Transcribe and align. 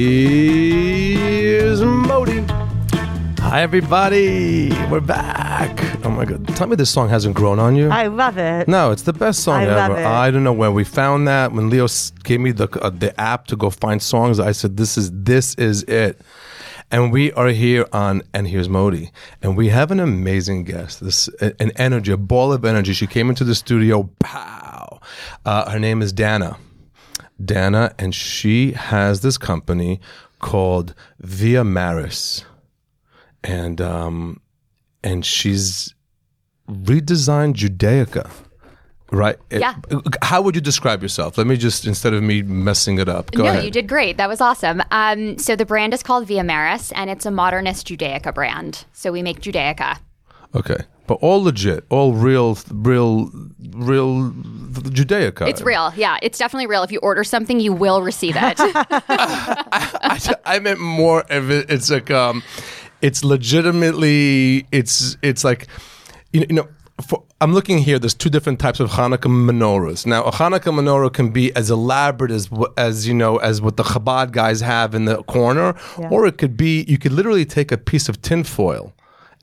to 0.00 0.06
And 0.06 1.18
Here's 1.18 1.82
Modi. 1.82 2.40
Hi, 3.40 3.62
everybody. 3.62 4.70
We're 4.90 5.00
back. 5.00 5.78
Oh 6.04 6.10
my 6.10 6.24
God. 6.24 6.46
Tell 6.56 6.66
me 6.66 6.76
this 6.76 6.90
song 6.90 7.08
hasn't 7.08 7.34
grown 7.36 7.58
on 7.58 7.76
you. 7.76 7.88
I 7.90 8.06
love 8.06 8.38
it. 8.38 8.68
No, 8.68 8.92
it's 8.92 9.02
the 9.02 9.12
best 9.12 9.42
song 9.42 9.60
I 9.60 9.64
ever. 9.64 9.74
love 9.74 9.98
it. 9.98 10.06
I 10.06 10.30
don't 10.30 10.44
know 10.44 10.52
where 10.52 10.72
we 10.72 10.84
found 10.84 11.28
that. 11.28 11.52
When 11.52 11.68
Leo 11.68 11.84
s- 11.84 12.12
gave 12.22 12.40
me 12.40 12.52
the 12.52 12.68
uh, 12.80 12.90
the 12.90 13.18
app 13.20 13.46
to 13.48 13.56
go 13.56 13.68
find 13.70 14.00
songs, 14.00 14.40
I 14.40 14.52
said, 14.52 14.76
"This 14.76 14.96
is 14.96 15.10
this 15.12 15.54
is 15.56 15.82
it." 15.84 16.20
And 16.92 17.12
we 17.12 17.32
are 17.32 17.48
here 17.48 17.86
on 17.92 18.22
and 18.34 18.48
here's 18.48 18.68
Modi, 18.68 19.10
and 19.42 19.56
we 19.56 19.68
have 19.68 19.90
an 19.90 20.00
amazing 20.00 20.64
guest. 20.64 21.00
This 21.04 21.28
an 21.40 21.72
energy, 21.76 22.12
a 22.12 22.16
ball 22.16 22.52
of 22.52 22.64
energy. 22.64 22.92
She 22.94 23.06
came 23.06 23.28
into 23.28 23.44
the 23.44 23.54
studio. 23.54 24.08
Pow! 24.20 25.00
Uh, 25.44 25.70
her 25.70 25.78
name 25.78 26.02
is 26.02 26.12
Dana. 26.12 26.56
Dana, 27.44 27.94
and 27.98 28.14
she 28.14 28.72
has 28.72 29.20
this 29.20 29.38
company 29.38 30.00
called 30.38 30.94
Via 31.20 31.64
Maris, 31.64 32.44
and 33.44 33.80
um, 33.80 34.40
and 35.02 35.24
she's 35.24 35.94
redesigned 36.68 37.54
Judaica. 37.54 38.30
Right? 39.12 39.36
It- 39.50 39.60
Yeah. 39.60 39.74
how 40.22 40.40
would 40.40 40.54
you 40.54 40.60
describe 40.60 41.02
yourself? 41.02 41.36
Let 41.36 41.48
me 41.48 41.56
just 41.56 41.84
instead 41.84 42.14
of 42.14 42.22
me 42.22 42.42
messing 42.42 42.98
it 42.98 43.08
up. 43.08 43.32
Go 43.32 43.42
no, 43.42 43.50
ahead. 43.50 43.64
you 43.64 43.70
did 43.72 43.88
great. 43.88 44.18
That 44.18 44.28
was 44.28 44.40
awesome. 44.40 44.82
Um, 44.92 45.36
so 45.36 45.56
the 45.56 45.66
brand 45.66 45.92
is 45.92 46.02
called 46.04 46.28
Via 46.28 46.44
Maris, 46.44 46.92
and 46.92 47.10
it's 47.10 47.26
a 47.26 47.30
modernist 47.32 47.88
Judaica 47.88 48.32
brand. 48.32 48.84
So 48.92 49.10
we 49.10 49.22
make 49.22 49.40
Judaica. 49.40 49.98
Okay, 50.54 50.76
but 51.10 51.18
all 51.22 51.42
legit, 51.42 51.84
all 51.88 52.14
real, 52.14 52.56
real, 52.70 53.32
real 53.72 54.30
Judaica. 54.30 55.48
It's 55.48 55.60
real. 55.60 55.92
Yeah, 55.96 56.18
it's 56.22 56.38
definitely 56.38 56.68
real. 56.68 56.84
If 56.84 56.92
you 56.92 57.00
order 57.00 57.24
something, 57.24 57.58
you 57.58 57.72
will 57.72 58.00
receive 58.00 58.36
it. 58.36 58.54
I, 58.60 60.36
I 60.44 60.60
meant 60.60 60.78
more 60.78 61.24
of 61.28 61.50
it. 61.50 61.68
It's 61.68 61.90
like 61.90 62.12
um, 62.12 62.44
it's 63.02 63.24
legitimately. 63.24 64.68
It's 64.70 65.16
it's 65.20 65.42
like 65.42 65.66
you 66.32 66.42
know. 66.42 66.46
You 66.48 66.54
know 66.54 66.68
for, 67.04 67.24
I'm 67.40 67.54
looking 67.54 67.78
here. 67.78 67.98
There's 67.98 68.14
two 68.14 68.30
different 68.30 68.60
types 68.60 68.78
of 68.78 68.90
Hanukkah 68.90 69.22
menorahs. 69.22 70.06
Now, 70.06 70.22
a 70.24 70.30
Hanukkah 70.30 70.72
menorah 70.72 71.12
can 71.12 71.30
be 71.30 71.52
as 71.56 71.70
elaborate 71.70 72.30
as 72.30 72.46
wh- 72.48 72.70
as 72.76 73.08
you 73.08 73.14
know 73.14 73.38
as 73.38 73.60
what 73.60 73.78
the 73.78 73.82
Chabad 73.82 74.30
guys 74.30 74.60
have 74.60 74.94
in 74.94 75.06
the 75.06 75.24
corner, 75.24 75.74
or 76.08 76.24
it 76.26 76.38
could 76.38 76.56
be 76.56 76.84
you 76.86 76.98
could 76.98 77.10
literally 77.10 77.46
take 77.46 77.72
a 77.72 77.78
piece 77.78 78.08
of 78.08 78.22
tin 78.22 78.44
foil 78.44 78.92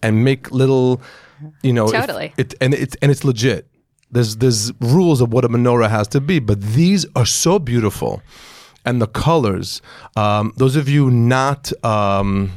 and 0.02 0.24
make 0.24 0.52
little, 0.52 1.02
you 1.64 1.74
know, 1.74 1.88
Totally. 1.92 2.34
it 2.38 2.54
and 2.62 2.74
it's 2.74 2.96
and 3.02 3.12
it's 3.12 3.24
legit. 3.24 3.68
There's 4.12 4.38
there's 4.38 4.72
rules 4.80 5.22
of 5.22 5.34
what 5.34 5.44
a 5.46 5.50
menorah 5.50 5.90
has 5.90 6.08
to 6.10 6.22
be, 6.22 6.40
but 6.40 6.62
these 6.62 7.06
are 7.16 7.26
so 7.26 7.60
beautiful, 7.60 8.22
and 8.86 9.02
the 9.02 9.08
colors. 9.08 9.82
Um, 10.16 10.54
those 10.58 10.76
of 10.76 10.88
you 10.88 11.12
not 11.12 11.72
um, 11.84 12.52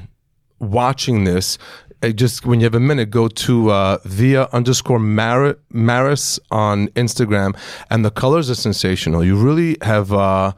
watching 0.61 1.25
this, 1.25 1.58
uh, 2.03 2.11
just 2.11 2.47
when 2.47 2.61
you 2.61 2.64
have 2.64 2.75
a 2.77 2.81
minute, 2.81 3.11
go 3.11 3.27
to 3.27 3.70
uh, 3.70 3.98
via 4.05 4.48
underscore 4.52 5.01
Mar- 5.01 5.57
Maris 5.70 6.39
on 6.52 6.86
Instagram, 6.89 7.57
and 7.90 8.05
the 8.05 8.11
colors 8.13 8.48
are 8.48 8.55
sensational. 8.55 9.24
You 9.24 9.36
really 9.36 9.77
have. 9.83 10.13
Uh, 10.13 10.52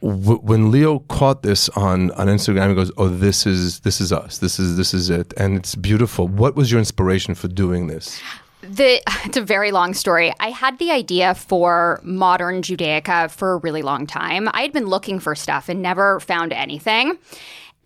when 0.00 0.70
Leo 0.70 1.00
caught 1.00 1.42
this 1.42 1.68
on 1.70 2.10
on 2.12 2.26
Instagram, 2.26 2.70
he 2.70 2.74
goes, 2.74 2.90
"Oh, 2.96 3.08
this 3.08 3.46
is 3.46 3.80
this 3.80 4.00
is 4.00 4.12
us. 4.12 4.38
This 4.38 4.58
is 4.58 4.76
this 4.76 4.94
is 4.94 5.10
it, 5.10 5.34
and 5.36 5.56
it's 5.56 5.74
beautiful." 5.74 6.26
What 6.26 6.56
was 6.56 6.70
your 6.70 6.78
inspiration 6.78 7.34
for 7.34 7.48
doing 7.48 7.86
this? 7.88 8.20
the 8.62 9.02
it's 9.24 9.36
a 9.36 9.42
very 9.42 9.72
long 9.72 9.94
story. 9.94 10.32
I 10.40 10.50
had 10.50 10.78
the 10.78 10.90
idea 10.90 11.34
for 11.34 12.00
modern 12.02 12.62
Judaica 12.62 13.30
for 13.30 13.54
a 13.54 13.56
really 13.58 13.82
long 13.82 14.06
time. 14.06 14.48
I 14.52 14.62
had 14.62 14.72
been 14.72 14.86
looking 14.86 15.18
for 15.18 15.34
stuff 15.34 15.68
and 15.68 15.82
never 15.82 16.20
found 16.20 16.52
anything. 16.52 17.18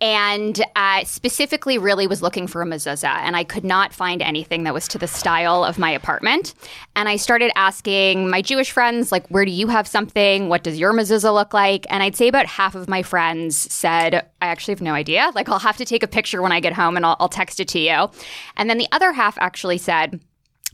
And 0.01 0.61
uh, 0.75 1.05
specifically, 1.05 1.77
really 1.77 2.05
was 2.05 2.21
looking 2.21 2.47
for 2.47 2.61
a 2.61 2.65
mezuzah, 2.65 3.05
and 3.05 3.35
I 3.35 3.45
could 3.45 3.63
not 3.63 3.93
find 3.93 4.21
anything 4.21 4.63
that 4.63 4.73
was 4.73 4.87
to 4.89 4.97
the 4.97 5.07
style 5.07 5.63
of 5.63 5.79
my 5.79 5.89
apartment. 5.89 6.53
And 6.97 7.07
I 7.07 7.15
started 7.15 7.51
asking 7.55 8.29
my 8.29 8.41
Jewish 8.41 8.71
friends, 8.71 9.11
like, 9.11 9.25
"Where 9.29 9.45
do 9.45 9.51
you 9.51 9.67
have 9.67 9.87
something? 9.87 10.49
What 10.49 10.63
does 10.63 10.77
your 10.77 10.91
mezuzah 10.91 11.33
look 11.33 11.53
like?" 11.53 11.85
And 11.89 12.03
I'd 12.03 12.15
say 12.15 12.27
about 12.27 12.45
half 12.45 12.75
of 12.75 12.89
my 12.89 13.03
friends 13.03 13.55
said, 13.73 14.15
"I 14.41 14.47
actually 14.47 14.73
have 14.73 14.81
no 14.81 14.93
idea. 14.93 15.31
Like, 15.33 15.47
I'll 15.47 15.59
have 15.59 15.77
to 15.77 15.85
take 15.85 16.03
a 16.03 16.07
picture 16.07 16.41
when 16.41 16.51
I 16.51 16.59
get 16.59 16.73
home, 16.73 16.97
and 16.97 17.05
I'll, 17.05 17.15
I'll 17.19 17.29
text 17.29 17.61
it 17.61 17.69
to 17.69 17.79
you." 17.79 18.09
And 18.57 18.69
then 18.69 18.77
the 18.77 18.89
other 18.91 19.13
half 19.13 19.37
actually 19.39 19.77
said, 19.77 20.19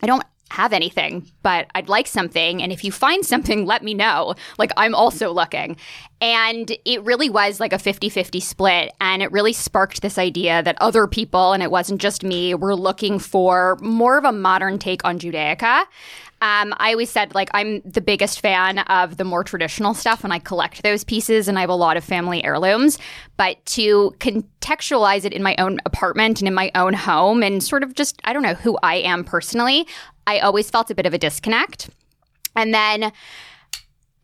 I 0.02 0.06
don't 0.06 0.24
have 0.52 0.72
anything, 0.72 1.30
but 1.42 1.66
I'd 1.74 1.88
like 1.88 2.06
something. 2.06 2.62
And 2.62 2.72
if 2.72 2.84
you 2.84 2.92
find 2.92 3.24
something, 3.24 3.66
let 3.72 3.82
me 3.82 3.94
know. 3.94 4.34
Like, 4.58 4.70
I'm 4.76 4.94
also 4.94 5.32
looking. 5.32 5.76
And 6.20 6.76
it 6.84 7.02
really 7.02 7.30
was 7.30 7.58
like 7.58 7.72
a 7.72 7.78
50 7.78 8.08
50 8.08 8.38
split. 8.38 8.92
And 9.00 9.22
it 9.22 9.32
really 9.32 9.52
sparked 9.52 10.02
this 10.02 10.18
idea 10.18 10.62
that 10.62 10.76
other 10.80 11.06
people, 11.06 11.52
and 11.52 11.62
it 11.62 11.70
wasn't 11.70 12.00
just 12.00 12.22
me, 12.22 12.54
were 12.54 12.76
looking 12.76 13.18
for 13.18 13.76
more 13.80 14.18
of 14.18 14.24
a 14.24 14.32
modern 14.32 14.78
take 14.78 15.04
on 15.04 15.18
Judaica. 15.18 15.84
Um, 16.42 16.74
I 16.78 16.90
always 16.90 17.08
said, 17.08 17.36
like, 17.36 17.50
I'm 17.54 17.80
the 17.84 18.00
biggest 18.00 18.40
fan 18.40 18.80
of 18.80 19.16
the 19.16 19.22
more 19.22 19.44
traditional 19.44 19.94
stuff, 19.94 20.24
and 20.24 20.32
I 20.32 20.40
collect 20.40 20.82
those 20.82 21.04
pieces, 21.04 21.46
and 21.46 21.56
I 21.56 21.60
have 21.60 21.70
a 21.70 21.74
lot 21.74 21.96
of 21.96 22.02
family 22.02 22.44
heirlooms. 22.44 22.98
But 23.36 23.64
to 23.66 24.12
contextualize 24.18 25.24
it 25.24 25.32
in 25.32 25.44
my 25.44 25.54
own 25.58 25.78
apartment 25.86 26.40
and 26.40 26.48
in 26.48 26.54
my 26.54 26.72
own 26.74 26.94
home, 26.94 27.44
and 27.44 27.62
sort 27.62 27.84
of 27.84 27.94
just, 27.94 28.20
I 28.24 28.32
don't 28.32 28.42
know 28.42 28.54
who 28.54 28.76
I 28.82 28.96
am 28.96 29.22
personally, 29.22 29.86
I 30.26 30.38
always 30.40 30.70
felt 30.70 30.90
a 30.90 30.94
bit 30.94 31.06
of 31.06 31.14
a 31.14 31.18
disconnect. 31.18 31.90
And 32.54 32.72
then 32.72 33.12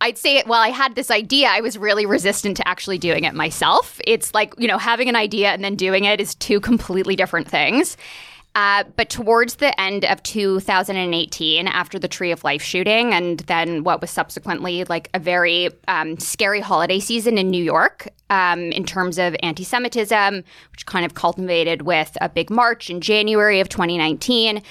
I'd 0.01 0.17
say, 0.17 0.43
well, 0.47 0.61
I 0.61 0.69
had 0.69 0.95
this 0.95 1.11
idea. 1.11 1.47
I 1.49 1.61
was 1.61 1.77
really 1.77 2.05
resistant 2.05 2.57
to 2.57 2.67
actually 2.67 2.97
doing 2.97 3.25
it 3.25 3.33
myself. 3.33 3.99
It's 4.07 4.33
like, 4.33 4.53
you 4.57 4.67
know, 4.67 4.77
having 4.77 5.09
an 5.09 5.15
idea 5.15 5.49
and 5.49 5.63
then 5.63 5.75
doing 5.75 6.05
it 6.05 6.21
is 6.21 6.35
two 6.35 6.59
completely 6.59 7.15
different 7.15 7.47
things. 7.47 7.97
Uh, 8.55 8.83
but 8.95 9.09
towards 9.09 9.55
the 9.55 9.79
end 9.79 10.03
of 10.05 10.23
2018, 10.23 11.67
after 11.67 11.99
the 11.99 12.07
Tree 12.07 12.31
of 12.31 12.43
Life 12.43 12.63
shooting, 12.63 13.13
and 13.13 13.41
then 13.41 13.83
what 13.83 14.01
was 14.01 14.09
subsequently 14.09 14.83
like 14.85 15.07
a 15.13 15.19
very 15.19 15.69
um, 15.87 16.17
scary 16.17 16.59
holiday 16.59 16.99
season 16.99 17.37
in 17.37 17.49
New 17.49 17.63
York 17.63 18.07
um, 18.31 18.71
in 18.71 18.85
terms 18.85 19.19
of 19.19 19.35
anti 19.43 19.63
Semitism, 19.63 20.43
which 20.71 20.85
kind 20.87 21.05
of 21.05 21.13
culminated 21.13 21.83
with 21.83 22.17
a 22.21 22.27
big 22.27 22.49
march 22.49 22.89
in 22.89 23.01
January 23.01 23.59
of 23.59 23.69
2019. 23.69 24.63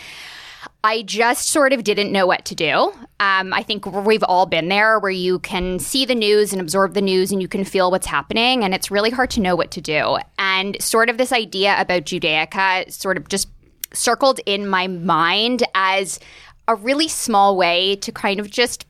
I 0.85 1.03
just 1.03 1.49
sort 1.49 1.73
of 1.73 1.83
didn't 1.83 2.13
know 2.13 2.27
what 2.27 2.45
to 2.47 2.55
do. 2.55 2.93
Um, 3.19 3.53
I 3.53 3.65
think 3.65 3.85
we've 3.85 4.23
all 4.23 4.47
been 4.47 4.69
there 4.69 5.01
where 5.01 5.11
you 5.11 5.41
can 5.41 5.81
see 5.81 6.05
the 6.05 6.15
news 6.15 6.53
and 6.53 6.61
absorb 6.61 6.95
the 6.95 7.01
news 7.01 7.33
and 7.33 7.43
you 7.43 7.49
can 7.49 7.65
feel 7.65 7.91
what's 7.91 8.07
happening, 8.07 8.63
and 8.63 8.75
it's 8.75 8.91
really 8.91 9.11
hard 9.11 9.31
to 9.31 9.41
know 9.41 9.57
what 9.57 9.73
to 9.73 9.81
do. 9.81 10.19
And 10.39 10.81
sort 10.81 11.11
of 11.11 11.19
this 11.19 11.33
idea 11.33 11.75
about 11.81 12.05
Judaica 12.05 12.93
sort 12.93 13.17
of 13.17 13.29
just 13.29 13.49
circled 13.93 14.41
in 14.47 14.69
my 14.69 14.87
mind 14.87 15.65
as 15.75 16.21
a 16.69 16.75
really 16.75 17.09
small 17.09 17.57
way 17.57 17.97
to 17.97 18.13
kind 18.13 18.39
of 18.39 18.51
just 18.51 18.85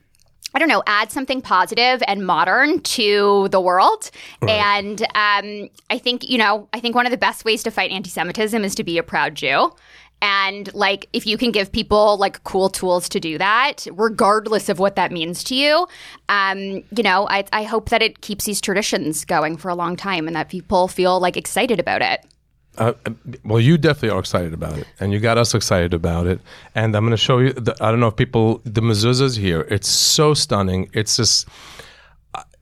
I 0.54 0.58
don't 0.58 0.68
know, 0.68 0.82
add 0.86 1.12
something 1.12 1.42
positive 1.42 2.02
and 2.08 2.26
modern 2.26 2.80
to 2.80 3.48
the 3.50 3.60
world. 3.60 4.10
And 4.48 5.02
um, 5.14 5.68
I 5.90 5.98
think, 5.98 6.28
you 6.28 6.38
know, 6.38 6.68
I 6.72 6.80
think 6.80 6.94
one 6.94 7.04
of 7.04 7.12
the 7.12 7.18
best 7.18 7.44
ways 7.44 7.62
to 7.64 7.70
fight 7.70 7.90
anti 7.90 8.08
Semitism 8.08 8.64
is 8.64 8.74
to 8.76 8.82
be 8.82 8.96
a 8.96 9.02
proud 9.02 9.34
Jew. 9.34 9.70
And 10.20 10.72
like, 10.74 11.08
if 11.12 11.26
you 11.26 11.38
can 11.38 11.52
give 11.52 11.70
people 11.70 12.16
like 12.16 12.42
cool 12.44 12.68
tools 12.68 13.08
to 13.10 13.20
do 13.20 13.38
that, 13.38 13.86
regardless 13.92 14.68
of 14.68 14.78
what 14.78 14.96
that 14.96 15.12
means 15.12 15.44
to 15.44 15.54
you, 15.54 15.86
um, 16.28 16.82
you 16.90 17.02
know, 17.02 17.28
I, 17.28 17.44
I 17.52 17.62
hope 17.62 17.90
that 17.90 18.02
it 18.02 18.20
keeps 18.20 18.44
these 18.44 18.60
traditions 18.60 19.24
going 19.24 19.56
for 19.56 19.68
a 19.68 19.74
long 19.74 19.96
time 19.96 20.26
and 20.26 20.34
that 20.34 20.48
people 20.48 20.88
feel 20.88 21.20
like 21.20 21.36
excited 21.36 21.78
about 21.78 22.02
it. 22.02 22.24
Uh, 22.78 22.92
well, 23.44 23.60
you 23.60 23.76
definitely 23.76 24.10
are 24.10 24.20
excited 24.20 24.54
about 24.54 24.78
it, 24.78 24.86
and 25.00 25.12
you 25.12 25.18
got 25.18 25.36
us 25.36 25.52
excited 25.52 25.92
about 25.92 26.28
it. 26.28 26.40
And 26.76 26.94
I'm 26.94 27.02
going 27.02 27.10
to 27.10 27.16
show 27.16 27.38
you. 27.38 27.52
The, 27.52 27.76
I 27.80 27.90
don't 27.90 27.98
know 27.98 28.06
if 28.06 28.14
people 28.14 28.60
the 28.64 28.80
mezuzahs 28.80 29.36
here. 29.36 29.62
It's 29.68 29.88
so 29.88 30.32
stunning. 30.32 30.88
It's 30.92 31.16
just 31.16 31.48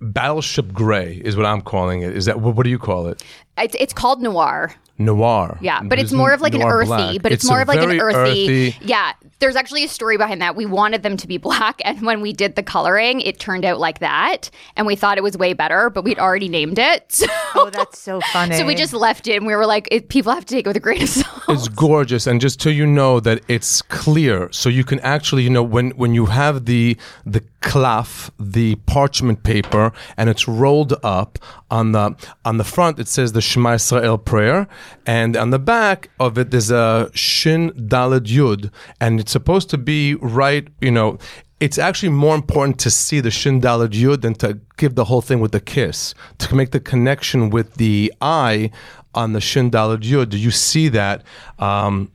battleship 0.00 0.72
gray 0.72 1.20
is 1.24 1.36
what 1.36 1.46
I'm 1.46 1.62
calling 1.62 2.02
it. 2.02 2.16
Is 2.16 2.26
that 2.26 2.40
what, 2.40 2.54
what 2.56 2.64
do 2.64 2.70
you 2.70 2.78
call 2.78 3.08
it? 3.08 3.22
It's, 3.58 3.74
it's 3.78 3.92
called 3.92 4.20
noir. 4.22 4.74
Noir. 4.98 5.58
Yeah, 5.60 5.82
but 5.82 5.98
it's 5.98 6.10
There's 6.10 6.16
more 6.18 6.32
of 6.32 6.40
like 6.40 6.54
an 6.54 6.62
earthy, 6.62 6.86
black. 6.86 7.22
but 7.22 7.30
it's, 7.32 7.44
a 7.44 7.48
more 7.48 7.60
of 7.60 7.68
like 7.68 7.80
an 7.80 8.00
earthy, 8.00 8.70
earthy- 8.70 8.76
Yeah, 8.80 9.12
there's 9.40 9.54
actually 9.56 9.84
a 9.84 9.88
story 9.88 10.16
behind 10.16 10.40
that. 10.40 10.56
We 10.56 10.64
wanted 10.64 11.02
them 11.02 11.18
to 11.18 11.26
be 11.28 11.36
black, 11.48 11.80
and 11.84 12.00
when 12.00 12.22
we 12.22 12.32
did 12.32 12.56
the 12.56 12.62
coloring, 12.62 13.20
it 13.20 13.38
turned 13.38 13.66
out 13.66 13.78
like 13.78 13.98
that, 13.98 14.48
and 14.74 14.86
we 14.86 14.96
thought 14.96 15.18
it 15.18 15.22
was 15.22 15.36
way 15.36 15.52
better, 15.52 15.90
but 15.90 16.02
we'd 16.02 16.18
already 16.18 16.48
named 16.48 16.78
it. 16.78 17.22
So, 17.56 17.62
Oh, 17.62 17.70
that's 17.70 17.98
so 17.98 18.20
funny. 18.32 18.56
so 18.56 18.66
we 18.66 18.74
just 18.74 18.92
left 18.94 19.26
it, 19.28 19.36
and 19.36 19.46
we 19.46 19.54
were 19.54 19.66
like, 19.66 19.86
it, 19.90 20.08
people 20.08 20.32
have 20.32 20.44
to 20.46 20.54
take 20.54 20.66
it 20.66 20.68
with 20.68 20.76
a 20.76 20.80
grain 20.80 21.02
of 21.02 21.08
salt. 21.10 21.42
It's 21.48 21.68
gorgeous, 21.68 22.26
and 22.26 22.38
just 22.40 22.60
so 22.62 22.68
you 22.70 22.86
know 22.86 23.20
that 23.20 23.42
it's 23.48 23.80
clear, 23.82 24.50
so 24.52 24.68
you 24.70 24.84
can 24.84 25.00
actually, 25.00 25.42
you 25.42 25.50
know, 25.50 25.62
when 25.62 25.90
when 25.92 26.14
you 26.14 26.26
have 26.26 26.64
the 26.66 26.96
the 27.26 27.42
cloth, 27.60 28.30
the 28.38 28.76
parchment 28.86 29.42
paper, 29.42 29.92
and 30.16 30.28
it's 30.28 30.46
rolled 30.46 30.94
up 31.02 31.38
on 31.70 31.92
the 31.92 32.14
on 32.44 32.58
the 32.58 32.64
front, 32.64 32.98
it 32.98 33.08
says 33.08 33.32
the 33.32 33.40
Shema 33.40 33.74
Israel 33.74 34.18
prayer, 34.18 34.68
and 35.06 35.36
on 35.36 35.50
the 35.50 35.58
back 35.58 36.10
of 36.20 36.38
it 36.38 36.50
there's 36.50 36.70
a 36.70 37.10
Shin 37.14 37.70
Daled 37.72 38.26
Yud, 38.26 38.70
and 39.00 39.20
it's 39.20 39.32
supposed 39.32 39.70
to 39.70 39.78
be 39.78 40.14
right, 40.16 40.68
you 40.80 40.90
know. 40.90 41.18
it's 41.58 41.78
actually 41.78 42.10
more 42.10 42.34
important 42.34 42.78
to 42.78 42.90
see 42.90 43.18
the 43.20 43.30
Shin 43.30 43.60
Daled 43.60 43.92
Yud 43.92 44.20
than 44.20 44.34
to 44.34 44.60
give 44.76 44.94
the 44.94 45.04
whole 45.04 45.22
thing 45.22 45.40
with 45.40 45.54
a 45.54 45.60
kiss. 45.60 46.14
To 46.38 46.54
make 46.54 46.70
the 46.70 46.80
connection 46.80 47.50
with 47.50 47.74
the 47.76 48.12
eye 48.20 48.70
on 49.14 49.32
the 49.32 49.40
Shin 49.40 49.70
Daled 49.70 50.02
Yud, 50.02 50.28
Do 50.28 50.38
you 50.38 50.50
see 50.50 50.88
that. 50.88 51.22
Um, 51.58 52.12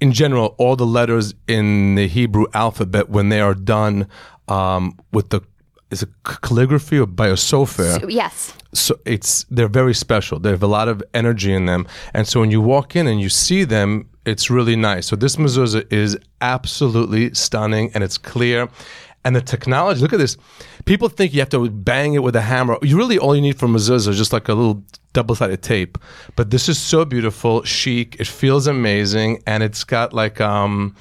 in 0.00 0.12
general, 0.12 0.54
all 0.58 0.76
the 0.76 0.86
letters 0.86 1.34
in 1.46 1.94
the 1.94 2.06
Hebrew 2.06 2.46
alphabet, 2.54 3.10
when 3.10 3.28
they 3.28 3.40
are 3.40 3.54
done 3.54 4.08
um, 4.48 4.96
with 5.12 5.30
the 5.30 5.40
is 5.90 6.02
it 6.02 6.08
calligraphy 6.24 6.98
or 6.98 7.06
by 7.06 7.28
a 7.28 7.34
sofer, 7.36 8.04
Yes. 8.10 8.52
so 8.72 8.98
it's 9.04 9.44
they're 9.50 9.68
very 9.68 9.94
special. 9.94 10.40
They 10.40 10.50
have 10.50 10.62
a 10.62 10.66
lot 10.78 10.88
of 10.88 11.02
energy 11.12 11.52
in 11.52 11.66
them, 11.66 11.86
and 12.14 12.26
so 12.26 12.40
when 12.40 12.50
you 12.50 12.60
walk 12.60 12.96
in 12.96 13.06
and 13.06 13.20
you 13.20 13.28
see 13.28 13.64
them, 13.64 14.08
it's 14.26 14.50
really 14.50 14.76
nice. 14.76 15.06
So 15.06 15.14
this 15.16 15.36
mezuzah 15.36 15.84
is 15.92 16.18
absolutely 16.40 17.34
stunning, 17.34 17.90
and 17.94 18.02
it's 18.02 18.18
clear. 18.18 18.68
And 19.26 19.34
the 19.34 19.40
technology, 19.40 20.00
look 20.02 20.12
at 20.12 20.18
this. 20.18 20.36
People 20.84 21.08
think 21.08 21.32
you 21.32 21.40
have 21.40 21.48
to 21.50 21.70
bang 21.70 22.12
it 22.12 22.22
with 22.22 22.36
a 22.36 22.42
hammer. 22.42 22.76
You 22.82 22.98
really 22.98 23.18
all 23.18 23.34
you 23.34 23.40
need 23.40 23.58
for 23.58 23.66
mezuzah 23.68 24.08
is 24.08 24.18
just 24.18 24.32
like 24.34 24.48
a 24.50 24.54
little 24.54 24.82
double-sided 25.14 25.62
tape. 25.62 25.96
But 26.36 26.50
this 26.50 26.68
is 26.68 26.76
so 26.78 27.04
beautiful, 27.06 27.62
chic. 27.62 28.16
It 28.20 28.26
feels 28.26 28.66
amazing, 28.66 29.42
and 29.46 29.62
it's 29.62 29.82
got 29.84 30.12
like 30.12 30.40
um, 30.42 30.94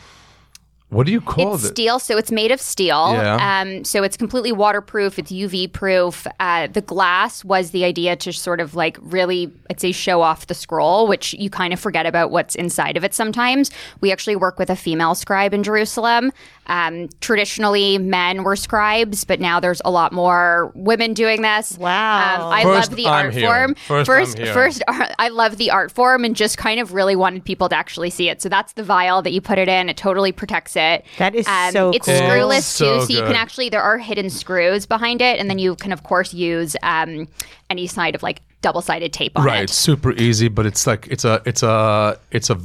what 0.94 1.06
do 1.06 1.12
you 1.12 1.22
call 1.22 1.56
It's 1.56 1.63
it? 1.66 1.68
steel, 1.69 2.00
so 2.00 2.18
it's 2.18 2.31
made 2.31 2.51
of 2.51 2.62
steel. 2.62 3.13
Yeah. 3.13 3.62
Um, 3.62 3.84
so 3.84 4.04
it's 4.04 4.16
completely 4.16 4.51
waterproof. 4.51 5.18
It's 5.19 5.31
UV 5.31 5.72
proof. 5.72 6.28
Uh, 6.40 6.68
the 6.68 6.81
glass 6.81 7.44
was 7.44 7.72
the 7.72 7.84
idea 7.84 8.16
to 8.18 8.31
sort 8.31 8.60
of 8.62 8.75
like 8.75 8.98
really, 9.01 9.51
I'd 9.69 9.80
say, 9.80 9.92
show 9.92 10.22
off 10.22 10.48
the 10.48 10.54
scroll, 10.54 11.07
which 11.07 11.34
you 11.34 11.50
kind 11.50 11.74
of 11.74 11.80
forget 11.80 12.06
about 12.06 12.31
what's 12.31 12.56
inside 12.56 12.95
of 12.98 13.04
it 13.04 13.13
sometimes. 13.13 13.72
We 14.01 14.12
actually 14.12 14.36
work 14.36 14.60
with 14.60 14.69
a 14.69 14.75
female 14.75 15.16
scribe 15.16 15.54
in 15.54 15.63
Jerusalem. 15.63 16.31
Um, 16.68 17.10
traditionally, 17.19 17.98
men 17.98 18.44
were 18.44 18.56
scribes, 18.56 19.24
but 19.25 19.39
now 19.39 19.60
there's 19.60 19.81
a 19.83 19.92
lot 19.92 20.13
more 20.13 20.71
women 20.75 21.13
doing 21.13 21.42
this. 21.42 21.77
Wow. 21.77 22.48
Um, 22.48 22.54
I 22.54 22.63
First 22.63 22.92
love 22.92 22.98
the 22.98 23.06
I'm 23.07 23.25
art 23.25 23.33
hearing. 23.33 23.48
form. 23.48 23.75
First 23.75 24.06
first, 24.07 24.38
I'm 24.38 24.44
hearing. 24.44 24.54
first 24.54 24.83
I 25.19 25.27
love 25.30 25.57
the 25.57 25.71
art 25.71 25.92
form 25.92 26.24
and 26.24 26.36
just 26.36 26.57
kind 26.57 26.80
of 26.80 26.94
really 26.94 27.15
wanted 27.15 27.44
people 27.44 27.68
to 27.69 27.75
actually 27.75 28.10
see 28.10 28.30
it. 28.30 28.42
So 28.42 28.48
that's 28.50 28.74
the 28.74 28.83
vial 28.83 29.21
that 29.24 29.33
you 29.33 29.42
put 29.42 29.57
it 29.57 29.68
in. 29.68 29.89
It 29.89 29.98
totally 29.98 30.31
protects 30.31 30.75
it. 30.75 31.06
That 31.18 31.36
is 31.36 31.45
so 31.71 31.92
It's 31.92 32.06
cool. 32.06 32.15
screwless 32.15 32.57
It's 32.60 32.66
so 32.68 33.00
too, 33.01 33.06
so 33.07 33.13
you 33.13 33.24
can 33.24 33.36
actually 33.36 33.69
there 33.69 33.81
are 33.81 33.98
hidden 33.98 34.30
screws 34.30 34.86
behind 34.86 35.21
it, 35.21 35.39
and 35.39 35.50
then 35.50 35.59
you 35.59 35.75
can 35.75 35.92
of 35.92 36.04
course 36.04 36.33
use 36.33 36.75
um, 36.81 37.27
any 37.69 37.88
side 37.88 38.16
of 38.16 38.24
like 38.24 38.42
double 38.63 38.81
sided 38.81 39.13
tape 39.13 39.33
on 39.38 39.45
Right, 39.45 39.60
it. 39.62 39.65
it's 39.65 39.75
super 39.89 40.12
easy, 40.13 40.48
but 40.48 40.65
it's 40.65 40.88
like 40.88 41.07
it's 41.12 41.25
a 41.25 41.42
it's 41.45 41.62
a 41.62 42.18
it's 42.31 42.50
a 42.50 42.57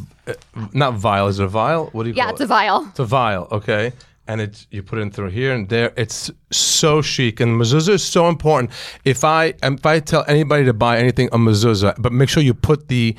not 0.72 0.94
vial. 0.94 1.26
Is 1.28 1.38
it 1.40 1.44
a 1.44 1.48
vial? 1.48 1.90
What 1.92 2.04
do 2.04 2.08
you 2.08 2.14
call 2.14 2.22
it? 2.22 2.26
Yeah, 2.26 2.30
it's 2.32 2.40
it? 2.40 2.44
a 2.44 2.46
vial. 2.46 2.86
It's 2.90 2.98
a 3.00 3.04
vial, 3.04 3.48
okay. 3.52 3.92
And 4.30 4.40
it 4.42 4.66
you 4.70 4.82
put 4.82 4.98
it 4.98 5.02
in 5.02 5.10
through 5.10 5.30
here 5.30 5.52
and 5.54 5.68
there. 5.68 5.92
It's 5.96 6.30
so 6.50 7.02
chic, 7.02 7.40
and 7.40 7.58
mezuzah 7.60 7.94
is 8.00 8.04
so 8.04 8.28
important. 8.28 8.70
If 9.04 9.24
I 9.24 9.54
um, 9.62 9.74
if 9.74 9.86
I 9.86 10.00
tell 10.00 10.24
anybody 10.28 10.64
to 10.66 10.72
buy 10.74 10.98
anything 10.98 11.28
a 11.32 11.38
mezuzah, 11.38 11.94
but 11.98 12.12
make 12.12 12.28
sure 12.28 12.42
you 12.42 12.54
put 12.54 12.88
the 12.88 13.16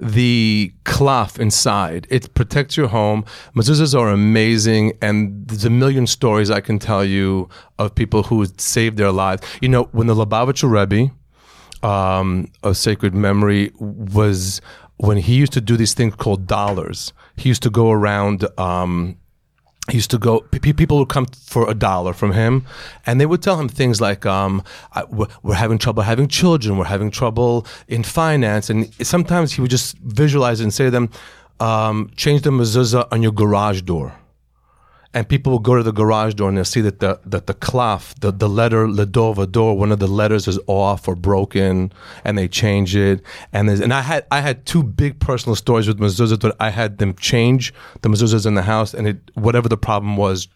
the 0.00 0.72
cloth 0.84 1.38
inside. 1.38 2.06
It 2.10 2.34
protects 2.34 2.76
your 2.76 2.88
home. 2.88 3.24
Mezuzahs 3.54 3.98
are 3.98 4.08
amazing, 4.10 4.92
and 5.00 5.46
there's 5.46 5.64
a 5.64 5.70
million 5.70 6.06
stories 6.06 6.50
I 6.50 6.60
can 6.60 6.78
tell 6.78 7.04
you 7.04 7.48
of 7.78 7.94
people 7.94 8.24
who 8.24 8.44
saved 8.58 8.96
their 8.96 9.12
lives. 9.12 9.42
You 9.60 9.68
know, 9.68 9.84
when 9.92 10.08
the 10.08 10.14
Lubavitcher 10.14 10.68
Rebbe, 10.70 11.12
um, 11.82 12.50
sacred 12.72 13.14
memory 13.14 13.72
was 13.78 14.60
when 14.96 15.16
he 15.16 15.34
used 15.34 15.52
to 15.52 15.60
do 15.60 15.76
these 15.76 15.94
things 15.94 16.14
called 16.14 16.46
dollars. 16.46 17.12
He 17.36 17.48
used 17.48 17.62
to 17.64 17.70
go 17.70 17.90
around. 17.90 18.46
Um, 18.58 19.16
he 19.90 19.96
used 19.96 20.12
to 20.12 20.18
go. 20.18 20.40
P- 20.40 20.72
people 20.72 20.98
would 20.98 21.08
come 21.08 21.26
for 21.26 21.68
a 21.68 21.74
dollar 21.74 22.12
from 22.12 22.32
him, 22.32 22.64
and 23.04 23.20
they 23.20 23.26
would 23.26 23.42
tell 23.42 23.58
him 23.58 23.68
things 23.68 24.00
like, 24.00 24.24
um, 24.24 24.62
I, 24.92 25.04
we're, 25.04 25.26
"We're 25.42 25.54
having 25.54 25.78
trouble 25.78 26.04
having 26.04 26.28
children. 26.28 26.78
We're 26.78 26.84
having 26.84 27.10
trouble 27.10 27.66
in 27.88 28.04
finance." 28.04 28.70
And 28.70 28.94
sometimes 29.04 29.52
he 29.52 29.60
would 29.60 29.70
just 29.72 29.98
visualize 29.98 30.60
it 30.60 30.64
and 30.64 30.74
say 30.74 30.84
to 30.84 30.90
them, 30.92 31.10
um, 31.58 32.12
"Change 32.16 32.42
the 32.42 32.50
mezuzah 32.50 33.08
on 33.10 33.22
your 33.22 33.32
garage 33.32 33.82
door." 33.82 34.14
And 35.14 35.28
people 35.28 35.52
will 35.52 35.58
go 35.58 35.76
to 35.76 35.82
the 35.82 35.92
garage 35.92 36.34
door 36.34 36.48
and 36.48 36.56
they'll 36.56 36.64
see 36.64 36.80
that 36.80 37.00
the 37.00 37.20
that 37.24 37.46
the 37.46 37.54
cloth, 37.54 38.14
the, 38.20 38.32
the 38.32 38.48
letter 38.48 38.86
Ledova 38.86 39.50
door, 39.50 39.76
one 39.76 39.92
of 39.92 39.98
the 39.98 40.06
letters 40.06 40.48
is 40.48 40.58
off 40.66 41.06
or 41.06 41.14
broken, 41.14 41.92
and 42.24 42.38
they 42.38 42.48
change 42.48 42.96
it. 42.96 43.22
And 43.52 43.68
and 43.68 43.92
I 43.92 44.00
had 44.00 44.26
I 44.30 44.40
had 44.40 44.64
two 44.64 44.82
big 44.82 45.20
personal 45.20 45.56
stories 45.56 45.86
with 45.86 45.98
mezuzahs 45.98 46.40
that 46.40 46.56
I 46.60 46.70
had 46.70 46.98
them 46.98 47.14
change 47.14 47.74
the 48.00 48.08
mezuzahs 48.08 48.46
in 48.46 48.54
the 48.54 48.62
house, 48.62 48.94
and 48.94 49.06
it 49.06 49.18
whatever 49.34 49.68
the 49.68 49.76
problem 49.76 50.16
was. 50.16 50.48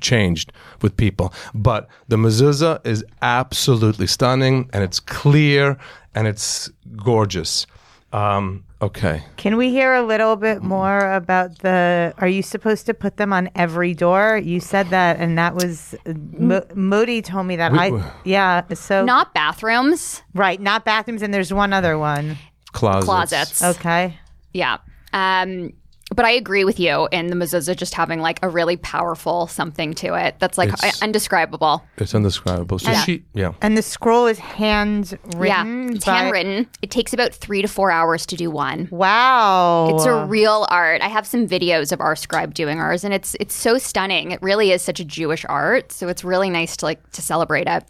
Changed 0.00 0.52
with 0.82 0.98
people, 0.98 1.32
but 1.54 1.88
the 2.08 2.16
mezuzah 2.16 2.86
is 2.86 3.02
absolutely 3.22 4.06
stunning, 4.06 4.68
and 4.74 4.84
it's 4.84 5.00
clear, 5.00 5.78
and 6.14 6.26
it's 6.26 6.70
gorgeous. 6.98 7.66
Um, 8.12 8.64
okay, 8.80 9.22
Can 9.36 9.56
we 9.58 9.68
hear 9.70 9.94
a 9.94 10.02
little 10.02 10.36
bit 10.36 10.62
more 10.62 11.12
about 11.12 11.58
the? 11.58 12.14
Are 12.18 12.28
you 12.28 12.42
supposed 12.42 12.86
to 12.86 12.94
put 12.94 13.18
them 13.18 13.32
on 13.32 13.50
every 13.54 13.92
door? 13.92 14.38
You 14.38 14.60
said 14.60 14.88
that, 14.90 15.18
and 15.18 15.36
that 15.36 15.54
was 15.54 15.94
Mo- 16.06 16.64
Modi 16.74 17.20
told 17.20 17.46
me 17.46 17.56
that. 17.56 17.72
We- 17.72 17.78
I 17.78 18.12
yeah. 18.24 18.62
So 18.74 19.04
Not 19.04 19.34
bathrooms, 19.34 20.22
right, 20.34 20.60
not 20.60 20.84
bathrooms, 20.86 21.20
and 21.22 21.34
there's 21.34 21.52
one 21.52 21.72
other 21.74 21.98
one. 21.98 22.38
closets. 22.72 23.04
closets. 23.04 23.62
Okay. 23.62 24.18
Yeah. 24.54 24.78
Um, 25.12 25.72
but 26.14 26.24
I 26.24 26.30
agree 26.30 26.64
with 26.64 26.80
you 26.80 27.06
in 27.12 27.26
the 27.28 27.36
mezuzah 27.36 27.76
just 27.76 27.94
having 27.94 28.20
like 28.20 28.38
a 28.42 28.48
really 28.48 28.76
powerful 28.76 29.46
something 29.46 29.92
to 29.94 30.14
it 30.14 30.36
that's 30.38 30.56
like 30.56 30.68
It's- 30.70 31.02
undescribable. 31.02 31.82
It's 31.98 32.14
undescribable. 32.14 32.78
So 32.78 32.90
Yeah. 32.90 33.02
she, 33.04 33.24
yeah. 33.34 33.52
And 33.60 33.76
the 33.76 33.82
scroll 33.82 34.26
is 34.26 34.38
hand 34.38 35.18
yeah, 35.32 35.38
written. 35.38 35.96
it's 35.96 36.04
handwritten. 36.04 36.66
It 36.82 36.90
takes 36.90 37.12
about 37.12 37.34
three 37.34 37.60
to 37.62 37.68
four 37.68 37.90
hours 37.90 38.24
to 38.26 38.36
do 38.36 38.50
one. 38.50 38.88
Wow. 38.90 39.94
It's 39.94 40.06
a 40.06 40.24
real 40.24 40.66
art. 40.70 41.02
I 41.02 41.08
have 41.08 41.26
some 41.26 41.46
videos 41.46 41.92
of 41.92 42.00
our 42.00 42.16
scribe 42.16 42.54
doing 42.54 42.80
ours, 42.80 43.04
and 43.04 43.12
it's 43.12 43.36
it's 43.40 43.54
so 43.54 43.78
stunning. 43.78 44.30
It 44.30 44.40
really 44.42 44.72
is 44.72 44.82
such 44.82 45.00
a 45.00 45.04
Jewish 45.04 45.44
art, 45.48 45.92
so 45.92 46.08
it's 46.08 46.24
really 46.24 46.50
nice 46.50 46.76
to 46.78 46.84
like 46.86 47.10
to 47.12 47.22
celebrate 47.22 47.66
it. 47.66 47.84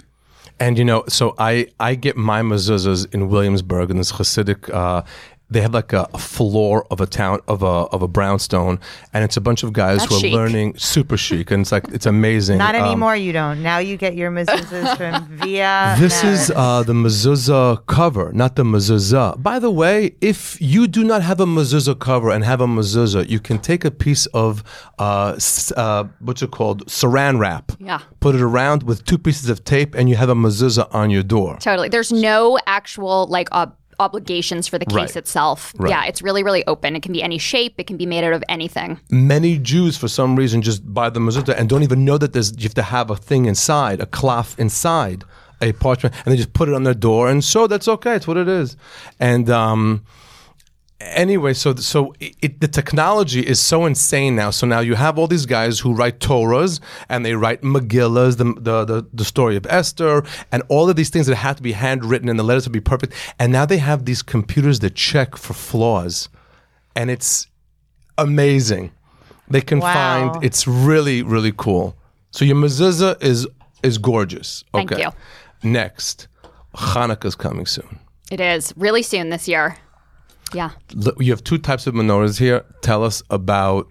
And 0.60 0.76
you 0.76 0.84
know, 0.84 1.04
so 1.08 1.34
I 1.38 1.68
I 1.78 1.94
get 1.94 2.16
my 2.16 2.42
mezuzahs 2.42 3.12
in 3.14 3.28
Williamsburg 3.28 3.90
in 3.90 3.96
this 3.98 4.12
Hasidic. 4.12 4.68
Uh, 4.74 5.02
they 5.50 5.60
have 5.62 5.72
like 5.72 5.92
a, 5.94 6.06
a 6.12 6.18
floor 6.18 6.86
of 6.90 7.00
a 7.00 7.06
town 7.06 7.40
of 7.48 7.62
a 7.62 7.66
of 7.94 8.02
a 8.02 8.08
brownstone, 8.08 8.78
and 9.14 9.24
it's 9.24 9.36
a 9.36 9.40
bunch 9.40 9.62
of 9.62 9.72
guys 9.72 9.98
That's 10.00 10.10
who 10.10 10.16
are 10.16 10.20
chic. 10.20 10.32
learning 10.34 10.76
super 10.76 11.16
chic, 11.16 11.50
and 11.50 11.62
it's 11.62 11.72
like 11.72 11.88
it's 11.88 12.06
amazing. 12.06 12.58
Not 12.58 12.74
Um, 12.74 12.84
anymore. 12.84 13.16
you 13.16 13.32
don't. 13.32 13.62
Now 13.62 13.78
you 13.78 13.96
get 13.96 14.14
your 14.14 14.30
mezuzahs 14.30 14.96
from 14.96 15.26
Via. 15.42 15.96
This 15.98 16.22
No. 16.22 16.28
is 16.30 16.50
uh, 16.54 16.82
the 16.82 16.92
mezuzah 16.92 17.86
cover, 17.86 18.30
not 18.32 18.56
the 18.56 18.64
mezuzah. 18.64 19.42
By 19.42 19.58
the 19.58 19.70
way, 19.70 20.14
if 20.20 20.60
you 20.60 20.86
do 20.86 21.02
not 21.04 21.22
have 21.22 21.40
a 21.40 21.46
mezuzah 21.46 21.98
cover 21.98 22.30
and 22.30 22.44
have 22.44 22.60
a 22.60 22.66
mezuzah, 22.66 23.28
you 23.28 23.40
can 23.40 23.58
take 23.58 23.84
a 23.84 23.90
piece 23.90 24.26
of 24.26 24.62
uh, 24.98 25.32
s- 25.36 25.72
uh, 25.76 26.04
what's 26.20 26.42
it 26.42 26.50
called, 26.50 26.86
saran 26.86 27.38
wrap. 27.38 27.72
Yeah. 27.80 28.00
Put 28.20 28.34
it 28.34 28.40
around 28.42 28.82
with 28.82 29.04
two 29.04 29.18
pieces 29.18 29.48
of 29.48 29.64
tape, 29.64 29.94
and 29.94 30.08
you 30.10 30.16
have 30.16 30.28
a 30.28 30.34
mezuzah 30.34 30.92
on 30.94 31.10
your 31.10 31.22
door. 31.22 31.56
Totally. 31.60 31.88
There's 31.88 32.12
no 32.12 32.58
actual 32.66 33.26
like 33.28 33.50
ob- 33.52 33.74
obligations 34.00 34.68
for 34.68 34.78
the 34.78 34.86
case 34.86 34.94
Right. 34.96 35.16
itself. 35.16 35.72
Right. 35.76 35.90
Yeah, 35.90 36.04
it's 36.04 36.22
really 36.22 36.42
really 36.42 36.64
open. 36.66 36.96
It 36.96 37.02
can 37.02 37.12
be 37.12 37.22
any 37.22 37.38
shape. 37.38 37.74
It 37.78 37.86
can 37.86 37.96
be 37.96 38.06
made 38.06 38.24
out 38.24 38.32
of 38.32 38.42
anything. 38.48 38.98
many 39.10 39.58
Jews, 39.58 39.96
for 39.96 40.08
some 40.08 40.36
reason, 40.36 40.62
just 40.62 40.82
buy 40.94 41.10
the 41.10 41.20
mezuzah 41.20 41.54
and 41.58 41.68
don't 41.68 41.82
even 41.82 42.04
know 42.04 42.18
that 42.18 42.32
there's 42.32 42.52
you 42.56 42.64
have 42.64 42.74
to 42.74 42.82
have 42.82 43.10
a 43.10 43.16
thing 43.16 43.46
inside, 43.46 44.00
a 44.00 44.06
cloth 44.06 44.54
inside 44.58 45.24
a 45.60 45.72
parchment, 45.72 46.14
and 46.24 46.32
they 46.32 46.36
just 46.36 46.52
put 46.52 46.68
it 46.68 46.74
on 46.74 46.84
their 46.84 46.94
door, 46.94 47.28
and 47.28 47.42
so 47.42 47.66
that's 47.66 47.88
okay. 47.88 48.14
It's 48.14 48.28
what 48.28 48.36
it 48.36 48.46
is. 48.48 48.76
And 49.18 49.50
um, 49.50 50.04
anyway, 51.00 51.54
so 51.54 51.74
so 51.76 52.14
it, 52.20 52.34
it, 52.42 52.60
the 52.60 52.68
technology 52.68 53.40
is 53.46 53.60
so 53.60 53.86
insane 53.86 54.36
now. 54.36 54.50
So 54.50 54.66
now 54.66 54.80
you 54.80 54.94
have 54.94 55.18
all 55.18 55.26
these 55.26 55.46
guys 55.46 55.80
who 55.80 55.94
write 55.94 56.18
Torahs 56.20 56.80
and 57.08 57.24
they 57.24 57.34
write 57.34 57.62
Megillas, 57.62 58.36
the, 58.36 58.44
the 58.60 58.84
the 58.84 59.06
the 59.12 59.24
story 59.24 59.56
of 59.56 59.66
Esther, 59.66 60.24
and 60.52 60.62
all 60.68 60.88
of 60.90 60.96
these 60.96 61.10
things 61.10 61.26
that 61.26 61.36
have 61.36 61.56
to 61.56 61.62
be 61.62 61.72
handwritten 61.72 62.28
and 62.28 62.38
the 62.38 62.42
letters 62.42 62.64
to 62.64 62.70
be 62.70 62.80
perfect. 62.80 63.12
And 63.38 63.52
now 63.52 63.64
they 63.66 63.78
have 63.78 64.04
these 64.04 64.22
computers 64.22 64.80
that 64.80 64.94
check 64.94 65.36
for 65.36 65.54
flaws, 65.54 66.28
and 66.96 67.10
it's 67.10 67.46
amazing. 68.16 68.92
They 69.50 69.60
can 69.62 69.78
Wow. 69.80 69.94
find 70.32 70.44
it's 70.44 70.66
really 70.66 71.22
really 71.22 71.52
cool. 71.56 71.96
So 72.30 72.44
your 72.44 72.56
mezuzah 72.56 73.22
is 73.22 73.46
is 73.82 73.98
gorgeous. 73.98 74.64
Thank 74.72 74.92
okay. 74.92 75.02
you. 75.02 75.10
Next, 75.62 76.28
Hanukkah's 76.74 77.34
coming 77.34 77.66
soon. 77.66 77.98
It 78.30 78.40
is 78.40 78.74
really 78.76 79.02
soon 79.02 79.30
this 79.30 79.48
year. 79.48 79.76
Yeah. 80.54 80.70
You 81.18 81.32
have 81.32 81.44
two 81.44 81.58
types 81.58 81.86
of 81.86 81.94
menorahs 81.94 82.38
here. 82.38 82.64
Tell 82.80 83.04
us 83.04 83.22
about 83.30 83.88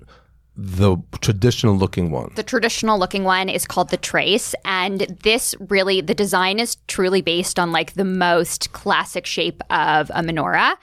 the 0.55 0.97
traditional 1.21 1.77
looking 1.77 2.09
one. 2.09 2.31
The 2.35 2.41
traditional 2.41 2.97
looking 2.97 3.23
one 3.23 3.47
is 3.47 3.65
called 3.65 3.89
the 3.89 3.97
Trace. 3.97 4.55
And 4.65 5.01
this 5.21 5.53
really, 5.59 6.01
the 6.01 6.15
design 6.15 6.59
is 6.59 6.77
truly 6.87 7.21
based 7.21 7.59
on 7.59 7.71
like 7.71 7.93
the 7.93 8.03
most 8.03 8.71
classic 8.71 9.27
shape 9.27 9.61
of 9.69 10.09
a 10.09 10.23
menorah. 10.23 10.73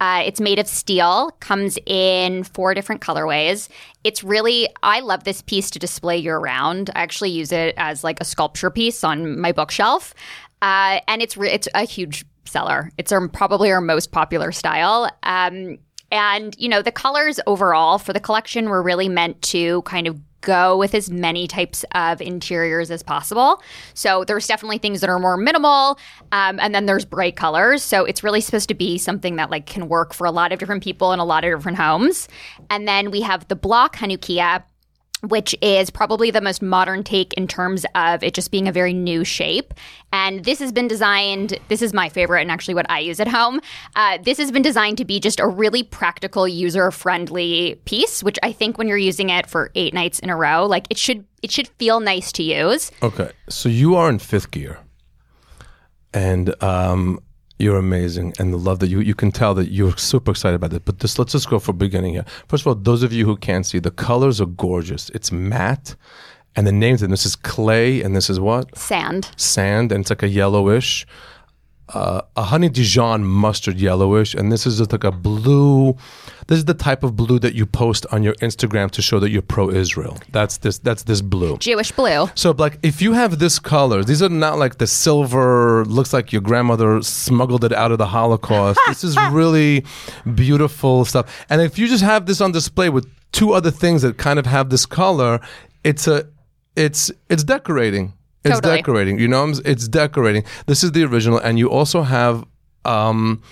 Uh, 0.00 0.22
it's 0.26 0.40
made 0.40 0.58
of 0.58 0.66
steel, 0.66 1.30
comes 1.40 1.78
in 1.86 2.42
four 2.42 2.74
different 2.74 3.00
colorways. 3.00 3.68
It's 4.04 4.22
really, 4.24 4.68
I 4.82 5.00
love 5.00 5.24
this 5.24 5.40
piece 5.40 5.70
to 5.70 5.78
display 5.78 6.18
year 6.18 6.38
round. 6.38 6.90
I 6.94 7.02
actually 7.02 7.30
use 7.30 7.52
it 7.52 7.74
as 7.78 8.02
like 8.04 8.20
a 8.20 8.24
sculpture 8.24 8.68
piece 8.68 9.04
on 9.04 9.40
my 9.40 9.52
bookshelf. 9.52 10.12
Uh, 10.60 11.00
and 11.08 11.22
it's, 11.22 11.36
re- 11.36 11.52
it's 11.52 11.68
a 11.74 11.84
huge 11.84 12.24
seller. 12.44 12.90
It's 12.98 13.12
our, 13.12 13.28
probably 13.28 13.70
our 13.70 13.80
most 13.80 14.12
popular 14.12 14.52
style. 14.52 15.10
Um, 15.22 15.78
and, 16.10 16.54
you 16.58 16.68
know, 16.68 16.82
the 16.82 16.92
colors 16.92 17.40
overall 17.46 17.98
for 17.98 18.12
the 18.12 18.20
collection 18.20 18.68
were 18.68 18.82
really 18.82 19.08
meant 19.08 19.40
to 19.42 19.82
kind 19.82 20.06
of 20.06 20.20
go 20.42 20.76
with 20.76 20.94
as 20.94 21.08
many 21.08 21.46
types 21.46 21.84
of 21.94 22.20
interiors 22.20 22.90
as 22.90 23.02
possible. 23.02 23.62
So 23.94 24.24
there's 24.24 24.46
definitely 24.46 24.78
things 24.78 25.00
that 25.00 25.08
are 25.08 25.20
more 25.20 25.36
minimal, 25.36 25.98
um, 26.32 26.58
and 26.58 26.74
then 26.74 26.86
there's 26.86 27.04
bright 27.04 27.36
colors. 27.36 27.82
So 27.82 28.04
it's 28.04 28.24
really 28.24 28.40
supposed 28.40 28.68
to 28.68 28.74
be 28.74 28.98
something 28.98 29.36
that 29.36 29.50
like 29.50 29.66
can 29.66 29.88
work 29.88 30.12
for 30.12 30.26
a 30.26 30.32
lot 30.32 30.52
of 30.52 30.58
different 30.58 30.82
people 30.82 31.12
in 31.12 31.20
a 31.20 31.24
lot 31.24 31.44
of 31.44 31.56
different 31.56 31.78
homes. 31.78 32.28
And 32.70 32.86
then 32.88 33.10
we 33.12 33.20
have 33.22 33.46
the 33.48 33.56
block 33.56 33.96
Hanukkiah 33.96 34.64
which 35.28 35.54
is 35.62 35.90
probably 35.90 36.30
the 36.30 36.40
most 36.40 36.62
modern 36.62 37.04
take 37.04 37.32
in 37.34 37.46
terms 37.46 37.86
of 37.94 38.22
it 38.22 38.34
just 38.34 38.50
being 38.50 38.66
a 38.66 38.72
very 38.72 38.92
new 38.92 39.24
shape. 39.24 39.72
And 40.12 40.44
this 40.44 40.58
has 40.58 40.72
been 40.72 40.88
designed, 40.88 41.58
this 41.68 41.80
is 41.80 41.94
my 41.94 42.08
favorite 42.08 42.42
and 42.42 42.50
actually 42.50 42.74
what 42.74 42.90
I 42.90 42.98
use 42.98 43.20
at 43.20 43.28
home. 43.28 43.60
Uh, 43.94 44.18
this 44.22 44.38
has 44.38 44.50
been 44.50 44.62
designed 44.62 44.98
to 44.98 45.04
be 45.04 45.20
just 45.20 45.40
a 45.40 45.46
really 45.46 45.82
practical, 45.82 46.48
user 46.48 46.90
friendly 46.90 47.80
piece, 47.84 48.22
which 48.22 48.38
I 48.42 48.52
think 48.52 48.78
when 48.78 48.88
you're 48.88 48.98
using 48.98 49.30
it 49.30 49.46
for 49.46 49.70
eight 49.74 49.94
nights 49.94 50.18
in 50.18 50.28
a 50.28 50.36
row, 50.36 50.66
like 50.66 50.86
it 50.90 50.98
should. 50.98 51.24
It 51.42 51.50
should 51.50 51.66
feel 51.66 51.98
nice 51.98 52.30
to 52.32 52.44
use. 52.44 52.92
Okay, 53.02 53.32
so 53.48 53.68
you 53.68 53.96
are 53.96 54.08
in 54.08 54.20
fifth 54.20 54.52
gear, 54.52 54.78
and 56.14 56.54
um, 56.62 57.18
you're 57.62 57.78
amazing, 57.78 58.34
and 58.38 58.52
the 58.52 58.58
love 58.58 58.80
that 58.80 58.88
you 58.88 59.00
you 59.00 59.14
can 59.14 59.30
tell 59.30 59.54
that 59.54 59.70
you're 59.70 59.96
super 59.96 60.32
excited 60.32 60.56
about 60.56 60.72
it. 60.72 60.84
But 60.84 60.98
this, 60.98 61.18
let's 61.18 61.32
just 61.32 61.48
go 61.48 61.58
for 61.58 61.72
beginning 61.72 62.14
here. 62.14 62.24
First 62.48 62.64
of 62.64 62.66
all, 62.66 62.74
those 62.74 63.02
of 63.02 63.12
you 63.12 63.24
who 63.24 63.36
can't 63.36 63.64
see, 63.64 63.78
the 63.78 63.90
colors 63.90 64.40
are 64.40 64.46
gorgeous. 64.46 65.10
It's 65.10 65.30
matte, 65.30 65.94
and 66.56 66.66
the 66.66 66.72
names. 66.72 67.02
And 67.02 67.12
this 67.12 67.24
is 67.24 67.36
clay, 67.36 68.02
and 68.02 68.16
this 68.16 68.28
is 68.28 68.40
what 68.40 68.76
Sand. 68.76 69.30
sand, 69.36 69.92
and 69.92 70.02
it's 70.02 70.10
like 70.10 70.22
a 70.22 70.28
yellowish. 70.28 71.06
Uh, 71.88 72.22
a 72.36 72.42
honey 72.44 72.68
Dijon 72.68 73.24
mustard 73.24 73.78
yellowish, 73.78 74.34
and 74.34 74.50
this 74.50 74.66
is 74.66 74.78
just 74.78 74.92
like 74.92 75.04
a 75.04 75.12
blue. 75.12 75.94
This 76.46 76.58
is 76.58 76.64
the 76.64 76.74
type 76.74 77.02
of 77.02 77.16
blue 77.16 77.38
that 77.40 77.54
you 77.54 77.66
post 77.66 78.06
on 78.12 78.22
your 78.22 78.34
Instagram 78.34 78.90
to 78.92 79.02
show 79.02 79.20
that 79.20 79.30
you're 79.30 79.42
pro-Israel. 79.42 80.16
That's 80.30 80.58
this. 80.58 80.78
That's 80.78 81.02
this 81.02 81.20
blue. 81.20 81.58
Jewish 81.58 81.92
blue. 81.92 82.30
So, 82.34 82.52
like, 82.52 82.78
if 82.82 83.02
you 83.02 83.12
have 83.12 83.38
this 83.38 83.58
color, 83.58 84.04
these 84.04 84.22
are 84.22 84.28
not 84.28 84.58
like 84.58 84.78
the 84.78 84.86
silver, 84.86 85.84
looks 85.84 86.12
like 86.12 86.32
your 86.32 86.40
grandmother 86.40 87.02
smuggled 87.02 87.64
it 87.64 87.72
out 87.72 87.92
of 87.92 87.98
the 87.98 88.06
Holocaust. 88.06 88.80
this 88.86 89.04
is 89.04 89.16
really 89.30 89.84
beautiful 90.34 91.04
stuff. 91.04 91.44
And 91.50 91.60
if 91.60 91.78
you 91.78 91.88
just 91.88 92.04
have 92.04 92.26
this 92.26 92.40
on 92.40 92.52
display 92.52 92.88
with 92.88 93.06
two 93.32 93.52
other 93.52 93.70
things 93.70 94.02
that 94.02 94.16
kind 94.18 94.38
of 94.38 94.46
have 94.46 94.70
this 94.70 94.86
color, 94.86 95.40
it's 95.84 96.06
a, 96.06 96.26
it's, 96.76 97.10
it's 97.28 97.44
decorating. 97.44 98.14
It's 98.44 98.56
Totally. 98.56 98.76
decorating. 98.76 99.18
You 99.18 99.28
know, 99.28 99.52
it's 99.64 99.88
decorating. 99.88 100.44
This 100.66 100.82
is 100.82 100.92
the 100.92 101.04
original, 101.04 101.38
and 101.38 101.58
you 101.58 101.70
also 101.70 102.02
have, 102.02 102.44
um, 102.84 103.42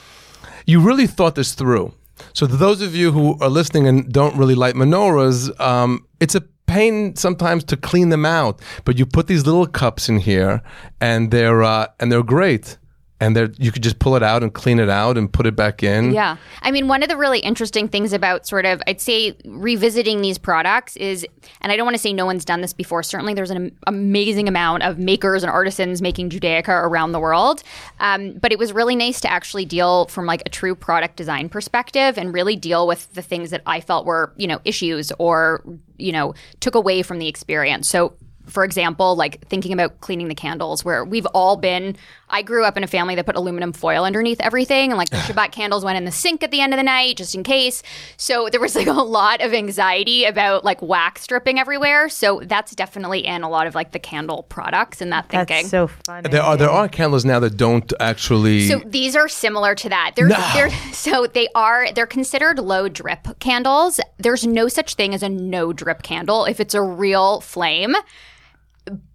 you 0.67 0.81
really 0.81 1.07
thought 1.07 1.35
this 1.37 1.55
through. 1.55 1.93
So, 2.33 2.47
to 2.47 2.57
those 2.57 2.83
of 2.83 2.95
you 2.95 3.13
who 3.13 3.39
are 3.41 3.49
listening 3.49 3.87
and 3.87 4.13
don't 4.13 4.37
really 4.37 4.55
like 4.55 4.75
menorahs, 4.75 5.59
um, 5.61 6.05
it's 6.21 6.35
a 6.35 6.43
pain 6.67 7.17
sometimes 7.17 7.65
to 7.65 7.77
clean 7.77 8.11
them 8.11 8.27
out. 8.27 8.61
But 8.85 8.99
you 8.99 9.07
put 9.07 9.27
these 9.27 9.47
little 9.47 9.67
cups 9.67 10.09
in 10.09 10.19
here, 10.19 10.63
and 11.01 11.31
they're 11.31 11.63
uh, 11.63 11.87
and 11.99 12.11
they're 12.11 12.23
great. 12.23 12.77
And 13.21 13.37
they're 13.37 13.51
you 13.59 13.71
could 13.71 13.83
just 13.83 13.99
pull 13.99 14.17
it 14.17 14.23
out 14.23 14.43
and 14.43 14.53
clean 14.53 14.79
it 14.81 14.89
out 14.89 15.19
and 15.19 15.31
put 15.31 15.47
it 15.47 15.55
back 15.55 15.83
in. 15.83 16.13
Yeah. 16.13 16.39
I 16.63 16.71
mean, 16.71 16.89
one 16.89 17.03
of 17.03 17.11
the 17.11 17.19
really 17.19 17.41
interesting 17.41 17.87
things 17.87 18.15
about 18.15 18.47
sort 18.47 18.65
of, 18.65 18.83
I'd 18.87 19.01
say, 19.01 19.37
revisiting 19.45 20.23
these 20.23 20.39
products 20.39 20.97
is, 20.97 21.27
and 21.61 21.71
I 21.71 21.77
don't 21.77 21.85
want 21.85 21.95
to 21.97 22.03
say 22.03 22.15
no 22.15 22.25
one's 22.25 22.47
done 22.47 22.63
this 22.63 22.73
before. 22.73 23.03
Certainly, 23.03 23.35
there's 23.35 23.51
an 23.51 23.77
amazing 23.87 24.49
amount 24.49 24.85
of 24.85 24.99
makers 24.99 25.43
and 25.43 25.53
artisans 25.53 26.01
making 26.01 26.31
Judaica 26.31 26.71
around 26.71 27.13
the 27.13 27.21
world. 27.21 27.63
Um, 27.99 28.39
but 28.41 28.53
it 28.53 28.59
was 28.59 28.73
really 28.73 28.97
nice 28.97 29.21
to 29.21 29.31
actually 29.31 29.67
deal 29.67 30.07
from 30.07 30.25
like 30.25 30.43
a 30.47 30.49
true 30.49 30.75
product 30.75 31.17
design 31.17 31.51
perspective 31.51 32.17
and 32.17 32.33
really 32.33 32.57
deal 32.57 32.87
with 32.87 33.13
the 33.13 33.23
things 33.23 33.51
that 33.51 33.61
I 33.67 33.81
felt 33.83 34.07
were, 34.07 34.33
you 34.37 34.47
know, 34.47 34.61
issues 34.65 35.13
or, 35.19 35.63
you 35.99 36.13
know, 36.13 36.35
took 36.61 36.75
away 36.75 37.03
from 37.03 37.19
the 37.19 37.29
experience. 37.29 37.87
So, 37.87 38.15
for 38.47 38.65
example, 38.65 39.15
like 39.15 39.47
thinking 39.47 39.73
about 39.73 40.01
cleaning 40.01 40.29
the 40.29 40.35
candles, 40.35 40.85
where 40.85 41.05
we've 41.05 41.27
all 41.27 41.57
been. 41.57 41.97
I 42.31 42.43
grew 42.43 42.65
up 42.65 42.77
in 42.77 42.85
a 42.85 42.87
family 42.87 43.15
that 43.17 43.27
put 43.27 43.37
aluminum 43.37 43.73
foil 43.73 44.05
underneath 44.05 44.41
everything, 44.41 44.91
and 44.91 44.99
like 44.99 45.11
the 45.11 45.17
Shabbat 45.17 45.53
candles 45.53 45.85
went 45.85 45.99
in 45.99 46.05
the 46.05 46.13
sink 46.13 46.43
at 46.43 46.51
the 46.51 46.61
end 46.61 46.73
of 46.73 46.79
the 46.79 46.83
night 46.85 47.17
just 47.17 47.35
in 47.35 47.43
case. 47.43 47.83
So 48.17 48.49
there 48.51 48.61
was 48.61 48.75
like 48.77 48.87
a 48.87 48.93
lot 48.93 49.41
of 49.43 49.53
anxiety 49.53 50.25
about 50.25 50.65
like 50.65 50.81
wax 50.81 51.27
dripping 51.27 51.59
everywhere. 51.59 52.09
So 52.09 52.41
that's 52.45 52.75
definitely 52.75 53.27
in 53.27 53.43
a 53.43 53.49
lot 53.49 53.67
of 53.67 53.75
like 53.75 53.93
the 53.93 53.99
candle 53.99 54.45
products 54.45 55.01
and 55.01 55.13
that 55.13 55.29
thinking. 55.29 55.57
That's 55.57 55.71
so 55.71 55.89
funny. 56.07 56.29
There 56.31 56.43
are 56.43 56.57
there 56.57 56.71
are 56.71 56.89
candles 56.89 57.25
now 57.25 57.41
that 57.41 57.57
don't 57.57 57.93
actually. 58.01 58.69
So 58.69 58.81
these 58.87 59.17
are 59.17 59.29
similar 59.29 59.75
to 59.75 59.89
that. 59.89 60.13
They're, 60.17 60.29
No. 60.29 60.51
they're 60.55 60.71
so 60.93 61.27
they 61.27 61.49
are 61.55 61.93
they're 61.93 62.07
considered 62.07 62.59
low 62.59 62.89
drip 62.89 63.39
candles. 63.41 64.01
There's 64.19 64.47
no 64.47 64.69
such 64.69 64.95
thing 64.95 65.15
as 65.15 65.23
a 65.23 65.29
no 65.29 65.73
drip 65.73 66.03
candle 66.03 66.45
if 66.45 66.61
it's 66.61 66.75
a 66.75 66.83
real 66.83 67.41
flame. 67.41 67.95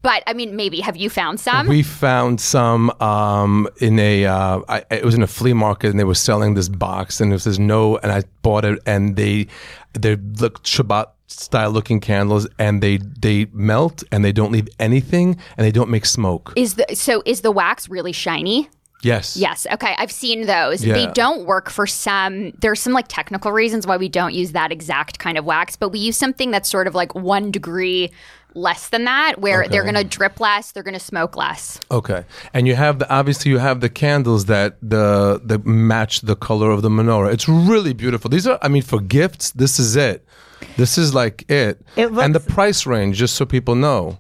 But 0.02 0.24
I 0.28 0.34
mean, 0.34 0.56
maybe 0.56 0.80
have 0.82 0.98
you 0.98 1.10
found 1.10 1.40
some? 1.40 1.68
We 1.68 1.84
found 1.84 2.40
some 2.40 2.90
um, 3.02 3.68
in 3.78 4.00
a. 4.00 4.26
Uh, 4.26 4.62
I, 4.68 4.86
it 4.92 5.04
was 5.04 5.16
in 5.16 5.24
a 5.24 5.28
flea 5.28 5.54
market, 5.54 5.90
and 5.90 6.00
they 6.00 6.04
were 6.04 6.16
selling 6.16 6.54
this 6.54 6.70
box, 6.70 7.20
and 7.22 7.34
it 7.34 7.40
says 7.40 7.60
no, 7.60 7.98
and 7.98 8.12
I 8.12 8.24
bought 8.42 8.66
it, 8.66 8.80
and 8.86 9.16
they 9.16 9.48
they 9.94 10.16
look 10.16 10.64
Shabbat 10.64 11.08
style 11.28 11.72
looking 11.72 12.00
candles, 12.00 12.48
and 12.60 12.82
they 12.82 12.98
they 12.98 13.46
melt, 13.52 14.04
and 14.12 14.24
they 14.24 14.32
don't 14.32 14.52
leave 14.52 14.70
anything, 14.80 15.38
and 15.58 15.66
they 15.66 15.72
don't 15.72 15.90
make 15.90 16.06
smoke. 16.06 16.54
is 16.56 16.76
the 16.76 16.86
so 16.94 17.24
is 17.26 17.42
the 17.42 17.52
wax 17.52 17.90
really 17.90 18.14
shiny? 18.14 18.70
Yes. 19.02 19.38
Yes. 19.38 19.68
Okay. 19.72 19.94
I've 20.00 20.12
seen 20.12 20.48
those. 20.48 20.84
Yeah. 20.84 20.96
They 20.96 21.08
don't 21.08 21.46
work 21.46 21.70
for 21.70 21.86
some. 21.86 22.52
There's 22.60 22.80
some 22.80 22.92
like 22.92 23.06
technical 23.08 23.52
reasons 23.52 23.86
why 23.86 23.98
we 23.98 24.10
don't 24.10 24.34
use 24.34 24.54
that 24.54 24.72
exact 24.72 25.20
kind 25.20 25.38
of 25.38 25.46
wax, 25.46 25.76
but 25.76 25.90
we 25.90 26.00
use 26.00 26.18
something 26.18 26.50
that's 26.50 26.68
sort 26.70 26.88
of 26.88 26.96
like 26.96 27.14
one 27.14 27.52
degree 27.52 28.12
less 28.56 28.90
than 28.90 29.04
that, 29.06 29.40
where 29.40 29.68
they're 29.68 29.84
going 29.84 29.96
to 29.96 30.04
drip 30.04 30.40
less, 30.40 30.72
they're 30.72 30.84
going 30.84 30.94
to 30.94 31.00
smoke 31.00 31.36
less. 31.36 31.80
Okay, 31.92 32.26
and 32.54 32.68
you 32.68 32.76
have 32.76 33.00
the 33.00 33.10
obviously 33.14 33.52
you 33.52 33.60
have 33.60 33.82
the 33.82 33.90
candles 33.90 34.46
that 34.46 34.78
the 34.82 35.42
that 35.44 35.66
match 35.66 36.22
the 36.22 36.36
color 36.36 36.72
of 36.72 36.82
the 36.82 36.90
menorah. 36.90 37.34
It's 37.34 37.48
really 37.48 37.94
beautiful. 37.94 38.30
These 38.30 38.48
are, 38.48 38.58
I 38.62 38.68
mean, 38.68 38.82
for 38.82 39.00
gifts, 39.00 39.52
this 39.52 39.80
is 39.80 39.96
it. 39.96 40.26
This 40.78 40.98
is 40.98 41.14
like 41.14 41.50
it. 41.50 41.82
It 41.96 42.12
and 42.12 42.34
the 42.34 42.40
price 42.40 42.86
range, 42.86 43.18
just 43.18 43.36
so 43.36 43.46
people 43.46 43.76
know. 43.76 44.18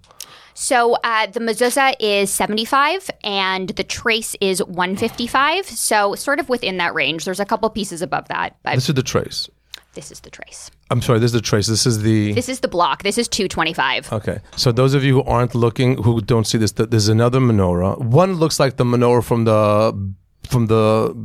So 0.57 0.93
uh, 1.03 1.27
the 1.27 1.41
mezuzah 1.41 1.95
is 1.99 2.31
75 2.31 3.09
and 3.23 3.69
the 3.69 3.83
trace 3.83 4.37
is 4.39 4.63
155. 4.63 5.65
So 5.65 6.15
sort 6.15 6.39
of 6.39 6.47
within 6.47 6.77
that 6.77 6.93
range. 6.93 7.25
There's 7.25 7.41
a 7.41 7.45
couple 7.45 7.69
pieces 7.69 8.01
above 8.01 8.29
that, 8.29 8.55
but 8.63 8.75
This 8.75 8.87
is 8.87 8.95
the 8.95 9.03
trace. 9.03 9.49
This 9.95 10.11
is 10.11 10.19
the 10.19 10.29
trace. 10.29 10.69
I'm 10.91 11.01
sorry, 11.01 11.19
this 11.19 11.29
is 11.29 11.33
the 11.33 11.41
trace. 11.41 11.67
This 11.67 11.85
is 11.85 12.03
the. 12.03 12.33
This 12.33 12.49
is 12.49 12.59
the 12.59 12.67
block. 12.67 13.03
This 13.03 13.17
is 13.17 13.27
225. 13.27 14.13
Okay, 14.13 14.39
so 14.55 14.71
those 14.71 14.93
of 14.93 15.03
you 15.03 15.13
who 15.15 15.23
aren't 15.23 15.55
looking, 15.55 16.01
who 16.03 16.21
don't 16.21 16.45
see 16.45 16.57
this, 16.57 16.71
th- 16.71 16.89
there's 16.89 17.07
another 17.07 17.39
menorah. 17.39 17.97
One 17.99 18.33
looks 18.33 18.59
like 18.59 18.77
the 18.77 18.83
menorah 18.83 19.23
from 19.23 19.45
the 19.45 20.13
from 20.47 20.67
the 20.67 21.15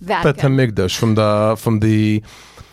Vatican. 0.00 0.56
Hamikdash, 0.56 0.96
from 0.96 1.14
the 1.14 1.56
from 1.58 1.80
the 1.80 2.22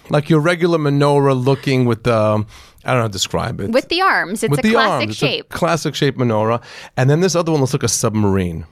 like 0.10 0.30
your 0.30 0.40
regular 0.40 0.78
menorah 0.78 1.46
looking 1.46 1.86
with 1.86 2.04
the 2.04 2.46
I 2.84 2.92
don't 2.92 2.98
know 2.98 3.02
how 3.02 3.08
to 3.08 3.12
describe 3.12 3.60
it. 3.62 3.72
With 3.72 3.90
the 3.90 4.02
arms. 4.02 4.44
It's 4.44 4.52
with 4.52 4.60
a 4.60 4.64
the 4.64 4.72
classic 4.72 5.08
arms. 5.10 5.18
Shape. 5.18 5.50
classic 5.50 5.94
shape 5.96 6.18
menorah. 6.18 6.64
And 6.98 7.10
then 7.10 7.20
this 7.20 7.36
other 7.36 7.52
one 7.52 7.62
looks 7.62 7.74
like 7.74 7.84
a 7.84 7.88
submarine. 7.88 8.66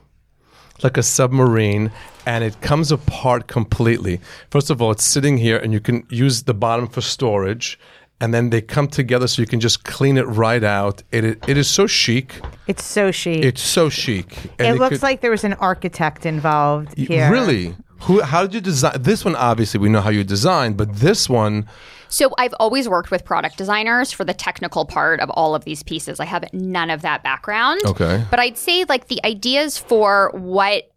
Like 0.83 0.97
a 0.97 1.03
submarine, 1.03 1.91
and 2.25 2.43
it 2.43 2.61
comes 2.61 2.91
apart 2.91 3.47
completely. 3.47 4.19
First 4.49 4.69
of 4.69 4.81
all, 4.81 4.91
it's 4.91 5.03
sitting 5.03 5.37
here, 5.37 5.57
and 5.57 5.73
you 5.73 5.79
can 5.79 6.05
use 6.09 6.43
the 6.43 6.53
bottom 6.53 6.87
for 6.87 7.01
storage, 7.01 7.77
and 8.21 8.33
then 8.33 8.49
they 8.49 8.61
come 8.61 8.87
together 8.87 9.27
so 9.27 9.41
you 9.41 9.47
can 9.47 9.59
just 9.59 9.83
clean 9.83 10.17
it 10.17 10.23
right 10.27 10.63
out. 10.63 11.03
It 11.11 11.23
it, 11.25 11.49
it 11.49 11.57
is 11.57 11.69
so 11.69 11.85
chic. 11.87 12.39
It's 12.67 12.83
so 12.83 13.11
chic. 13.11 13.43
It's 13.43 13.61
so 13.61 13.89
chic. 13.89 14.35
And 14.59 14.67
it 14.75 14.79
looks 14.79 14.97
could- 14.97 15.03
like 15.03 15.21
there 15.21 15.31
was 15.31 15.43
an 15.43 15.53
architect 15.53 16.25
involved 16.25 16.97
here. 16.97 17.31
really. 17.31 17.75
Who? 18.03 18.21
How 18.21 18.43
did 18.43 18.53
you 18.53 18.61
design 18.61 19.01
this 19.01 19.25
one? 19.25 19.35
Obviously, 19.35 19.79
we 19.81 19.89
know 19.89 19.99
how 20.01 20.09
you 20.11 20.23
designed, 20.23 20.77
but 20.77 20.95
this 20.95 21.27
one, 21.27 21.67
So 22.09 22.31
I've 22.37 22.53
always 22.59 22.89
worked 22.89 23.11
with 23.11 23.23
product 23.23 23.57
designers 23.57 24.11
for 24.11 24.25
the 24.25 24.33
technical 24.33 24.85
part 24.85 25.19
of 25.19 25.29
all 25.29 25.55
of 25.55 25.63
these 25.63 25.83
pieces. 25.83 26.19
I 26.19 26.25
have 26.25 26.51
none 26.53 26.89
of 26.89 27.03
that 27.03 27.23
background. 27.23 27.81
Okay. 27.85 28.23
But 28.29 28.39
I'd 28.39 28.57
say 28.57 28.83
like 28.85 29.07
the 29.07 29.23
ideas 29.23 29.77
for 29.77 30.31
what 30.33 30.91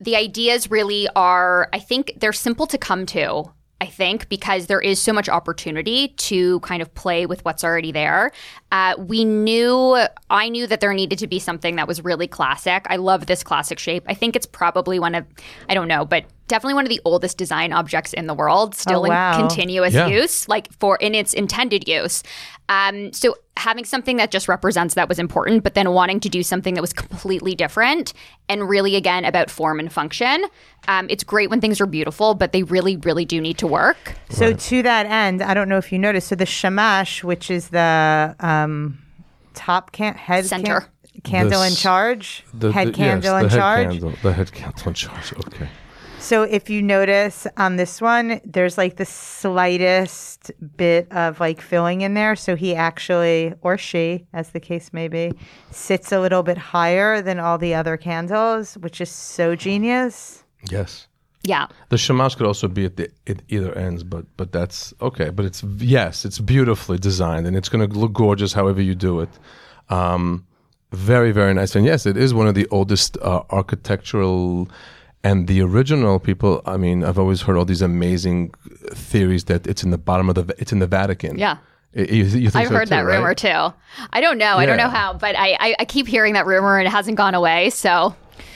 the 0.00 0.16
ideas 0.16 0.70
really 0.70 1.08
are, 1.14 1.68
I 1.72 1.78
think 1.78 2.14
they're 2.16 2.32
simple 2.32 2.66
to 2.66 2.78
come 2.78 3.06
to. 3.06 3.52
I 3.80 3.86
think 3.86 4.28
because 4.30 4.66
there 4.66 4.80
is 4.80 5.00
so 5.00 5.12
much 5.12 5.28
opportunity 5.28 6.08
to 6.08 6.60
kind 6.60 6.80
of 6.80 6.94
play 6.94 7.26
with 7.26 7.44
what's 7.44 7.62
already 7.62 7.92
there. 7.92 8.32
Uh, 8.72 8.94
we 8.98 9.26
knew, 9.26 9.98
I 10.30 10.48
knew 10.48 10.66
that 10.66 10.80
there 10.80 10.94
needed 10.94 11.18
to 11.18 11.26
be 11.26 11.38
something 11.38 11.76
that 11.76 11.86
was 11.86 12.02
really 12.02 12.26
classic. 12.26 12.86
I 12.88 12.96
love 12.96 13.26
this 13.26 13.42
classic 13.42 13.78
shape. 13.78 14.04
I 14.06 14.14
think 14.14 14.36
it's 14.36 14.46
probably 14.46 14.98
one 14.98 15.14
of, 15.14 15.26
I 15.68 15.74
don't 15.74 15.88
know, 15.88 16.06
but 16.06 16.24
definitely 16.48 16.74
one 16.74 16.84
of 16.84 16.90
the 16.90 17.00
oldest 17.04 17.38
design 17.38 17.72
objects 17.72 18.12
in 18.12 18.26
the 18.26 18.34
world, 18.34 18.74
still 18.74 19.04
Oh, 19.06 19.08
wow. 19.08 19.34
in 19.34 19.40
continuous 19.48 19.94
Yeah. 19.94 20.08
use, 20.08 20.48
like 20.48 20.72
for 20.78 20.96
in 20.96 21.14
its 21.14 21.32
intended 21.32 21.88
use. 21.88 22.22
Um, 22.68 23.12
so 23.12 23.34
having 23.56 23.84
something 23.84 24.16
that 24.16 24.30
just 24.30 24.48
represents 24.48 24.94
that 24.94 25.08
was 25.08 25.18
important, 25.18 25.62
but 25.64 25.74
then 25.74 25.90
wanting 25.92 26.18
to 26.20 26.28
do 26.28 26.42
something 26.42 26.74
that 26.74 26.80
was 26.80 26.92
completely 26.92 27.54
different 27.54 28.12
and 28.48 28.68
really 28.68 28.96
again 28.96 29.24
about 29.24 29.50
form 29.50 29.78
and 29.78 29.92
function. 29.92 30.44
Um, 30.88 31.06
it's 31.10 31.24
great 31.24 31.50
when 31.50 31.60
things 31.60 31.80
are 31.80 31.86
beautiful, 31.86 32.34
but 32.34 32.52
they 32.52 32.62
really, 32.62 32.96
really 32.98 33.24
do 33.24 33.40
need 33.40 33.58
to 33.58 33.66
work. 33.66 34.14
So 34.30 34.52
to 34.54 34.82
that 34.82 35.06
end, 35.06 35.42
I 35.42 35.54
don't 35.54 35.68
know 35.68 35.78
if 35.78 35.92
you 35.92 35.98
noticed. 35.98 36.28
So 36.28 36.34
the 36.34 36.46
shamash, 36.46 37.22
which 37.22 37.50
is 37.50 37.68
the 37.68 38.34
um, 38.40 38.98
top 39.54 39.92
can- 39.92 40.14
head 40.14 40.46
Center. 40.46 40.80
can- 40.80 40.90
candle 41.22 41.62
in 41.62 41.74
charge, 41.74 42.44
The- 42.54 42.72
head 42.72 42.88
the- 42.88 42.92
candle 42.92 43.32
yes, 43.32 43.42
in 43.42 43.48
the 43.48 43.54
head 43.54 43.58
charge. 43.58 43.88
Candle, 43.90 44.12
the 44.22 44.32
head 44.32 44.52
candle 44.52 44.88
in 44.88 44.94
charge. 44.94 45.32
Okay. 45.34 45.68
So 46.24 46.42
if 46.44 46.70
you 46.70 46.80
notice 46.80 47.46
on 47.58 47.76
this 47.76 48.00
one, 48.00 48.40
there's 48.46 48.78
like 48.78 48.96
the 48.96 49.04
slightest 49.04 50.50
bit 50.74 51.12
of 51.12 51.38
like 51.38 51.60
filling 51.60 52.00
in 52.00 52.14
there. 52.14 52.34
So 52.34 52.56
he 52.56 52.74
actually, 52.74 53.52
or 53.60 53.76
she, 53.76 54.24
as 54.32 54.48
the 54.48 54.58
case 54.58 54.90
may 54.94 55.08
be, 55.08 55.32
sits 55.70 56.12
a 56.12 56.20
little 56.20 56.42
bit 56.42 56.56
higher 56.56 57.20
than 57.20 57.38
all 57.38 57.58
the 57.58 57.74
other 57.74 57.98
candles, 57.98 58.78
which 58.78 59.02
is 59.02 59.10
so 59.10 59.54
genius. 59.54 60.44
Yes. 60.70 61.08
Yeah. 61.42 61.66
The 61.90 61.98
shamash 61.98 62.36
could 62.36 62.46
also 62.46 62.68
be 62.68 62.86
at 62.86 62.96
the 62.96 63.10
at 63.26 63.42
either 63.48 63.76
ends, 63.76 64.02
but 64.02 64.24
but 64.38 64.50
that's 64.50 64.94
okay. 65.02 65.28
But 65.28 65.44
it's 65.44 65.62
yes, 65.76 66.24
it's 66.24 66.38
beautifully 66.38 66.96
designed, 66.96 67.46
and 67.46 67.54
it's 67.54 67.68
going 67.68 67.86
to 67.86 67.98
look 67.98 68.14
gorgeous 68.14 68.54
however 68.54 68.80
you 68.80 68.94
do 68.94 69.20
it. 69.20 69.28
Um, 69.90 70.46
very 70.90 71.32
very 71.32 71.52
nice, 71.52 71.76
and 71.76 71.84
yes, 71.84 72.06
it 72.06 72.16
is 72.16 72.32
one 72.32 72.46
of 72.46 72.54
the 72.54 72.66
oldest 72.70 73.18
uh, 73.18 73.42
architectural. 73.50 74.70
And 75.24 75.48
the 75.48 75.62
original 75.62 76.20
people, 76.20 76.62
I 76.66 76.76
mean, 76.76 77.02
I've 77.02 77.18
always 77.18 77.40
heard 77.42 77.56
all 77.56 77.64
these 77.64 77.82
amazing 77.82 78.52
theories 78.92 79.44
that 79.44 79.66
it's 79.66 79.82
in 79.82 79.90
the 79.90 79.98
bottom 79.98 80.28
of 80.28 80.34
the, 80.34 80.54
it's 80.58 80.70
in 80.70 80.78
the 80.80 80.86
Vatican. 80.86 81.38
Yeah. 81.38 81.56
You, 81.94 82.04
you 82.04 82.50
think 82.50 82.56
I've 82.56 82.68
so 82.68 82.74
heard 82.74 82.88
too, 82.88 82.90
that 82.90 83.02
right? 83.02 83.16
rumor 83.16 83.34
too. 83.34 83.72
I 84.12 84.20
don't 84.20 84.36
know. 84.36 84.56
I 84.56 84.66
don't 84.66 84.76
know 84.76 84.88
how, 84.88 85.14
but 85.14 85.34
I, 85.36 85.56
I, 85.58 85.76
I 85.78 85.84
keep 85.84 86.06
hearing 86.06 86.34
that 86.34 86.44
rumor 86.44 86.76
and 86.78 86.86
it 86.86 86.90
hasn't 86.90 87.16
gone 87.16 87.34
away. 87.34 87.70
So 87.70 88.14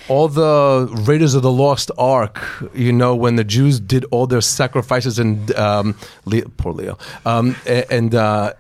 all 0.09 0.29
the 0.29 0.89
Raiders 1.07 1.35
of 1.35 1.43
the 1.43 1.53
Lost 1.53 1.91
Ark, 1.99 2.41
you 2.75 2.93
know, 2.93 3.15
when 3.15 3.37
the 3.37 3.45
Jews 3.45 3.79
did 3.81 4.05
all 4.11 4.27
their 4.27 4.41
sacrifices 4.41 5.19
and 5.19 5.55
um, 5.57 5.97
Leo, 6.25 6.49
poor 6.57 6.73
Leo, 6.73 6.99
um, 7.25 7.57
a- 7.67 7.91
and 7.93 8.15
uh, 8.15 8.53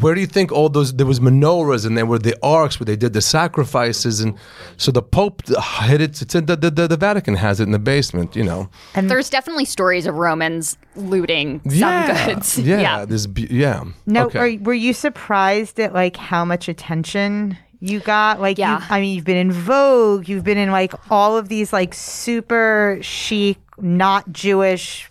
where 0.00 0.14
do 0.14 0.20
you 0.20 0.26
think 0.26 0.52
all 0.52 0.68
those 0.68 0.92
there 0.94 1.06
was 1.06 1.20
menorahs 1.20 1.86
and 1.86 1.96
there 1.96 2.06
were 2.06 2.18
the 2.18 2.36
arks 2.42 2.78
where 2.78 2.84
they 2.84 2.96
did 2.96 3.12
the 3.12 3.20
sacrifices 3.20 4.20
and 4.20 4.36
so 4.76 4.90
the 4.90 5.02
Pope 5.02 5.42
hid 5.82 6.00
it. 6.00 6.20
It's 6.22 6.34
in 6.34 6.46
the, 6.46 6.56
the, 6.56 6.70
the, 6.70 6.88
the 6.88 6.96
Vatican 6.96 7.34
has 7.34 7.60
it 7.60 7.64
in 7.64 7.72
the 7.72 7.78
basement, 7.78 8.36
you 8.36 8.44
know. 8.44 8.68
And 8.94 9.10
there's 9.10 9.30
definitely 9.30 9.64
stories 9.64 10.06
of 10.06 10.16
Romans 10.16 10.76
looting 10.96 11.60
some 11.70 12.06
goods. 12.06 12.58
yeah, 12.58 12.80
yeah. 12.80 13.04
this 13.04 13.26
yeah. 13.36 13.84
No, 14.06 14.26
okay. 14.26 14.56
are, 14.56 14.62
were 14.62 14.74
you 14.74 14.92
surprised 14.92 15.78
at 15.80 15.92
like 15.92 16.16
how 16.16 16.44
much 16.44 16.68
attention 16.68 17.56
you 17.86 18.00
got? 18.00 18.40
Like, 18.40 18.56
Yeah. 18.58 18.78
you, 18.78 18.84
I 18.88 19.00
mean, 19.00 19.14
you've 19.14 19.24
been 19.26 19.36
in 19.36 19.52
Vogue, 19.52 20.28
you've 20.28 20.44
been 20.44 20.56
in 20.58 20.70
like 20.70 20.94
all 21.10 21.36
of 21.36 21.48
these 21.48 21.72
like 21.72 21.92
super 21.92 22.98
chic, 23.02 23.58
not 23.78 24.32
Jewish 24.32 25.10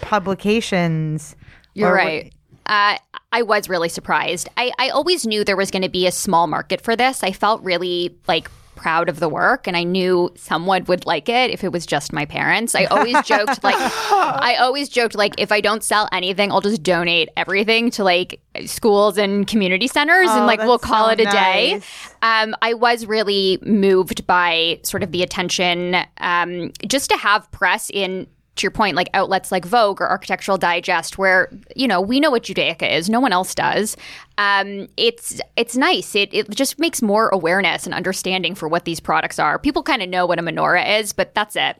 publications. 0.00 1.36
You're 1.74 1.90
Or- 1.90 1.94
right. 1.94 2.32
Uh, 2.66 2.96
I 3.32 3.42
was 3.42 3.68
really 3.68 3.88
surprised. 3.88 4.48
I, 4.56 4.72
I 4.78 4.90
always 4.90 5.26
knew 5.26 5.42
there 5.44 5.56
was 5.56 5.70
going 5.70 5.82
to 5.82 5.88
be 5.88 6.06
a 6.06 6.12
small 6.12 6.46
market 6.46 6.80
for 6.82 6.94
this. 6.96 7.22
I 7.22 7.32
felt 7.32 7.62
really 7.62 8.14
like 8.26 8.50
proud 8.78 9.08
of 9.08 9.20
the 9.20 9.28
work 9.28 9.66
and 9.66 9.76
I 9.76 9.82
knew 9.82 10.30
someone 10.36 10.84
would 10.84 11.04
like 11.04 11.28
it 11.28 11.50
if 11.50 11.64
it 11.64 11.72
was 11.72 11.84
just 11.84 12.12
my 12.12 12.24
parents. 12.24 12.74
I 12.74 12.84
always 12.84 13.20
joked 13.24 13.62
like 13.62 13.74
I 13.76 14.56
always 14.60 14.88
joked 14.88 15.14
like 15.14 15.34
if 15.36 15.52
I 15.52 15.60
don't 15.60 15.82
sell 15.82 16.08
anything, 16.12 16.52
I'll 16.52 16.60
just 16.60 16.82
donate 16.82 17.28
everything 17.36 17.90
to 17.92 18.04
like 18.04 18.40
schools 18.64 19.18
and 19.18 19.46
community 19.46 19.88
centers 19.88 20.30
and 20.30 20.42
Oh, 20.42 20.46
like 20.46 20.60
we'll 20.60 20.78
call 20.78 21.06
so 21.06 21.10
it 21.12 21.20
a 21.20 21.24
day. 21.24 21.80
Um, 22.22 22.54
I 22.62 22.74
was 22.74 23.04
really 23.04 23.58
moved 23.62 24.26
by 24.26 24.80
sort 24.84 25.02
of 25.02 25.12
the 25.12 25.22
attention 25.22 25.96
um, 26.18 26.72
just 26.86 27.10
to 27.10 27.16
have 27.16 27.50
press 27.50 27.90
in 27.90 28.26
to 28.58 28.64
your 28.64 28.70
point, 28.70 28.96
like 28.96 29.08
outlets 29.14 29.50
like 29.50 29.64
Vogue 29.64 30.00
or 30.00 30.08
Architectural 30.08 30.58
Digest, 30.58 31.18
where 31.18 31.50
you 31.74 31.88
know 31.88 32.00
we 32.00 32.20
know 32.20 32.30
what 32.30 32.42
Judaica 32.42 32.90
is, 32.90 33.08
no 33.08 33.20
one 33.20 33.32
else 33.32 33.54
does. 33.54 33.96
Um, 34.36 34.88
it's 34.96 35.40
it's 35.56 35.76
nice. 35.76 36.14
It 36.14 36.32
it 36.32 36.50
just 36.50 36.78
makes 36.78 37.02
more 37.02 37.28
awareness 37.30 37.86
and 37.86 37.94
understanding 37.94 38.54
for 38.54 38.68
what 38.68 38.84
these 38.84 39.00
products 39.00 39.38
are. 39.38 39.58
People 39.58 39.82
kind 39.82 40.02
of 40.02 40.08
know 40.08 40.26
what 40.26 40.38
a 40.38 40.42
menorah 40.42 41.00
is, 41.00 41.12
but 41.12 41.34
that's 41.34 41.56
it. 41.56 41.76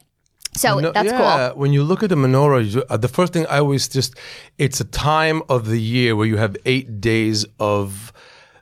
So 0.55 0.79
No, 0.79 0.91
that's 0.91 1.11
yeah, 1.11 1.49
cool. 1.51 1.59
When 1.59 1.73
you 1.73 1.83
look 1.83 2.03
at 2.03 2.09
the 2.09 2.15
menorah, 2.15 2.69
you, 2.69 2.83
uh, 2.89 2.97
the 2.97 3.07
first 3.07 3.33
thing 3.33 3.45
I 3.47 3.59
always 3.59 3.87
just, 3.87 4.15
it's 4.57 4.81
a 4.81 4.85
time 4.85 5.43
of 5.47 5.67
the 5.67 5.79
year 5.79 6.15
where 6.15 6.25
you 6.25 6.37
have 6.37 6.57
eight 6.65 6.99
days 6.99 7.45
of 7.59 8.11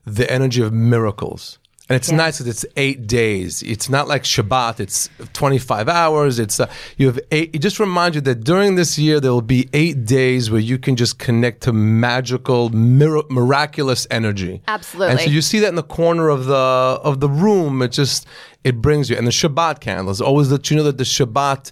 the 0.06 0.30
energy 0.32 0.62
of 0.62 0.74
miracles. 0.74 1.60
And 1.90 1.96
it's 1.96 2.12
nice 2.12 2.40
that 2.40 2.48
it's 2.48 2.66
eight 2.76 3.08
days. 3.08 3.64
It's 3.64 3.88
not 3.90 4.10
like 4.10 4.24
Shabbat. 4.24 4.82
It's 4.82 5.10
25 5.32 5.88
hours. 5.88 6.38
It's 6.38 6.60
uh, 6.60 6.70
you 6.98 7.08
have 7.08 7.18
eight. 7.32 7.56
It 7.56 7.60
just 7.60 7.80
reminds 7.80 8.16
you 8.16 8.22
that 8.22 8.44
during 8.44 8.76
this 8.76 9.00
year 9.00 9.22
there 9.22 9.32
will 9.32 9.42
be 9.42 9.70
eight 9.72 10.04
days 10.04 10.52
where 10.52 10.60
you 10.60 10.78
can 10.78 10.98
just 10.98 11.18
connect 11.18 11.62
to 11.64 11.72
magical, 11.72 12.70
mir- 12.72 13.24
miraculous 13.30 14.06
energy. 14.12 14.62
Absolutely. 14.68 15.12
And 15.12 15.20
so 15.22 15.30
you 15.30 15.42
see 15.42 15.60
that 15.60 15.70
in 15.70 15.76
the 15.76 15.84
corner 15.84 16.28
of 16.28 16.46
the 16.46 16.56
of 16.56 17.22
the 17.22 17.30
room. 17.30 17.82
It 17.82 17.94
just 17.94 18.28
it 18.66 18.82
brings 18.82 19.10
you. 19.10 19.16
And 19.16 19.26
the 19.26 19.32
Shabbat 19.32 19.80
candles 19.80 20.20
always 20.20 20.52
let 20.52 20.70
you 20.70 20.76
know 20.76 20.84
that 20.84 20.98
the 20.98 21.06
Shabbat 21.06 21.72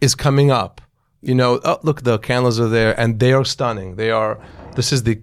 is 0.00 0.14
coming 0.14 0.52
up. 0.52 0.80
You 1.20 1.34
know, 1.34 1.58
oh 1.64 1.80
look, 1.82 2.02
the 2.02 2.18
candles 2.18 2.60
are 2.60 2.68
there, 2.68 2.98
and 2.98 3.18
they 3.18 3.32
are 3.32 3.44
stunning. 3.44 3.96
They 3.96 4.12
are. 4.12 4.38
This 4.76 4.92
is 4.92 5.02
the. 5.02 5.20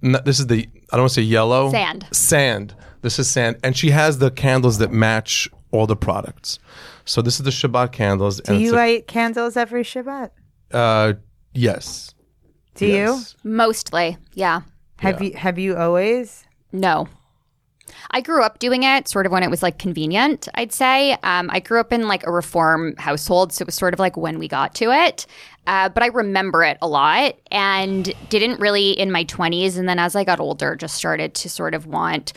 This 0.00 0.38
is 0.38 0.46
the. 0.46 0.68
I 0.92 0.96
don't 0.96 1.02
want 1.02 1.10
to 1.10 1.14
say 1.14 1.22
yellow. 1.22 1.72
Sand. 1.72 2.06
Sand. 2.12 2.74
This 3.02 3.18
is 3.18 3.30
sand, 3.30 3.58
and 3.62 3.76
she 3.76 3.90
has 3.90 4.18
the 4.18 4.30
candles 4.30 4.78
that 4.78 4.92
match 4.92 5.48
all 5.72 5.86
the 5.86 5.96
products. 5.96 6.58
So 7.04 7.20
this 7.20 7.38
is 7.38 7.44
the 7.44 7.50
Shabbat 7.50 7.92
candles. 7.92 8.40
Do 8.40 8.52
and 8.52 8.62
you 8.62 8.74
a- 8.74 8.76
light 8.76 9.06
candles 9.06 9.56
every 9.56 9.82
Shabbat? 9.82 10.30
uh, 10.72 11.14
yes. 11.52 12.14
Do 12.74 12.86
Yes. 12.86 13.36
Mostly, 13.44 14.16
yeah. 14.34 14.60
you? 14.60 14.64
Have 14.96 15.22
you 15.22 15.32
have 15.34 15.58
you 15.58 15.76
always? 15.76 16.44
No. 16.72 17.08
I 18.12 18.20
grew 18.22 18.42
up 18.42 18.58
doing 18.58 18.84
it 18.84 19.08
sort 19.08 19.26
of 19.26 19.32
when 19.32 19.42
it 19.42 19.50
was 19.50 19.62
like 19.62 19.78
convenient, 19.78 20.48
I'd 20.54 20.72
say. 20.72 21.12
Um, 21.22 21.50
I 21.52 21.60
grew 21.60 21.80
up 21.80 21.92
in 21.92 22.08
like 22.08 22.26
a 22.26 22.32
reform 22.32 22.96
household, 22.96 23.52
so 23.52 23.62
it 23.62 23.66
was 23.66 23.74
sort 23.74 23.92
of 23.92 24.00
like 24.00 24.16
when 24.16 24.38
we 24.38 24.48
got 24.48 24.74
to 24.76 24.90
it. 24.90 25.26
Uh, 25.66 25.88
but 25.88 26.02
I 26.02 26.06
remember 26.06 26.64
it 26.64 26.78
a 26.80 26.88
lot 26.88 27.36
and 27.50 28.12
didn't 28.30 28.60
really 28.60 28.92
in 28.92 29.12
my 29.12 29.24
20s. 29.24 29.76
And 29.76 29.88
then 29.88 29.98
as 29.98 30.16
I 30.16 30.24
got 30.24 30.40
older, 30.40 30.74
just 30.74 30.94
started 30.94 31.34
to 31.34 31.50
sort 31.50 31.74
of 31.74 31.86
want, 31.86 32.32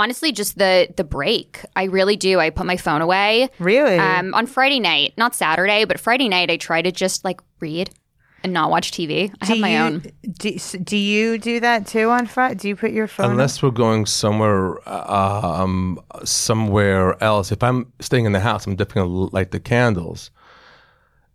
honestly, 0.00 0.32
just 0.32 0.58
the 0.58 0.88
the 0.96 1.04
break. 1.04 1.64
I 1.76 1.84
really 1.84 2.16
do. 2.16 2.40
I 2.40 2.50
put 2.50 2.66
my 2.66 2.76
phone 2.76 3.02
away. 3.02 3.50
Really? 3.58 3.98
Um, 3.98 4.34
on 4.34 4.46
Friday 4.46 4.80
night, 4.80 5.12
not 5.16 5.34
Saturday, 5.34 5.84
but 5.84 6.00
Friday 6.00 6.28
night, 6.28 6.50
I 6.50 6.56
try 6.56 6.82
to 6.82 6.90
just 6.90 7.24
like 7.24 7.40
read 7.60 7.90
and 8.42 8.52
not 8.52 8.70
watch 8.70 8.90
TV. 8.90 9.32
I 9.40 9.46
have 9.46 9.58
my 9.58 9.72
you, 9.72 9.78
own. 9.78 10.02
Do, 10.38 10.58
do 10.58 10.96
you 10.96 11.38
do 11.38 11.60
that 11.60 11.86
too 11.86 12.08
on 12.10 12.26
Friday? 12.26 12.54
Do 12.54 12.68
you 12.68 12.76
put 12.76 12.92
your 12.92 13.06
phone? 13.06 13.32
Unless 13.32 13.62
we're 13.62 13.70
going 13.70 14.06
somewhere, 14.06 14.78
uh, 14.88 15.62
um, 15.62 16.00
somewhere 16.24 17.22
else. 17.22 17.52
If 17.52 17.62
I'm 17.62 17.92
staying 18.00 18.24
in 18.24 18.32
the 18.32 18.40
house, 18.40 18.66
I'm 18.66 18.76
definitely 18.76 19.02
gonna 19.02 19.30
light 19.32 19.50
the 19.50 19.60
candles, 19.60 20.30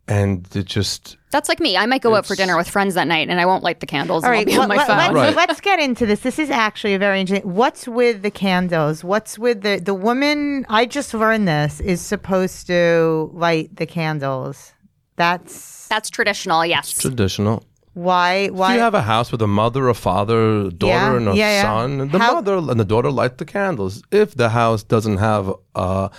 and 0.07 0.47
it 0.55 0.65
just 0.65 1.17
That's 1.31 1.49
like 1.49 1.59
me. 1.59 1.75
I 1.77 1.85
might 1.85 2.01
go 2.01 2.15
out 2.15 2.25
for 2.25 2.35
dinner 2.35 2.55
with 2.57 2.69
friends 2.69 2.93
that 2.93 3.07
night 3.07 3.27
and 3.29 3.39
I 3.41 3.45
won't 3.45 3.63
light 3.63 3.79
the 3.79 3.85
candles 3.87 4.23
All 4.23 4.29
and 4.31 4.39
I'll 4.39 4.45
be 4.45 4.55
on 4.57 4.67
my 4.69 4.75
let, 4.77 4.87
phone. 4.87 4.99
us 4.99 5.11
Right. 5.13 5.35
let's 5.35 5.59
get 5.61 5.79
into 5.79 6.05
this. 6.05 6.19
This 6.21 6.37
is 6.39 6.49
actually 6.51 6.93
a 6.93 6.99
very 6.99 7.19
interesting. 7.19 7.51
What's 7.53 7.87
with 7.87 8.21
the 8.21 8.31
candles? 8.31 9.03
What's 9.03 9.39
with 9.39 9.61
the 9.61 9.79
the 9.83 9.93
woman? 9.95 10.65
I 10.69 10.85
just 10.85 11.13
learned 11.13 11.47
this 11.47 11.79
is 11.81 12.01
supposed 12.01 12.67
to 12.67 13.31
light 13.33 13.75
the 13.75 13.85
candles. 13.85 14.73
That's 15.17 15.87
That's 15.87 16.09
traditional, 16.09 16.65
yes. 16.65 16.91
traditional. 16.97 17.63
why. 17.93 18.47
Why? 18.47 18.71
If 18.73 18.75
you 18.77 18.81
have 18.81 18.93
a 18.93 19.01
house 19.01 19.31
with 19.31 19.41
a 19.41 19.47
mother, 19.47 19.87
a 19.87 19.93
father, 19.93 20.67
a 20.67 20.69
daughter, 20.71 20.93
Yeah, 20.93 21.15
and 21.17 21.27
a 21.29 21.35
yeah, 21.35 21.51
yeah. 21.51 21.61
son, 21.63 22.01
and 22.01 22.11
the 22.11 22.19
How- 22.19 22.33
mother 22.35 22.57
and 22.57 22.79
the 22.79 22.85
daughter 22.85 23.09
light 23.11 23.37
the 23.37 23.45
candles. 23.45 24.03
If 24.11 24.35
the 24.35 24.49
house 24.49 24.83
doesn't 24.83 25.17
have 25.17 25.53
a, 25.75 26.09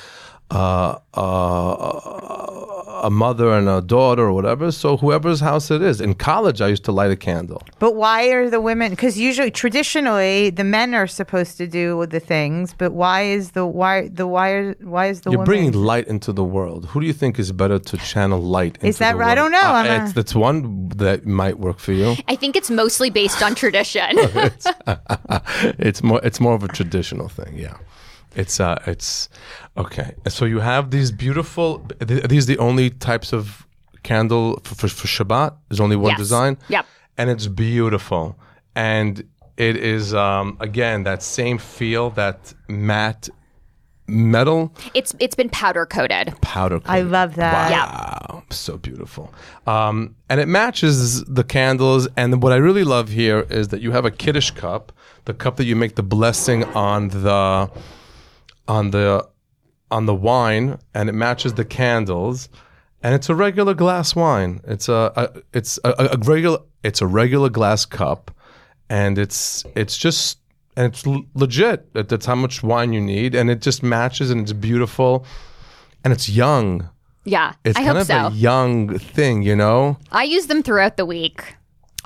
a, 0.50 0.98
a, 1.14 3.00
a 3.04 3.10
mother 3.10 3.52
and 3.52 3.68
a 3.68 3.80
daughter 3.80 4.22
or 4.22 4.32
whatever, 4.32 4.70
so 4.72 4.96
whoever's 4.96 5.40
house 5.40 5.70
it 5.70 5.82
is. 5.82 6.00
In 6.00 6.14
college, 6.14 6.60
I 6.60 6.68
used 6.68 6.84
to 6.84 6.92
light 6.92 7.10
a 7.10 7.16
candle. 7.16 7.62
But 7.78 7.94
why 7.96 8.26
are 8.28 8.48
the 8.48 8.60
women? 8.60 8.90
Because 8.90 9.18
usually, 9.18 9.50
traditionally, 9.50 10.50
the 10.50 10.64
men 10.64 10.94
are 10.94 11.06
supposed 11.06 11.56
to 11.58 11.66
do 11.66 12.06
the 12.06 12.20
things. 12.20 12.74
But 12.76 12.92
why 12.92 13.22
is 13.22 13.52
the 13.52 13.66
why 13.66 14.08
the 14.08 14.26
why 14.26 14.50
are, 14.50 14.72
why 14.80 15.06
is 15.06 15.22
the 15.22 15.30
You're 15.30 15.38
woman? 15.38 15.46
bringing 15.46 15.72
light 15.72 16.06
into 16.06 16.32
the 16.32 16.44
world. 16.44 16.86
Who 16.86 17.00
do 17.00 17.06
you 17.06 17.12
think 17.12 17.38
is 17.38 17.52
better 17.52 17.78
to 17.78 17.96
channel 17.98 18.40
light? 18.40 18.78
Into 18.82 18.98
that 19.00 19.12
the 19.12 19.18
right? 19.18 19.32
I 19.32 19.34
don't 19.34 19.52
know. 19.52 19.60
Uh, 19.60 19.84
a- 19.84 20.04
it's, 20.04 20.12
that's 20.12 20.34
one 20.34 20.88
that 20.96 21.26
might 21.26 21.58
work 21.58 21.78
for 21.78 21.92
you. 21.92 22.14
I 22.28 22.36
think 22.36 22.56
it's 22.56 22.70
mostly 22.70 23.10
based 23.10 23.42
on 23.42 23.54
tradition. 23.62 24.08
it's 25.78 26.02
more 26.02 26.20
it's 26.22 26.40
more 26.40 26.54
of 26.54 26.62
a 26.62 26.68
traditional 26.68 27.28
thing 27.28 27.56
yeah 27.58 27.76
it's 28.36 28.60
uh 28.60 28.80
it's 28.86 29.28
okay 29.76 30.14
so 30.28 30.44
you 30.44 30.60
have 30.60 30.90
these 30.90 31.10
beautiful 31.10 31.80
th- 32.06 32.24
are 32.24 32.28
these 32.28 32.46
the 32.46 32.58
only 32.58 32.90
types 32.90 33.32
of 33.32 33.66
candle 34.02 34.60
for, 34.62 34.74
for, 34.76 34.88
for 34.88 35.08
Shabbat. 35.08 35.50
There's 35.68 35.80
only 35.80 35.96
one 35.96 36.10
Yes. 36.10 36.18
design. 36.18 36.58
Yep. 36.68 36.86
And 37.18 37.28
it's 37.28 37.48
beautiful. 37.48 38.38
And 38.76 39.24
it 39.56 39.74
is, 39.76 40.14
um, 40.14 40.56
again, 40.60 41.02
that 41.02 41.24
same 41.24 41.58
feel, 41.58 42.10
that 42.10 42.54
matte 42.68 43.28
metal 44.08 44.72
It's 44.94 45.12
it's 45.18 45.34
been 45.34 45.48
powder 45.48 45.84
coated. 45.86 46.34
powder. 46.40 46.80
I 46.86 47.00
love 47.00 47.34
that. 47.34 47.70
Wow, 47.72 48.44
so 48.50 48.76
beautiful. 48.76 49.32
Um, 49.66 50.14
and 50.30 50.38
it 50.40 50.46
matches 50.46 51.24
the 51.24 51.42
candles. 51.42 52.06
And 52.16 52.40
what 52.42 52.52
I 52.52 52.56
really 52.56 52.84
love 52.84 53.08
here 53.08 53.40
is 53.50 53.68
that 53.68 53.80
you 53.80 53.90
have 53.90 54.04
a 54.04 54.10
kiddush 54.12 54.52
cup, 54.52 54.92
the 55.24 55.34
cup 55.34 55.56
that 55.56 55.64
you 55.64 55.74
make 55.74 55.96
the 55.96 56.04
blessing 56.04 56.62
on 56.76 57.08
the 57.08 57.68
on 58.68 58.90
the 58.90 59.26
on 59.90 60.06
the 60.06 60.14
wine, 60.14 60.78
and 60.94 61.08
it 61.08 61.12
matches 61.12 61.54
the 61.54 61.64
candles. 61.64 62.48
And 63.02 63.14
it's 63.14 63.28
a 63.28 63.34
regular 63.34 63.74
glass 63.74 64.16
wine. 64.16 64.60
It's 64.66 64.88
a, 64.88 65.12
a 65.16 65.40
it's 65.52 65.78
a, 65.84 65.94
a 66.14 66.18
regular 66.18 66.58
it's 66.82 67.00
a 67.00 67.06
regular 67.06 67.48
glass 67.50 67.84
cup, 67.84 68.30
and 68.88 69.18
it's 69.18 69.64
it's 69.76 69.96
just 69.96 70.38
and 70.76 70.86
it's 70.92 71.06
l- 71.06 71.24
legit. 71.34 71.92
That- 71.94 72.08
That's 72.08 72.26
how 72.26 72.34
much 72.34 72.62
wine 72.62 72.92
you 72.92 73.00
need, 73.00 73.34
and 73.34 73.48
it 73.50 73.60
just 73.62 73.82
matches, 73.82 74.30
and 74.30 74.40
it's 74.40 74.52
beautiful, 74.52 75.24
and 76.04 76.12
it's 76.12 76.28
young. 76.28 76.88
Yeah, 77.24 77.54
It's 77.64 77.76
I 77.78 77.82
kind 77.82 77.98
hope 77.98 78.00
of 78.02 78.06
so. 78.06 78.26
a 78.26 78.30
young 78.30 78.98
thing, 79.00 79.42
you 79.42 79.56
know. 79.56 79.98
I 80.12 80.22
use 80.22 80.46
them 80.46 80.62
throughout 80.62 80.96
the 80.96 81.04
week. 81.04 81.56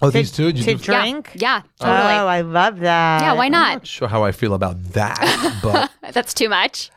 Oh, 0.02 0.10
these 0.10 0.32
two. 0.32 0.44
You 0.48 0.52
to 0.52 0.74
do- 0.74 0.76
drink. 0.76 1.30
Yeah, 1.34 1.62
Oh, 1.80 1.84
totally. 1.86 2.14
Oh, 2.14 2.26
I 2.26 2.40
love 2.40 2.78
that. 2.80 3.22
yeah, 3.22 3.32
why 3.34 3.46
I'm 3.46 3.52
not? 3.52 3.72
not 3.78 3.86
sure 3.86 4.08
how 4.08 4.22
I 4.24 4.32
feel 4.32 4.54
about 4.54 4.76
that, 4.94 5.20
but 5.62 5.90
That's 6.14 6.32
too 6.34 6.48
much. 6.48 6.90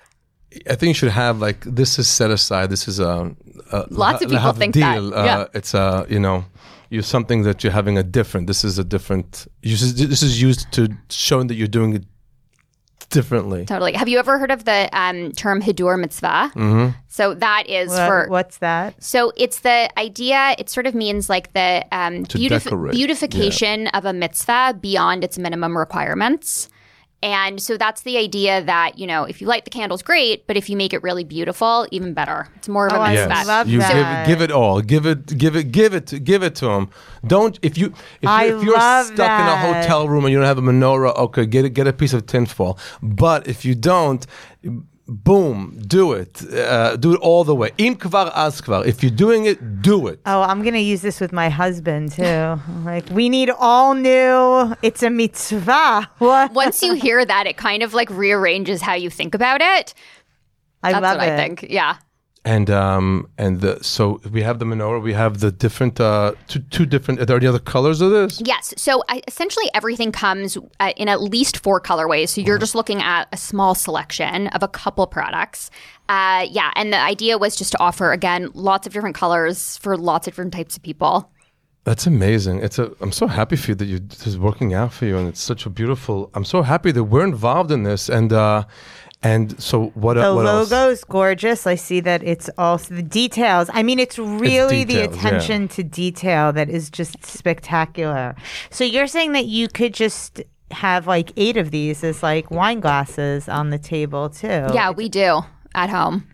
I 0.69 0.75
think 0.75 0.89
you 0.89 0.93
should 0.93 1.11
have 1.11 1.39
like 1.39 1.61
this 1.65 1.97
is 1.99 2.07
set 2.07 2.29
aside. 2.31 2.69
This 2.69 2.87
is 2.87 2.99
a, 2.99 3.35
a 3.71 3.85
Lots 3.89 4.21
of 4.23 4.29
people 4.29 4.37
have 4.39 4.57
think 4.57 4.75
that. 4.75 4.93
deal. 4.95 5.13
Uh, 5.13 5.25
Yeah. 5.25 5.45
It's 5.53 5.73
a 5.73 6.05
you 6.09 6.19
know 6.19 6.45
you 6.89 7.01
something 7.01 7.41
that 7.43 7.63
you're 7.63 7.73
having 7.73 7.97
a 7.97 8.03
different. 8.03 8.45
This 8.47 8.63
is 8.63 8.77
a 8.77 8.83
different. 8.83 9.47
This 9.63 9.81
is, 9.81 9.95
this 9.95 10.21
is 10.21 10.39
used 10.41 10.71
to 10.73 10.89
showing 11.09 11.47
that 11.47 11.55
you're 11.55 11.67
doing 11.79 11.95
it 11.95 12.03
differently. 13.13 13.65
Totally. 13.65 13.93
Have 13.93 14.09
you 14.09 14.19
ever 14.19 14.37
heard 14.39 14.51
of 14.51 14.65
the 14.65 14.89
um, 14.91 15.31
term 15.31 15.61
hidur 15.61 15.99
mitzvah? 15.99 16.51
Mm-hmm. 16.55 16.89
So 17.07 17.33
that 17.35 17.69
is 17.69 17.89
What- 17.89 18.07
for 18.07 18.27
what's 18.29 18.57
that? 18.57 19.01
So 19.01 19.31
it's 19.37 19.59
the 19.59 19.89
idea. 19.99 20.55
It 20.57 20.69
sort 20.69 20.87
of 20.87 20.95
means 20.95 21.29
like 21.29 21.53
the 21.53 21.85
um, 21.91 22.25
beautif- 22.25 22.63
decorate, 22.63 22.93
beautification 22.93 23.87
of 23.87 24.05
a 24.05 24.13
mitzvah 24.13 24.77
beyond 24.81 25.23
its 25.23 25.37
minimum 25.37 25.77
requirements. 25.77 26.69
And 27.23 27.61
so 27.61 27.77
that's 27.77 28.01
the 28.01 28.17
idea 28.17 28.61
that 28.65 28.99
you 28.99 29.07
know, 29.07 29.23
if 29.23 29.39
you 29.39 29.47
light 29.47 29.63
the 29.63 29.71
candles, 29.71 30.03
great, 30.03 30.45
but 30.45 30.57
if 30.57 30.69
you 30.69 30.75
make 30.75 30.91
it 30.91 31.01
really 31.01 31.23
beautiful, 31.23 31.87
even 31.89 32.13
better. 32.13 32.49
It's 32.57 32.67
more 32.67 32.87
of 32.87 32.91
a 32.91 32.97
Oh, 32.97 33.01
I. 33.01 33.13
Yes, 33.13 33.47
love 33.47 33.69
you 33.69 33.79
that. 33.79 34.27
give 34.27 34.39
give 34.39 34.41
it 34.41 34.51
all. 34.51 34.81
Give 34.81 35.05
it 35.05 35.37
give 35.37 35.55
it 35.55 35.71
give 35.71 35.93
it 35.93 36.07
to, 36.07 36.19
give 36.19 36.43
it 36.43 36.55
to 36.55 36.65
them. 36.65 36.89
Don't 37.25 37.57
if 37.61 37.77
you 37.77 37.93
if, 38.21 38.27
I 38.27 38.47
you, 38.47 38.57
if 38.57 38.63
you're 38.63 38.77
love 38.77 39.05
stuck 39.05 39.39
in 39.39 39.47
a 39.47 39.57
hotel 39.57 40.09
room 40.09 40.25
and 40.25 40.33
you 40.33 40.37
don't 40.37 40.47
have 40.47 40.57
a 40.57 40.61
menorah, 40.61 41.15
okay, 41.15 41.45
get 41.45 41.63
it 41.63 41.69
get 41.69 41.87
a 41.87 41.93
piece 41.93 42.11
of 42.11 42.25
tinfoil. 42.25 42.77
But 43.01 43.47
if 43.47 43.63
you 43.63 43.73
don't, 43.73 44.27
boom, 45.07 45.79
do 45.87 46.13
it. 46.13 46.41
Uh, 46.53 46.95
do 46.95 47.13
it 47.13 47.19
all 47.21 47.43
the 47.43 47.55
way. 47.55 47.71
Im 47.77 47.95
kvar 47.95 48.31
az 48.33 48.61
kvar. 48.61 48.85
If 48.85 49.03
you're 49.03 49.15
doing 49.15 49.45
it, 49.45 49.81
do 49.81 50.07
it. 50.07 50.19
Oh, 50.25 50.41
I'm 50.41 50.63
gonna 50.63 50.77
use 50.79 51.01
this 51.01 51.19
with 51.19 51.31
my 51.31 51.49
husband 51.49 52.11
too. 52.13 52.59
like, 52.85 53.09
we 53.11 53.29
need 53.29 53.49
all 53.49 53.93
new. 53.93 54.75
It's 54.81 55.03
a 55.03 55.09
mitzvah. 55.09 56.09
What? 56.19 56.53
Once 56.53 56.81
you 56.81 56.93
hear 56.93 57.25
that, 57.25 57.47
it 57.47 57.57
kind 57.57 57.83
of 57.83 57.93
like 57.93 58.09
rearranges 58.09 58.81
how 58.81 58.93
you 58.93 59.09
think 59.09 59.35
about 59.35 59.61
it. 59.61 59.93
I 60.81 60.91
That's 60.91 61.03
love 61.03 61.17
what 61.17 61.27
it. 61.27 61.33
I 61.33 61.37
think. 61.37 61.65
Yeah. 61.69 61.97
And 62.45 62.69
um 62.69 63.29
and 63.37 63.61
the, 63.61 63.81
so 63.81 64.19
we 64.29 64.41
have 64.41 64.59
the 64.59 64.65
menorah. 64.65 65.01
We 65.01 65.13
have 65.13 65.39
the 65.39 65.49
different 65.49 66.01
uh 66.01 66.33
two 66.47 66.59
two 66.59 66.85
different. 66.85 67.21
Are 67.21 67.25
there 67.25 67.37
any 67.37 67.47
other 67.47 67.57
colors 67.59 68.01
of 68.01 68.11
this? 68.11 68.41
Yes. 68.43 68.73
So 68.75 69.01
I, 69.07 69.21
essentially, 69.27 69.69
everything 69.73 70.11
comes 70.11 70.57
uh, 70.81 70.91
in 70.97 71.07
at 71.07 71.21
least 71.21 71.63
four 71.63 71.79
colorways. 71.79 72.29
So 72.29 72.41
you're 72.41 72.57
just 72.57 72.75
looking 72.75 73.01
at 73.01 73.29
a 73.31 73.37
small 73.37 73.75
selection 73.75 74.47
of 74.47 74.61
a 74.61 74.67
couple 74.67 75.07
products. 75.07 75.71
Uh, 76.09 76.45
yeah. 76.49 76.71
And 76.75 76.91
the 76.91 76.99
idea 76.99 77.37
was 77.37 77.55
just 77.55 77.71
to 77.71 77.79
offer, 77.79 78.11
again, 78.11 78.49
lots 78.53 78.87
of 78.87 78.91
different 78.93 79.15
colors 79.15 79.77
for 79.77 79.95
lots 79.95 80.27
of 80.27 80.33
different 80.33 80.51
types 80.51 80.75
of 80.75 80.83
people. 80.83 81.31
That's 81.85 82.07
amazing. 82.07 82.59
It's 82.59 82.79
a. 82.79 82.93
I'm 83.01 83.11
so 83.11 83.27
happy 83.27 83.57
for 83.57 83.71
you 83.71 83.75
that 83.75 83.85
you 83.85 83.99
this 83.99 84.25
is 84.25 84.37
working 84.37 84.73
out 84.73 84.93
for 84.93 85.05
you, 85.05 85.17
and 85.17 85.27
it's 85.27 85.41
such 85.41 85.65
a 85.65 85.69
beautiful. 85.69 86.29
I'm 86.33 86.45
so 86.45 86.61
happy 86.61 86.93
that 86.93 87.03
we're 87.03 87.25
involved 87.25 87.71
in 87.71 87.83
this, 87.83 88.07
and 88.07 88.31
uh, 88.31 88.63
and 89.23 89.61
so 89.61 89.87
what? 89.95 90.15
The 90.15 90.33
what 90.33 90.45
else? 90.45 90.71
logo 90.71 90.91
is 90.91 91.03
gorgeous. 91.03 91.65
I 91.65 91.75
see 91.75 91.99
that 92.01 92.23
it's 92.23 92.49
also 92.57 92.95
the 92.95 93.03
details. 93.03 93.69
I 93.73 93.81
mean, 93.83 93.99
it's 93.99 94.19
really 94.19 94.83
the 94.83 95.07
details, 95.07 95.17
attention 95.17 95.67
to 95.69 95.83
detail 95.83 96.51
that 96.53 96.69
is 96.69 96.89
just 96.89 97.25
spectacular. 97.25 98.35
So 98.69 98.83
you're 98.83 99.07
saying 99.07 99.31
that 99.31 99.45
you 99.45 99.67
could 99.69 99.93
just 99.93 100.41
have 100.71 101.07
like 101.07 101.31
eight 101.37 101.57
of 101.57 101.71
these 101.71 102.03
as 102.03 102.21
like 102.21 102.51
wine 102.51 102.79
glasses 102.79 103.47
on 103.47 103.69
the 103.69 103.79
table 103.79 104.29
too. 104.29 104.47
Yeah, 104.73 104.91
we 104.91 105.07
do 105.09 105.41
at 105.73 105.89
home. 105.89 106.27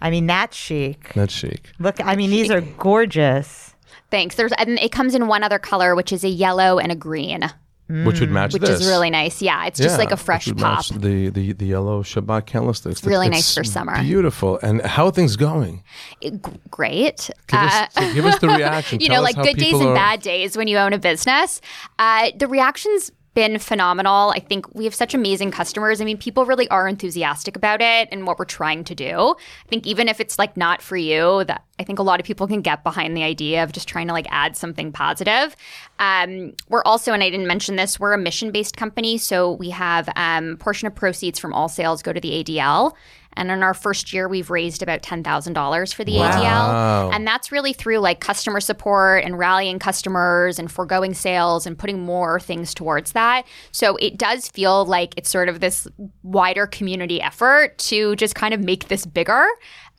I 0.00 0.10
mean, 0.10 0.26
that's 0.26 0.56
chic. 0.56 1.12
That's 1.14 1.32
chic. 1.32 1.72
Look, 1.78 2.04
I 2.04 2.16
mean, 2.16 2.30
these 2.30 2.50
are 2.50 2.60
gorgeous. 2.60 3.74
Thanks. 4.10 4.36
There's 4.36 4.52
and 4.52 4.78
it 4.78 4.92
comes 4.92 5.14
in 5.14 5.26
one 5.26 5.42
other 5.42 5.58
color, 5.58 5.94
which 5.94 6.12
is 6.12 6.24
a 6.24 6.28
yellow 6.28 6.78
and 6.78 6.90
a 6.90 6.96
green, 6.96 7.50
Which 7.88 8.20
would 8.20 8.30
match 8.30 8.52
this. 8.52 8.60
which 8.60 8.68
this. 8.70 8.80
is 8.82 8.86
really 8.86 9.08
nice. 9.10 9.40
Yeah, 9.40 9.64
it's 9.66 9.78
just 9.78 9.94
Yeah, 9.94 9.96
like 9.98 10.12
a 10.12 10.16
fresh 10.16 10.46
pop. 10.54 10.84
The, 10.86 11.30
the 11.30 11.52
the 11.54 11.64
yellow 11.66 12.02
Shabbat 12.02 12.44
candlesticks. 12.46 13.02
Really 13.04 13.28
It's 13.28 13.34
nice 13.36 13.54
for 13.54 13.64
summer. 13.64 14.00
Beautiful. 14.02 14.58
And 14.62 14.82
how 14.82 15.06
are 15.06 15.12
things 15.12 15.36
going? 15.36 15.82
It- 16.20 16.42
great. 16.70 17.30
Give 17.46 17.60
us, 17.60 17.94
so 17.94 18.12
give 18.14 18.26
us 18.26 18.38
the 18.40 18.48
reaction. 18.56 19.00
you 19.00 19.08
Tell 19.08 19.16
know, 19.16 19.22
like 19.22 19.36
good 19.36 19.56
days 19.56 19.72
and 19.74 19.88
are- 19.90 19.94
bad 19.94 20.20
days 20.20 20.56
when 20.56 20.68
you 20.68 20.76
own 20.76 20.92
a 20.92 20.98
business. 20.98 21.60
Uh, 21.98 22.30
the 22.36 22.46
reaction's 22.46 23.10
been 23.34 23.58
phenomenal. 23.58 24.30
I 24.34 24.40
think 24.40 24.66
we 24.74 24.84
have 24.84 24.94
such 24.94 25.14
amazing 25.14 25.50
customers. 25.52 26.00
I 26.00 26.04
mean, 26.04 26.18
people 26.18 26.44
really 26.44 26.68
are 26.70 26.88
enthusiastic 26.88 27.56
about 27.56 27.80
it 27.80 28.08
and 28.10 28.26
what 28.26 28.38
we're 28.38 28.44
trying 28.44 28.82
to 28.84 28.94
do. 28.96 29.34
I 29.64 29.68
think 29.68 29.86
even 29.86 30.08
if 30.08 30.18
it's 30.20 30.38
like 30.38 30.56
not 30.56 30.82
for 30.82 30.96
you, 30.96 31.44
that 31.44 31.64
I 31.78 31.84
think 31.84 31.98
a 31.98 32.02
lot 32.02 32.20
of 32.20 32.26
people 32.26 32.46
can 32.46 32.60
get 32.60 32.82
behind 32.82 33.16
the 33.16 33.22
idea 33.22 33.62
of 33.62 33.72
just 33.72 33.88
trying 33.88 34.08
to 34.08 34.12
like 34.12 34.26
add 34.30 34.56
something 34.56 34.92
positive. 34.92 35.54
Um, 35.98 36.54
we're 36.68 36.82
also, 36.84 37.12
and 37.12 37.22
I 37.22 37.30
didn't 37.30 37.46
mention 37.46 37.76
this, 37.76 38.00
we're 38.00 38.12
a 38.12 38.18
mission 38.18 38.50
based 38.50 38.76
company, 38.76 39.18
so 39.18 39.52
we 39.52 39.70
have 39.70 40.08
um, 40.16 40.56
portion 40.58 40.86
of 40.86 40.94
proceeds 40.94 41.38
from 41.38 41.52
all 41.52 41.68
sales 41.68 42.02
go 42.02 42.12
to 42.12 42.20
the 42.20 42.42
ADL. 42.44 42.94
And 43.34 43.52
in 43.52 43.62
our 43.62 43.74
first 43.74 44.12
year, 44.12 44.26
we've 44.26 44.50
raised 44.50 44.82
about 44.82 45.02
ten 45.02 45.22
thousand 45.22 45.52
dollars 45.52 45.92
for 45.92 46.02
the 46.02 46.16
Wow. 46.16 46.30
ADL, 46.30 47.14
and 47.14 47.24
that's 47.24 47.52
really 47.52 47.72
through 47.72 47.98
like 47.98 48.18
customer 48.18 48.58
support 48.58 49.22
and 49.22 49.38
rallying 49.38 49.78
customers 49.78 50.58
and 50.58 50.72
foregoing 50.72 51.14
sales 51.14 51.64
and 51.64 51.78
putting 51.78 52.00
more 52.00 52.40
things 52.40 52.74
towards 52.74 53.12
that. 53.12 53.46
So 53.70 53.94
it 53.96 54.18
does 54.18 54.48
feel 54.48 54.86
like 54.86 55.14
it's 55.16 55.30
sort 55.30 55.48
of 55.48 55.60
this 55.60 55.86
wider 56.24 56.66
community 56.66 57.22
effort 57.22 57.78
to 57.78 58.16
just 58.16 58.34
kind 58.34 58.54
of 58.54 58.60
make 58.60 58.88
this 58.88 59.06
bigger 59.06 59.46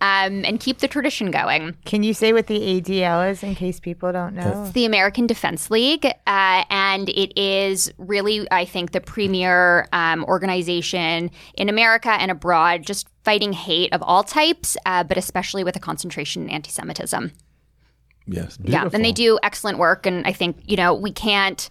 um, 0.02 0.46
and 0.46 0.60
keep 0.60 0.80
the 0.80 0.88
tradition 0.88 1.30
going. 1.30 1.76
Can 1.86 2.04
you 2.04 2.14
say 2.14 2.32
what 2.32 2.48
the 2.48 2.60
ADL 2.60 3.30
is 3.32 3.44
in 3.44 3.54
case 3.56 3.80
people 3.80 4.12
don't 4.12 4.34
know? 4.34 4.64
It's 4.64 4.72
the 4.72 4.86
American 4.86 5.28
Defense 5.28 5.70
League, 5.70 6.06
uh, 6.06 6.64
and 6.70 7.10
it 7.10 7.38
is 7.38 7.92
really, 7.98 8.48
I 8.52 8.64
think, 8.64 8.92
the 8.92 9.02
premier 9.02 9.88
um, 9.92 10.24
organization 10.26 11.32
in 11.56 11.68
America 11.68 12.12
and 12.12 12.32
abroad, 12.32 12.84
just 12.84 13.08
fighting 13.24 13.52
hate 13.52 13.94
of 13.94 14.02
all 14.02 14.24
types, 14.24 14.78
uh, 14.86 15.04
but 15.04 15.18
especially 15.18 15.64
with 15.64 15.76
a 15.76 15.80
concentration 15.80 16.44
in 16.44 16.50
anti-Semitism. 16.50 17.32
Yes. 18.26 18.58
Yeah, 18.64 18.90
and 18.94 19.04
they 19.04 19.12
do 19.12 19.40
excellent 19.44 19.80
work, 19.80 20.06
and 20.06 20.26
I 20.26 20.34
think 20.34 20.62
you 20.66 20.78
know 20.78 20.94
we 20.94 21.12
can't 21.12 21.70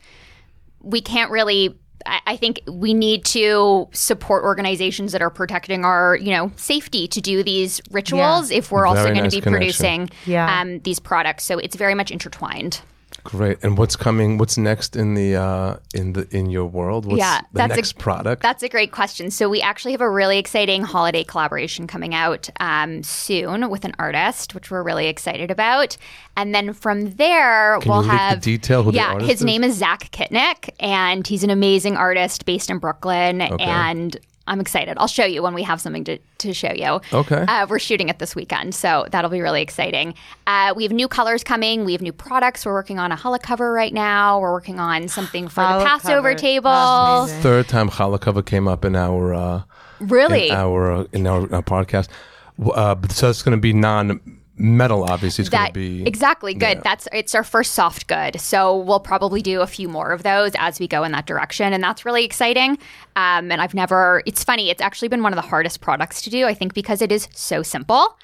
we 0.82 1.00
can't 1.00 1.30
really. 1.30 1.78
I 2.08 2.20
I 2.26 2.36
think 2.36 2.60
we 2.66 2.94
need 2.94 3.24
to 3.26 3.88
support 3.92 4.44
organizations 4.44 5.12
that 5.12 5.22
are 5.22 5.30
protecting 5.30 5.84
our, 5.84 6.16
you 6.16 6.30
know, 6.30 6.50
safety 6.56 7.06
to 7.08 7.20
do 7.20 7.42
these 7.42 7.80
rituals 7.90 8.50
if 8.50 8.70
we're 8.72 8.86
also 8.86 9.04
going 9.04 9.16
nice 9.22 9.32
to 9.32 9.36
be 9.38 9.40
connection. 9.42 10.06
producing 10.06 10.10
Yeah. 10.32 10.60
um, 10.60 10.80
these 10.80 10.98
products. 10.98 11.44
So 11.44 11.58
it's 11.58 11.76
very 11.76 11.94
much 11.94 12.10
intertwined. 12.10 12.80
Great. 13.30 13.58
And 13.62 13.76
what's 13.76 13.94
coming? 13.94 14.38
What's 14.38 14.56
next 14.56 14.96
in 14.96 15.12
the 15.12 15.36
uh, 15.36 15.76
in 15.92 16.14
the 16.14 16.26
in 16.34 16.48
your 16.48 16.64
world? 16.64 17.04
What's 17.04 17.18
Yeah, 17.18 17.42
the 17.52 17.58
that's 17.58 17.72
a- 17.74 17.76
next 17.76 17.98
product? 17.98 18.42
That's 18.42 18.62
a 18.62 18.70
great 18.70 18.90
question. 18.90 19.30
So 19.30 19.50
we 19.50 19.60
actually 19.60 19.92
have 19.92 20.00
a 20.00 20.08
really 20.08 20.38
exciting 20.38 20.82
holiday 20.82 21.24
collaboration 21.24 21.86
coming 21.86 22.14
out 22.14 22.48
um, 22.58 23.02
soon 23.02 23.68
with 23.68 23.84
an 23.84 23.92
artist, 23.98 24.54
which 24.54 24.70
we're 24.70 24.82
really 24.82 25.08
excited 25.08 25.50
about. 25.50 25.98
And 26.38 26.54
then 26.54 26.72
from 26.72 27.10
there, 27.16 27.78
Can 27.80 27.90
we'll 27.90 28.02
you 28.02 28.08
leak 28.08 28.12
the 28.12 28.16
have 28.18 28.40
detail 28.40 28.82
who 28.82 28.92
yeah, 28.94 29.18
his 29.20 29.40
is? 29.40 29.44
name 29.44 29.62
is 29.62 29.76
Zach 29.76 30.10
Kitnick, 30.10 30.70
and 30.80 31.26
he's 31.26 31.44
an 31.44 31.50
amazing 31.50 31.98
artist 31.98 32.46
based 32.46 32.70
in 32.70 32.78
Brooklyn. 32.78 33.42
And 33.42 34.16
I'm 34.48 34.60
excited. 34.60 34.96
I'll 34.98 35.06
show 35.06 35.24
you 35.24 35.42
when 35.42 35.54
we 35.54 35.62
have 35.62 35.80
something 35.80 36.04
to, 36.04 36.18
to 36.38 36.52
show 36.52 36.72
you. 36.72 37.00
Okay. 37.12 37.44
Uh, 37.46 37.66
we're 37.68 37.78
shooting 37.78 38.08
it 38.08 38.18
this 38.18 38.34
weekend, 38.34 38.74
so 38.74 39.06
that'll 39.10 39.30
be 39.30 39.40
really 39.40 39.62
exciting. 39.62 40.14
Uh, 40.46 40.72
we 40.74 40.82
have 40.82 40.92
new 40.92 41.06
colors 41.06 41.44
coming. 41.44 41.84
We 41.84 41.92
have 41.92 42.02
new 42.02 42.12
products. 42.12 42.64
We're 42.66 42.72
working 42.72 42.98
on 42.98 43.12
a 43.12 43.16
challah 43.16 43.42
cover 43.42 43.72
right 43.72 43.92
now. 43.94 44.40
We're 44.40 44.52
working 44.52 44.80
on 44.80 45.08
something 45.08 45.48
for 45.48 45.60
Challah 45.60 45.78
the 45.80 45.84
Passover 45.84 46.30
cover. 46.30 46.34
table. 46.34 47.26
Third 47.42 47.68
time 47.68 47.88
challah 47.90 48.20
cover 48.20 48.42
came 48.42 48.66
up 48.66 48.84
in 48.84 48.96
our 48.96 49.34
uh, 49.34 49.62
Really? 50.00 50.48
in 50.48 50.54
our 50.54 50.92
uh, 50.92 51.04
in 51.12 51.26
our, 51.26 51.42
our 51.54 51.62
podcast. 51.62 52.08
Uh, 52.74 52.96
so 53.08 53.30
it's 53.30 53.42
going 53.42 53.56
to 53.56 53.60
be 53.60 53.72
non 53.72 54.20
metal 54.58 55.04
obviously 55.04 55.42
is 55.42 55.48
going 55.48 55.66
to 55.68 55.72
be 55.72 56.04
exactly 56.06 56.52
good. 56.54 56.78
yeah. 56.78 56.80
that's 56.82 57.08
it's 57.12 57.34
our 57.34 57.44
first 57.44 57.72
soft 57.72 58.06
good. 58.06 58.40
So 58.40 58.76
we'll 58.76 59.00
probably 59.00 59.40
do 59.42 59.60
a 59.60 59.66
few 59.66 59.88
more 59.88 60.10
of 60.10 60.22
those 60.22 60.52
as 60.58 60.80
we 60.80 60.88
go 60.88 61.04
in 61.04 61.12
that 61.12 61.26
direction 61.26 61.72
and 61.72 61.82
that's 61.82 62.04
really 62.04 62.24
exciting. 62.24 62.78
Um, 63.16 63.50
and 63.50 63.60
i've 63.60 63.74
never 63.74 64.22
it's 64.26 64.44
funny 64.44 64.70
it's 64.70 64.80
actually 64.80 65.08
been 65.08 65.22
one 65.24 65.32
of 65.32 65.36
the 65.36 65.48
hardest 65.48 65.80
products 65.80 66.22
to 66.22 66.30
do 66.30 66.46
i 66.46 66.54
think 66.54 66.72
because 66.72 67.02
it 67.02 67.10
is 67.10 67.26
so 67.34 67.64
simple 67.64 68.16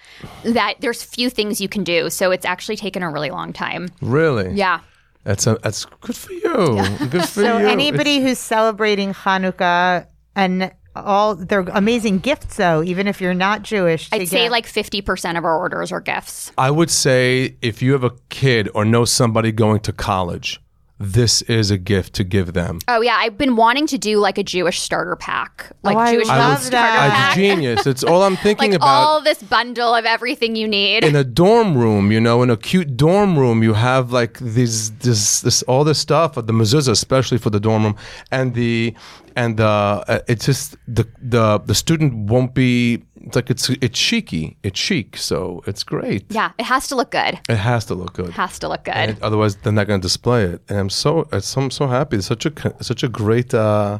that 0.44 0.76
there's 0.80 1.02
few 1.02 1.30
things 1.30 1.60
you 1.60 1.68
can 1.68 1.82
do. 1.84 2.10
So 2.10 2.30
it's 2.30 2.44
actually 2.46 2.76
taken 2.76 3.02
a 3.02 3.10
really 3.10 3.30
long 3.30 3.52
time. 3.52 3.88
Really? 4.00 4.52
Yeah. 4.54 4.80
That's 5.24 5.46
a, 5.46 5.58
that's 5.62 5.84
good 5.86 6.16
for 6.16 6.32
you. 6.32 6.76
Good 7.10 7.22
for 7.22 7.26
So 7.42 7.58
you. 7.58 7.66
anybody 7.66 8.20
who's 8.20 8.38
celebrating 8.38 9.12
Hanukkah 9.14 10.06
and 10.36 10.70
all 10.96 11.34
they're 11.34 11.60
amazing 11.72 12.18
gifts 12.18 12.56
though, 12.56 12.82
even 12.82 13.06
if 13.08 13.20
you're 13.20 13.34
not 13.34 13.62
Jewish. 13.62 14.08
i'd 14.12 14.28
say 14.28 14.44
get- 14.44 14.50
like 14.52 14.66
50% 14.66 15.36
of 15.38 15.44
our 15.44 15.58
orders 15.58 15.90
are 15.92 16.00
gifts 16.00 16.52
I 16.56 16.70
would 16.70 16.90
say 16.90 17.56
if 17.62 17.82
you 17.82 17.92
have 17.92 18.04
a 18.04 18.12
kid 18.28 18.68
or 18.74 18.84
know 18.84 19.04
somebody 19.04 19.52
going 19.52 19.80
to 19.80 19.92
college, 19.92 20.60
this 20.98 21.42
is 21.42 21.70
a 21.70 21.76
gift 21.78 22.12
to 22.14 22.24
give 22.24 22.52
them. 22.52 22.78
oh 22.88 23.00
yeah 23.00 23.16
i've 23.18 23.36
been 23.36 23.56
wanting 23.56 23.86
to 23.86 23.98
do 23.98 24.18
like 24.18 24.38
a 24.38 24.44
jewish 24.44 24.80
starter 24.80 25.16
pack 25.16 25.72
like 25.82 25.96
Oh, 25.96 26.00
I 26.00 26.12
jewish 26.14 26.28
love 26.28 26.62
food 26.62 26.72
that. 26.72 26.88
starter 26.96 27.06
It's 27.06 27.14
pack 27.14 27.34
genius. 27.34 27.86
It's 27.86 28.04
all 28.04 28.22
I'm 28.22 28.36
thinking 28.46 28.70
like 28.70 28.76
about. 28.76 28.86
all 29.06 29.20
this 29.20 29.42
bundle 29.42 29.94
of 29.94 30.04
everything 30.04 30.54
you 30.56 30.68
need 30.68 31.04
in 31.04 31.16
a 31.16 31.24
dorm 31.24 31.76
room, 31.76 32.12
you 32.12 32.20
know, 32.20 32.42
in 32.42 32.50
a 32.50 32.56
cute 32.56 32.96
dorm 32.96 33.36
room, 33.38 33.62
you 33.62 33.72
have 33.74 34.12
like 34.12 34.38
these, 34.38 34.92
this, 34.98 35.40
this, 35.40 35.62
all 35.64 35.82
this 35.84 35.98
stuff, 35.98 36.34
the 36.36 36.42
mezuzah, 36.52 36.90
especially 36.90 37.38
for 37.38 37.50
the 37.50 37.60
dorm 37.60 37.82
room, 37.84 37.96
and 38.30 38.54
the, 38.54 38.94
and 39.36 39.56
the, 39.56 39.64
uh, 39.66 40.20
it's 40.28 40.46
just 40.46 40.76
the, 40.86 41.06
the, 41.20 41.58
the 41.58 41.74
student 41.74 42.14
won't 42.30 42.54
be. 42.54 43.02
It's 43.26 43.36
like 43.36 43.50
it's, 43.50 43.68
it's 43.70 43.98
cheeky, 43.98 44.56
it's 44.62 44.78
chic, 44.78 45.16
so 45.16 45.62
it's 45.66 45.82
great. 45.82 46.24
yeah 46.30 46.50
it 46.58 46.64
has 46.66 46.86
to 46.88 46.94
look 46.94 47.10
good 47.10 47.34
It 47.48 47.56
has 47.56 47.84
to 47.86 47.94
look 47.94 48.12
good. 48.14 48.28
It 48.28 48.32
has 48.44 48.58
to 48.60 48.68
look 48.68 48.84
good 48.84 48.94
And 48.94 49.22
otherwise, 49.22 49.56
they're 49.56 49.72
not 49.72 49.86
going 49.86 50.00
to 50.00 50.06
display 50.10 50.44
it. 50.44 50.62
And 50.68 50.78
I'm 50.78 50.90
so, 50.90 51.26
I'm 51.32 51.70
so 51.70 51.86
happy. 51.86 52.16
It's 52.18 52.26
such 52.26 52.46
a, 52.46 52.52
such 52.82 53.02
a 53.02 53.08
great 53.08 53.52
uh, 53.54 53.98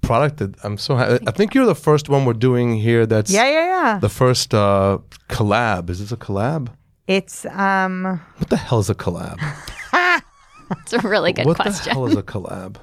product. 0.00 0.36
That 0.38 0.50
I'm 0.64 0.78
so 0.78 0.96
happy. 0.96 1.24
I 1.26 1.30
think 1.32 1.54
you're 1.54 1.66
the 1.66 1.74
first 1.88 2.08
one 2.08 2.24
we're 2.24 2.32
doing 2.50 2.76
here. 2.76 3.06
That's 3.06 3.30
yeah, 3.30 3.48
yeah, 3.48 3.66
yeah. 3.74 3.98
the 3.98 4.08
first 4.08 4.54
uh, 4.54 4.98
collab. 5.28 5.90
Is 5.90 5.98
this 6.00 6.12
a 6.12 6.16
collab? 6.16 6.68
It's 7.06 7.44
um 7.46 8.20
What 8.38 8.48
the 8.50 8.56
hell 8.56 8.78
is 8.78 8.90
a 8.90 8.94
collab? 8.94 9.38
it's 10.82 10.92
a 10.92 10.98
really 11.00 11.32
good 11.32 11.44
question. 11.46 11.64
what 11.64 11.84
the 11.84 11.90
hell 11.90 12.06
is 12.06 12.16
a 12.16 12.22
collab? 12.34 12.76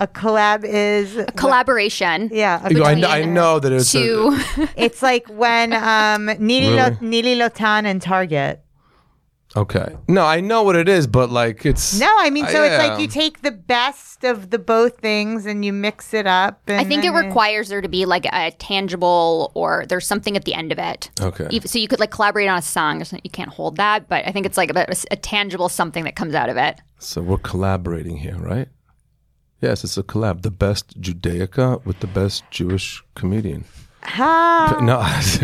A 0.00 0.06
collab 0.06 0.64
is 0.64 1.16
a 1.16 1.26
collaboration 1.26 2.30
yeah. 2.32 2.60
a 2.64 2.70
know, 2.72 2.84
I, 2.84 2.94
between- 2.94 3.04
kn- 3.08 3.22
I 3.22 3.24
know 3.24 3.58
that 3.58 3.72
it's 3.72 3.94
a, 3.94 4.68
It's 4.76 5.02
like 5.02 5.26
when 5.28 5.72
um 5.72 6.26
Nili, 6.38 6.76
Really? 7.00 7.22
Nili 7.22 7.36
Lotan 7.36 7.84
and 7.84 8.00
Target. 8.00 8.62
okay. 9.56 9.96
No, 10.06 10.24
I 10.24 10.40
know 10.40 10.62
what 10.62 10.76
it 10.76 10.88
is, 10.88 11.06
but 11.06 11.30
like 11.30 11.64
it's 11.66 11.98
No, 11.98 12.10
I 12.18 12.30
mean 12.30 12.46
so 12.46 12.62
it's 12.62 12.78
like 12.78 13.00
you 13.00 13.08
take 13.08 13.42
the 13.42 13.50
best 13.50 14.22
of 14.24 14.50
the 14.50 14.58
both 14.58 14.98
things 14.98 15.46
and 15.46 15.64
you 15.64 15.72
mix 15.72 16.12
it 16.14 16.26
up. 16.26 16.60
And 16.68 16.78
I 16.80 16.84
think 16.84 17.04
it 17.04 17.10
requires 17.10 17.68
there 17.68 17.80
to 17.80 17.88
be 17.88 18.04
like 18.04 18.26
a 18.32 18.50
tangible 18.52 19.50
or 19.54 19.84
there's 19.88 20.06
something 20.06 20.36
at 20.36 20.44
the 20.44 20.54
end 20.54 20.70
of 20.72 20.78
it. 20.78 21.10
Okay. 21.20 21.60
So 21.64 21.78
you 21.78 21.88
could 21.88 22.00
like 22.00 22.10
collaborate 22.10 22.48
on 22.48 22.58
a 22.58 22.62
song. 22.62 22.98
There's 22.98 23.12
no- 23.12 23.20
You 23.24 23.30
can't 23.30 23.50
hold 23.50 23.76
that, 23.76 24.08
but 24.08 24.26
I 24.26 24.32
think 24.32 24.44
it's 24.46 24.56
like 24.56 24.70
a, 24.74 24.86
a 25.10 25.16
tangible 25.16 25.68
something 25.68 26.04
that 26.04 26.14
comes 26.16 26.34
out 26.34 26.48
of 26.48 26.56
it. 26.56 26.80
So 26.98 27.20
we're 27.22 27.38
collaborating 27.38 28.16
here, 28.18 28.36
right? 28.36 28.68
Yes, 29.60 29.82
it's 29.84 29.96
a 29.98 30.02
collab. 30.02 30.42
The 30.42 30.50
best 30.50 31.00
Judaica 31.00 31.84
with 31.84 32.00
the 32.00 32.06
best 32.06 32.44
Jewish 32.50 33.02
comedian. 33.14 33.64
Ha, 34.02 34.78
No, 34.82 34.98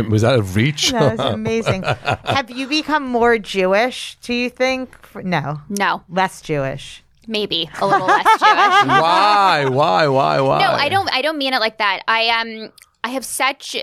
was 0.10 0.22
that 0.22 0.38
a 0.38 0.42
reach? 0.42 0.92
that 0.92 1.18
was 1.18 1.20
amazing. 1.34 1.82
Have 2.24 2.50
you 2.50 2.68
become 2.68 3.04
more 3.06 3.38
Jewish? 3.38 4.16
Do 4.22 4.32
you 4.32 4.48
think? 4.48 4.96
No, 5.16 5.60
No, 5.68 6.02
less 6.08 6.40
Jewish. 6.40 7.02
maybe 7.26 7.68
a 7.80 7.86
little 7.86 8.06
less 8.06 8.24
Jewish. 8.24 8.86
why? 8.86 9.66
Why? 9.68 10.06
Why? 10.08 10.40
Why? 10.40 10.58
No, 10.60 10.68
I 10.70 10.88
don't. 10.88 11.12
I 11.12 11.20
don't 11.22 11.38
mean 11.38 11.52
it 11.54 11.60
like 11.60 11.78
that. 11.78 12.02
I 12.06 12.28
um, 12.28 12.70
I 13.02 13.08
have 13.10 13.24
such, 13.24 13.76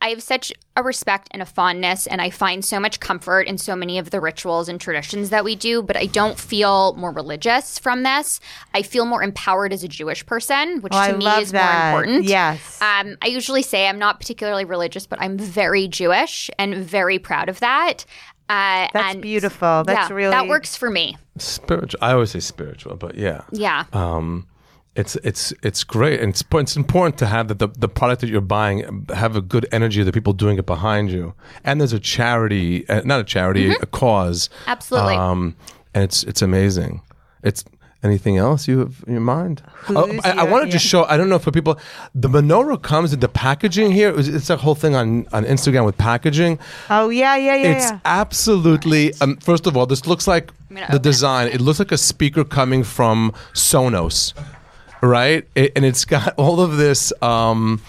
I 0.00 0.10
have 0.10 0.22
such 0.22 0.52
a 0.76 0.82
respect 0.82 1.28
and 1.30 1.40
a 1.40 1.46
fondness, 1.46 2.06
and 2.06 2.20
I 2.20 2.30
find 2.30 2.64
so 2.64 2.78
much 2.78 3.00
comfort 3.00 3.46
in 3.48 3.56
so 3.58 3.74
many 3.74 3.98
of 3.98 4.10
the 4.10 4.20
rituals 4.20 4.68
and 4.68 4.80
traditions 4.80 5.30
that 5.30 5.42
we 5.44 5.56
do. 5.56 5.82
But 5.82 5.96
I 5.96 6.06
don't 6.06 6.38
feel 6.38 6.92
more 6.94 7.10
religious 7.12 7.78
from 7.78 8.02
this. 8.02 8.38
I 8.74 8.82
feel 8.82 9.06
more 9.06 9.22
empowered 9.22 9.72
as 9.72 9.82
a 9.82 9.88
Jewish 9.88 10.24
person, 10.26 10.80
which 10.82 10.92
Oh, 10.94 10.98
I 10.98 11.12
to 11.12 11.16
me 11.18 11.24
love 11.24 11.42
is 11.42 11.52
that. 11.52 11.92
more 11.92 12.04
important. 12.04 12.24
Yes. 12.26 12.80
Um, 12.82 13.16
I 13.22 13.28
usually 13.28 13.62
say 13.62 13.88
I'm 13.88 13.98
not 13.98 14.20
particularly 14.20 14.64
religious, 14.66 15.06
but 15.06 15.20
I'm 15.20 15.38
very 15.38 15.88
Jewish 15.88 16.50
and 16.58 16.74
very 16.76 17.18
proud 17.18 17.48
of 17.48 17.60
that. 17.60 18.04
Uh, 18.48 18.86
That's 18.92 19.14
and 19.14 19.22
beautiful. 19.22 19.82
That's 19.84 20.10
yeah, 20.10 20.14
really 20.14 20.30
that 20.30 20.46
works 20.46 20.76
for 20.76 20.88
me. 20.90 21.16
spiritual. 21.38 21.98
I 22.02 22.12
always 22.12 22.30
say 22.30 22.40
spiritual, 22.40 22.96
but 22.96 23.16
yeah. 23.16 23.42
Yeah. 23.50 23.86
um, 23.92 24.46
it's 24.96 25.14
it's 25.16 25.52
it's 25.62 25.84
great, 25.84 26.20
and 26.20 26.30
it's 26.30 26.42
it's 26.54 26.76
important 26.76 27.18
to 27.18 27.26
have 27.26 27.48
that 27.48 27.58
the 27.58 27.68
the 27.68 27.88
product 27.88 28.22
that 28.22 28.30
you're 28.30 28.40
buying 28.40 29.06
have 29.14 29.36
a 29.36 29.40
good 29.42 29.66
energy 29.70 30.00
of 30.00 30.06
the 30.06 30.12
people 30.12 30.32
doing 30.32 30.58
it 30.58 30.66
behind 30.66 31.10
you, 31.10 31.34
and 31.64 31.80
there's 31.80 31.92
a 31.92 32.00
charity, 32.00 32.88
uh, 32.88 33.02
not 33.04 33.20
a 33.20 33.24
charity, 33.24 33.70
a 33.70 33.86
cause. 33.86 34.48
Mm-hmm. 34.48 34.70
Absolutely. 34.70 35.14
Um, 35.16 35.56
and 35.94 36.04
it's 36.04 36.22
it's 36.24 36.42
amazing. 36.42 37.02
It's 37.42 37.64
anything 38.02 38.36
else 38.36 38.68
you 38.68 38.78
have 38.78 39.04
in 39.06 39.12
your 39.14 39.20
mind? 39.22 39.62
Oh, 39.90 40.18
I, 40.24 40.30
I 40.30 40.42
want 40.44 40.64
to 40.64 40.70
just 40.70 40.86
show. 40.86 41.04
I 41.04 41.16
don't 41.16 41.28
know 41.28 41.38
for 41.38 41.50
people. 41.50 41.78
The 42.14 42.28
menorah 42.28 42.80
comes 42.80 43.12
in 43.12 43.20
the 43.20 43.28
packaging 43.28 43.92
here. 43.92 44.16
It's, 44.18 44.28
it's 44.28 44.50
a 44.50 44.56
whole 44.56 44.74
thing 44.74 44.94
on 44.94 45.26
on 45.32 45.44
Instagram 45.44 45.84
with 45.84 45.98
packaging. 45.98 46.58
oh 46.90 47.08
yeah, 47.10 47.36
yeah, 47.36 47.56
yeah, 47.56 47.72
It's 47.72 47.90
yeah. 47.90 48.00
absolutely. 48.04 49.12
Um, 49.20 49.36
first 49.38 49.66
of 49.66 49.76
all, 49.76 49.86
this 49.86 50.06
looks 50.06 50.26
like 50.26 50.52
the 50.70 50.84
open 50.84 50.96
it. 50.96 51.02
design. 51.02 51.48
It 51.48 51.60
looks 51.60 51.78
like 51.78 51.92
a 51.92 51.98
speaker 51.98 52.44
coming 52.44 52.84
from 52.84 53.32
Sonos, 53.52 54.32
right? 55.06 55.46
It, 55.54 55.72
and 55.76 55.84
it's 55.84 56.04
got 56.04 56.34
all 56.38 56.60
of 56.60 56.76
this. 56.76 57.12
Um, 57.22 57.80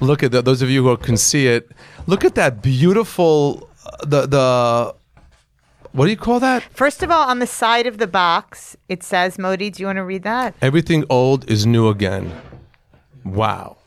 look 0.00 0.22
at 0.22 0.32
that. 0.32 0.44
Those 0.44 0.62
of 0.62 0.70
you 0.70 0.82
who 0.86 0.96
can 0.96 1.16
see 1.16 1.46
it. 1.46 1.70
Look 2.06 2.24
at 2.24 2.34
that 2.36 2.62
beautiful. 2.62 3.68
uh, 3.84 4.04
The 4.06 4.26
the. 4.26 4.94
What 5.92 6.04
do 6.04 6.10
you 6.10 6.16
call 6.18 6.40
that? 6.40 6.62
First 6.74 7.02
of 7.02 7.10
all, 7.10 7.26
on 7.30 7.38
the 7.38 7.46
side 7.46 7.86
of 7.86 7.96
the 7.96 8.06
box, 8.06 8.76
it 8.88 9.02
says, 9.02 9.38
"Modi, 9.38 9.70
do 9.70 9.82
you 9.82 9.86
want 9.86 9.96
to 9.96 10.04
read 10.04 10.24
that?" 10.24 10.54
Everything 10.60 11.04
old 11.08 11.50
is 11.50 11.64
new 11.66 11.88
again. 11.88 12.32
Wow. 13.24 13.78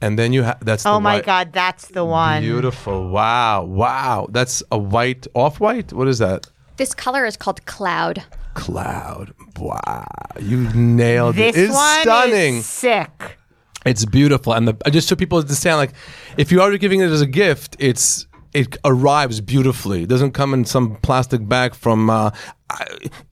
And 0.00 0.18
then 0.18 0.32
you 0.32 0.42
have 0.42 0.58
that's 0.64 0.82
the 0.82 0.90
Oh 0.90 1.00
my 1.00 1.16
white- 1.16 1.24
God, 1.24 1.52
that's 1.52 1.88
the 1.88 2.04
one. 2.04 2.42
Beautiful. 2.42 3.08
Wow. 3.08 3.64
Wow. 3.64 4.26
That's 4.30 4.62
a 4.70 4.76
white 4.78 5.26
off 5.34 5.58
white. 5.60 5.92
What 5.92 6.08
is 6.08 6.18
that? 6.18 6.48
This 6.76 6.94
color 6.94 7.24
is 7.24 7.36
called 7.36 7.64
cloud. 7.66 8.22
Cloud. 8.56 9.32
Wow. 9.58 10.06
You 10.40 10.68
nailed 10.74 11.36
This 11.36 11.56
it. 11.56 11.64
It's 11.64 11.74
one 11.74 12.00
stunning. 12.02 12.56
is 12.56 12.66
sick. 12.66 13.38
It's 13.84 14.04
beautiful. 14.04 14.54
And 14.54 14.66
the, 14.66 14.90
just 14.90 15.08
so 15.08 15.14
people 15.14 15.38
understand, 15.38 15.76
like, 15.76 15.92
if 16.36 16.50
you 16.50 16.60
are 16.60 16.76
giving 16.76 17.00
it 17.00 17.10
as 17.10 17.20
a 17.20 17.26
gift, 17.26 17.76
it's 17.78 18.26
it 18.52 18.76
arrives 18.84 19.40
beautifully. 19.42 20.04
It 20.04 20.08
doesn't 20.08 20.32
come 20.32 20.54
in 20.54 20.64
some 20.64 20.96
plastic 20.96 21.46
bag 21.46 21.74
from 21.74 22.08
uh, 22.08 22.30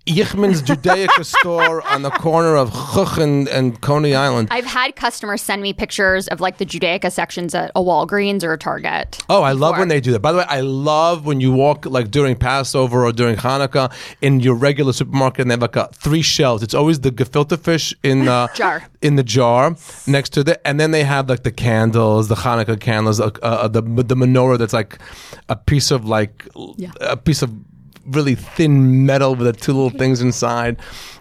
Yichman's 0.07 0.63
Judaica 0.63 1.25
store 1.25 1.83
on 1.89 2.03
the 2.03 2.11
corner 2.11 2.57
of 2.57 2.73
Church 2.95 3.19
and, 3.19 3.49
and 3.49 3.81
Coney 3.81 4.15
Island. 4.15 4.49
I've 4.51 4.65
had 4.65 4.95
customers 4.97 5.43
send 5.43 5.63
me 5.63 5.73
pictures 5.73 6.29
of 6.29 6.41
like 6.41 6.59
the 6.59 6.67
Judaica 6.67 7.11
sections 7.11 7.55
at 7.55 7.71
a 7.75 7.81
Walgreens 7.81 8.45
or 8.45 8.53
a 8.53 8.59
Target. 8.59 9.23
Oh, 9.29 9.43
I 9.43 9.53
love 9.53 9.77
when 9.79 9.89
they 9.89 10.01
do 10.01 10.13
that. 10.13 10.21
By 10.21 10.33
the 10.33 10.39
way, 10.39 10.45
I 10.49 10.61
love 10.61 11.27
when 11.27 11.41
you 11.41 11.53
walk 11.53 11.85
like 11.87 12.11
during 12.11 12.37
Passover 12.37 13.05
or 13.05 13.13
during 13.13 13.37
Hanukkah 13.37 13.93
in 14.21 14.41
your 14.41 14.55
regular 14.55 14.93
supermarket 14.93 15.43
and 15.43 15.51
they 15.51 15.55
have 15.55 15.63
like 15.63 15.77
a, 15.77 15.89
three 15.95 16.23
shelves. 16.23 16.63
It's 16.63 16.75
always 16.75 17.01
the 17.01 17.11
gefilte 17.11 17.59
fish 17.59 17.95
in 18.03 18.27
the 18.27 18.49
Jar. 18.55 18.85
in 19.03 19.17
the 19.17 19.25
jar 19.25 19.75
next 20.07 20.31
to 20.35 20.45
the, 20.45 20.65
and 20.67 20.79
then 20.79 20.91
they 20.93 21.05
have 21.05 21.29
like 21.29 21.43
the 21.43 21.53
candles, 21.53 22.29
the 22.29 22.35
Hanukkah 22.37 22.79
candles, 22.81 23.21
uh, 23.21 23.31
uh, 23.43 23.69
the 23.69 23.83
the 23.83 24.15
menorah 24.15 24.59
that's 24.59 24.73
like 24.73 24.99
a 25.49 25.57
piece 25.57 25.91
of 25.91 26.05
like 26.05 26.47
Yeah. 26.77 26.93
a 27.01 27.17
piece 27.17 27.43
of 27.43 27.51
really 28.07 28.35
thin 28.35 29.07
metal 29.07 29.35
with 29.35 29.47
the 29.47 29.53
two 29.53 29.73
little 29.73 29.91
things 29.99 30.21
inside. 30.21 30.79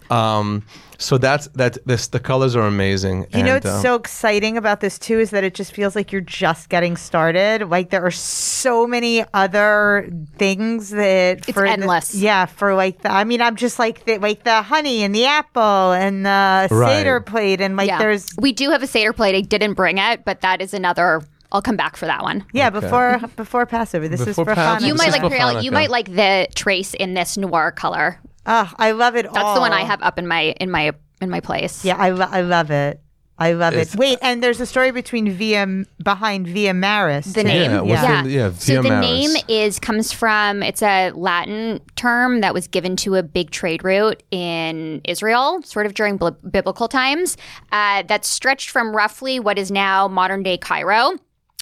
Um, 0.10 0.64
so 1.00 1.18
that's 1.18 1.48
that. 1.50 1.78
This 1.86 2.08
the 2.08 2.20
colors 2.20 2.56
are 2.56 2.66
amazing. 2.66 3.26
You 3.34 3.44
know 3.44 3.56
and, 3.56 3.64
what's 3.66 3.66
uh, 3.66 3.82
so 3.82 3.96
exciting 3.96 4.58
about 4.58 4.80
this 4.80 4.98
too 4.98 5.20
is 5.20 5.32
that 5.32 5.44
it 5.44 5.54
just 5.54 5.74
feels 5.74 5.96
like 5.98 6.12
you're 6.14 6.22
just 6.22 6.70
getting 6.70 6.96
started. 6.96 7.68
Like 7.70 7.90
there 7.90 8.06
are 8.06 8.12
so 8.12 8.88
many 8.88 9.26
other 9.34 10.10
things 10.38 10.92
that 10.92 11.40
It's 11.40 11.52
for 11.52 11.64
the- 11.64 11.70
endless. 11.72 12.16
yeah, 12.16 12.46
for 12.46 12.74
like 12.76 13.02
the, 13.02 13.12
I 13.12 13.24
mean, 13.26 13.42
I'm 13.42 13.56
just 13.58 13.80
like 13.80 14.06
the, 14.06 14.18
like 14.20 14.44
the 14.44 14.62
honey 14.62 15.04
and 15.04 15.14
the 15.14 15.26
apple 15.26 15.92
and 15.92 16.26
the 16.26 16.68
Right. 16.72 16.98
seder 17.00 17.20
plate 17.20 17.60
and 17.60 17.76
like 17.76 17.88
yeah. 17.88 17.98
there's 17.98 18.30
we 18.38 18.54
do 18.54 18.70
have 18.70 18.84
a 18.84 18.88
Seder 18.88 19.12
plate. 19.14 19.36
I 19.36 19.42
didn't 19.42 19.74
bring 19.74 19.98
it, 19.98 20.24
but 20.24 20.42
that 20.42 20.62
is 20.62 20.74
another. 20.74 21.22
I'll 21.54 21.62
come 21.62 21.78
back 21.78 21.96
for 21.96 22.06
that 22.08 22.24
one. 22.24 22.46
yeah 22.52 22.70
before 22.72 23.20
before 23.36 23.66
Passover. 23.66 24.08
This 24.08 24.26
Before 24.26 24.32
is 24.32 24.36
for 24.36 24.56
Passover. 24.56 24.84
Hanukkah. 24.84 24.88
You 24.88 24.96
might 24.96 25.12
like 25.12 25.56
for 25.56 25.62
you 25.62 25.72
might 25.72 25.90
like 25.92 26.14
the 26.14 26.48
trace 26.56 26.94
in 26.96 27.14
this 27.14 27.38
noir 27.38 27.72
color. 27.72 28.20
Oh, 28.46 28.70
I 28.78 28.92
love 28.92 29.16
it. 29.16 29.32
That's 29.32 29.54
the 29.54 29.62
one 29.62 29.72
I 29.72 29.82
have 29.82 30.02
up 30.02 30.18
in 30.20 30.28
my 30.28 30.54
in 30.60 30.70
my 30.72 30.92
in 31.22 31.30
my 31.30 31.40
place. 31.40 31.86
Yeah, 31.86 31.96
I 31.98 32.10
lo- 32.10 32.28
I 32.30 32.42
love 32.42 32.72
it. 32.72 33.00
I 33.38 33.54
love 33.54 33.74
It's- 33.74 33.94
it. 33.96 34.00
Wait, 34.00 34.20
and 34.22 34.44
there's 34.44 34.60
a 34.62 34.66
story 34.66 34.92
between 34.92 35.32
Via 35.32 35.66
behind 36.04 36.48
Via 36.48 36.74
Maris. 36.74 37.34
The 37.34 37.44
name. 37.44 37.72
Yeah, 37.72 37.82
Yeah. 37.84 38.22
the- 38.22 38.30
yeah, 38.30 38.52
So 38.58 38.82
the 38.84 38.90
Maris. 38.90 39.06
name 39.34 39.44
is 39.48 39.80
comes 39.80 40.12
from 40.12 40.62
it's 40.62 40.84
a 40.84 41.12
Latin 41.16 41.80
term 41.96 42.42
that 42.42 42.54
was 42.54 42.68
given 42.68 42.96
to 42.98 43.16
a 43.16 43.24
big 43.24 43.50
trade 43.50 43.84
route 43.84 44.22
in 44.30 45.02
Israel, 45.06 45.62
sort 45.64 45.86
of 45.88 45.94
during 45.96 46.18
bl- 46.18 46.30
biblical 46.50 46.88
times. 46.88 47.36
Uh, 47.72 48.04
that 48.08 48.24
stretched 48.24 48.70
from 48.70 48.96
roughly 48.96 49.40
what 49.40 49.58
is 49.58 49.72
now 49.72 50.08
modern 50.08 50.44
day 50.44 50.58
Cairo. 50.58 51.14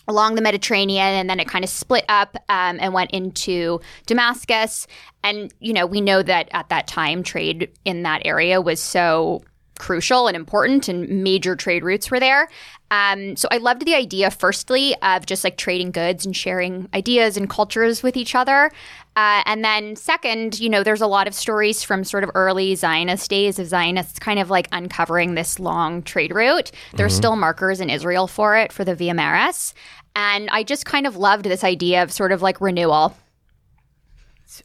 Along 0.07 0.35
the 0.35 0.41
Mediterranean, 0.41 1.05
and 1.05 1.29
then 1.29 1.39
it 1.39 1.47
kind 1.47 1.63
of 1.63 1.69
split 1.69 2.05
up 2.09 2.35
um, 2.49 2.77
and 2.81 2.93
went 2.93 3.11
into 3.11 3.79
Damascus. 4.07 4.87
And, 5.23 5.53
you 5.59 5.73
know, 5.73 5.85
we 5.85 6.01
know 6.01 6.23
that 6.23 6.49
at 6.51 6.69
that 6.69 6.87
time, 6.87 7.23
trade 7.23 7.69
in 7.85 8.03
that 8.03 8.21
area 8.25 8.59
was 8.59 8.79
so 8.79 9.43
crucial 9.81 10.27
and 10.27 10.37
important, 10.37 10.87
and 10.87 11.23
major 11.23 11.55
trade 11.55 11.83
routes 11.83 12.11
were 12.11 12.19
there. 12.19 12.47
Um, 12.91 13.35
so 13.35 13.47
I 13.49 13.57
loved 13.57 13.85
the 13.85 13.95
idea, 13.95 14.29
firstly, 14.29 14.95
of 15.01 15.25
just 15.25 15.43
like 15.43 15.57
trading 15.57 15.91
goods 15.91 16.25
and 16.25 16.35
sharing 16.35 16.87
ideas 16.93 17.35
and 17.35 17.49
cultures 17.49 18.03
with 18.03 18.15
each 18.15 18.35
other. 18.35 18.69
Uh, 19.15 19.41
and 19.45 19.63
then, 19.65 19.95
second, 19.95 20.59
you 20.59 20.69
know, 20.69 20.83
there's 20.83 21.01
a 21.01 21.07
lot 21.07 21.27
of 21.27 21.33
stories 21.33 21.83
from 21.83 22.03
sort 22.03 22.23
of 22.23 22.29
early 22.35 22.75
Zionist 22.75 23.29
days 23.29 23.57
of 23.59 23.67
Zionists 23.67 24.19
kind 24.19 24.39
of 24.39 24.49
like 24.51 24.67
uncovering 24.71 25.33
this 25.33 25.59
long 25.59 26.03
trade 26.03 26.33
route. 26.33 26.71
There's 26.93 27.15
still 27.15 27.35
markers 27.35 27.81
in 27.81 27.89
Israel 27.89 28.27
for 28.27 28.55
it, 28.57 28.71
for 28.71 28.85
the 28.85 28.93
Via 28.93 29.15
Maris. 29.15 29.73
And 30.15 30.49
I 30.51 30.63
just 30.63 30.85
kind 30.85 31.07
of 31.07 31.15
loved 31.15 31.45
this 31.45 31.63
idea 31.63 32.03
of 32.03 32.11
sort 32.11 32.31
of 32.31 32.41
like 32.41 32.61
renewal. 32.61 33.15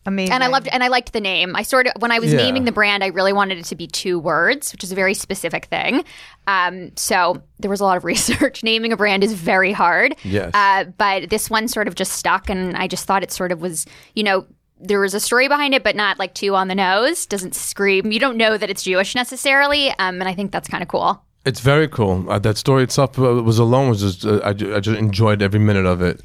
Amazing. 0.07 0.33
And 0.33 0.43
I 0.45 0.49
loved 0.49 0.69
and 0.69 0.83
I 0.83 0.89
liked 0.89 1.13
the 1.13 1.21
name. 1.21 1.55
I 1.55 1.63
sort 1.63 1.87
of 1.87 1.93
when 2.01 2.11
I 2.13 2.19
was 2.19 2.33
Yeah. 2.33 2.39
naming 2.39 2.65
the 2.65 2.73
brand, 2.73 3.05
I 3.05 3.09
really 3.09 3.33
wanted 3.33 3.59
it 3.59 3.65
to 3.67 3.77
be 3.77 3.87
two 3.87 4.19
words, 4.19 4.73
which 4.73 4.83
is 4.85 4.91
a 4.93 4.95
very 4.95 5.15
specific 5.15 5.67
thing. 5.67 6.05
Um, 6.47 6.93
so 6.97 7.43
there 7.59 7.71
was 7.71 7.81
a 7.81 7.85
lot 7.85 7.97
of 7.97 8.05
research. 8.13 8.63
Naming 8.63 8.93
a 8.93 8.97
brand 8.97 9.23
is 9.25 9.33
very 9.33 9.73
hard. 9.73 10.17
Yes. 10.25 10.51
Uh, 10.55 10.85
but 10.99 11.31
this 11.31 11.49
one 11.51 11.69
sort 11.69 11.89
of 11.89 11.95
just 11.95 12.13
stuck, 12.13 12.49
and 12.51 12.77
I 12.77 12.87
just 12.89 13.05
thought 13.07 13.23
it 13.23 13.33
sort 13.33 13.53
of 13.53 13.61
was, 13.61 13.87
you 14.15 14.23
know. 14.23 14.47
There 14.79 15.01
was 15.01 15.15
a 15.15 15.21
story 15.21 15.49
behind 15.49 15.73
it, 15.73 15.83
but 15.83 15.97
not 15.97 16.19
like 16.19 16.35
too 16.35 16.55
on 16.55 16.69
the 16.69 16.75
nose. 16.75 17.25
Doesn't 17.25 17.55
scream. 17.55 18.13
You 18.13 18.21
don't 18.21 18.37
know 18.37 18.59
that 18.59 18.69
it's 18.69 18.83
Jewish 18.83 19.15
necessarily, 19.15 19.89
um, 19.93 20.21
and 20.21 20.25
I 20.25 20.35
think 20.35 20.53
that's 20.53 20.69
kind 20.69 20.83
of 20.83 20.89
cool. 20.89 21.23
It's 21.47 21.61
very 21.61 21.89
cool. 21.89 22.31
Uh, 22.31 22.39
that 22.41 22.59
story 22.59 22.83
itself 22.83 23.19
uh, 23.19 23.43
was 23.43 23.59
alone 23.59 23.89
was 23.89 24.03
just 24.03 24.27
uh, 24.27 24.41
I, 24.45 24.51
I 24.51 24.81
just 24.81 24.89
enjoyed 24.99 25.41
every 25.41 25.61
minute 25.61 25.87
of 25.87 26.03
it, 26.03 26.21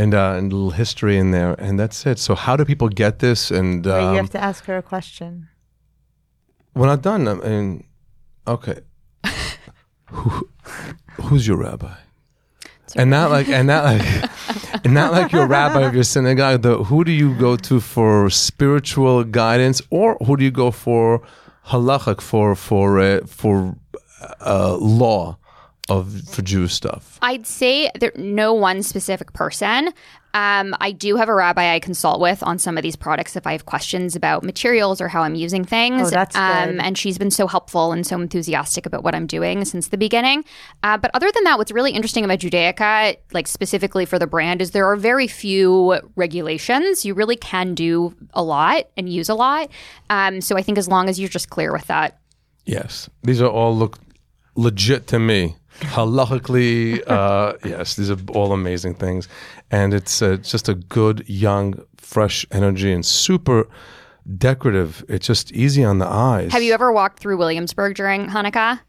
and 0.00 0.14
uh, 0.14 0.34
and 0.38 0.52
a 0.52 0.56
little 0.56 0.70
history 0.70 1.16
in 1.18 1.30
there, 1.30 1.52
and 1.64 1.78
that's 1.78 2.06
it. 2.06 2.18
So 2.18 2.34
how 2.34 2.56
do 2.56 2.64
people 2.64 2.88
get 2.88 3.18
this? 3.18 3.50
And 3.50 3.84
Wait, 3.84 3.92
um, 3.92 4.14
you 4.14 4.20
have 4.20 4.30
to 4.30 4.42
ask 4.42 4.64
her 4.64 4.76
a 4.78 4.82
question. 4.82 5.48
when 6.72 6.88
I'm 6.88 7.00
done, 7.00 7.28
I 7.28 7.34
mean, 7.34 7.84
okay, 8.46 8.80
Who, 10.10 10.48
who's 11.22 11.46
your 11.46 11.58
rabbi? 11.58 11.94
And 12.96 13.10
not 13.10 13.30
like, 13.30 13.48
and 13.48 13.68
not 13.68 13.84
like, 13.84 14.02
and 14.84 14.92
not 14.92 15.12
like 15.12 15.30
your 15.30 15.46
rabbi 15.46 15.82
of 15.82 15.94
your 15.94 16.02
synagogue. 16.02 16.62
The 16.62 16.82
who 16.84 17.04
do 17.04 17.12
you 17.12 17.38
go 17.38 17.56
to 17.56 17.78
for 17.78 18.28
spiritual 18.30 19.22
guidance, 19.22 19.80
or 19.90 20.16
who 20.26 20.36
do 20.36 20.42
you 20.42 20.50
go 20.50 20.72
for 20.72 21.22
halachic 21.66 22.20
for 22.20 22.56
for 22.56 22.98
uh, 22.98 23.20
for 23.26 23.76
uh, 24.44 24.76
law 24.76 25.38
of 25.88 26.28
for 26.28 26.42
Jewish 26.42 26.74
stuff? 26.74 27.18
I'd 27.22 27.46
say 27.46 27.90
there 27.98 28.12
no 28.16 28.52
one 28.54 28.82
specific 28.82 29.32
person. 29.32 29.92
Um, 30.32 30.76
I 30.80 30.92
do 30.92 31.16
have 31.16 31.28
a 31.28 31.34
rabbi 31.34 31.74
I 31.74 31.80
consult 31.80 32.20
with 32.20 32.40
on 32.44 32.60
some 32.60 32.76
of 32.76 32.84
these 32.84 32.94
products 32.94 33.34
if 33.34 33.48
I 33.48 33.52
have 33.52 33.66
questions 33.66 34.14
about 34.14 34.44
materials 34.44 35.00
or 35.00 35.08
how 35.08 35.22
I'm 35.22 35.34
using 35.34 35.64
things. 35.64 36.06
Oh, 36.06 36.10
that's 36.10 36.36
um, 36.36 36.70
good. 36.70 36.80
And 36.82 36.96
she's 36.96 37.18
been 37.18 37.32
so 37.32 37.48
helpful 37.48 37.90
and 37.90 38.06
so 38.06 38.20
enthusiastic 38.20 38.86
about 38.86 39.02
what 39.02 39.12
I'm 39.12 39.26
doing 39.26 39.64
since 39.64 39.88
the 39.88 39.98
beginning. 39.98 40.44
Uh, 40.84 40.98
but 40.98 41.10
other 41.14 41.32
than 41.32 41.42
that, 41.44 41.58
what's 41.58 41.72
really 41.72 41.90
interesting 41.90 42.24
about 42.24 42.38
Judaica, 42.38 43.16
like 43.32 43.48
specifically 43.48 44.04
for 44.04 44.20
the 44.20 44.28
brand, 44.28 44.62
is 44.62 44.70
there 44.70 44.86
are 44.86 44.94
very 44.94 45.26
few 45.26 45.98
regulations. 46.14 47.04
You 47.04 47.14
really 47.14 47.36
can 47.36 47.74
do 47.74 48.14
a 48.32 48.42
lot 48.44 48.88
and 48.96 49.08
use 49.08 49.28
a 49.28 49.34
lot. 49.34 49.68
Um, 50.10 50.40
so 50.40 50.56
I 50.56 50.62
think 50.62 50.78
as 50.78 50.86
long 50.86 51.08
as 51.08 51.18
you're 51.18 51.28
just 51.28 51.50
clear 51.50 51.72
with 51.72 51.88
that, 51.88 52.20
Yes, 52.64 53.10
these 53.22 53.42
are 53.42 53.48
all 53.48 53.76
look 53.76 53.98
legit 54.54 55.06
to 55.08 55.18
me. 55.18 55.56
Halachically, 55.80 57.02
uh, 57.08 57.54
yes, 57.64 57.96
these 57.96 58.10
are 58.10 58.18
all 58.30 58.52
amazing 58.52 58.94
things, 58.94 59.28
and 59.70 59.94
it's 59.94 60.22
uh, 60.22 60.36
just 60.36 60.68
a 60.68 60.74
good, 60.74 61.28
young, 61.28 61.74
fresh 61.96 62.46
energy 62.50 62.92
and 62.92 63.04
super 63.04 63.68
decorative. 64.36 65.04
It's 65.08 65.26
just 65.26 65.52
easy 65.52 65.84
on 65.84 65.98
the 65.98 66.06
eyes. 66.06 66.52
have 66.52 66.62
you 66.62 66.72
ever 66.72 66.92
walked 66.92 67.18
through 67.18 67.38
Williamsburg 67.38 67.96
during 67.96 68.28
Hanukkah? 68.28 68.80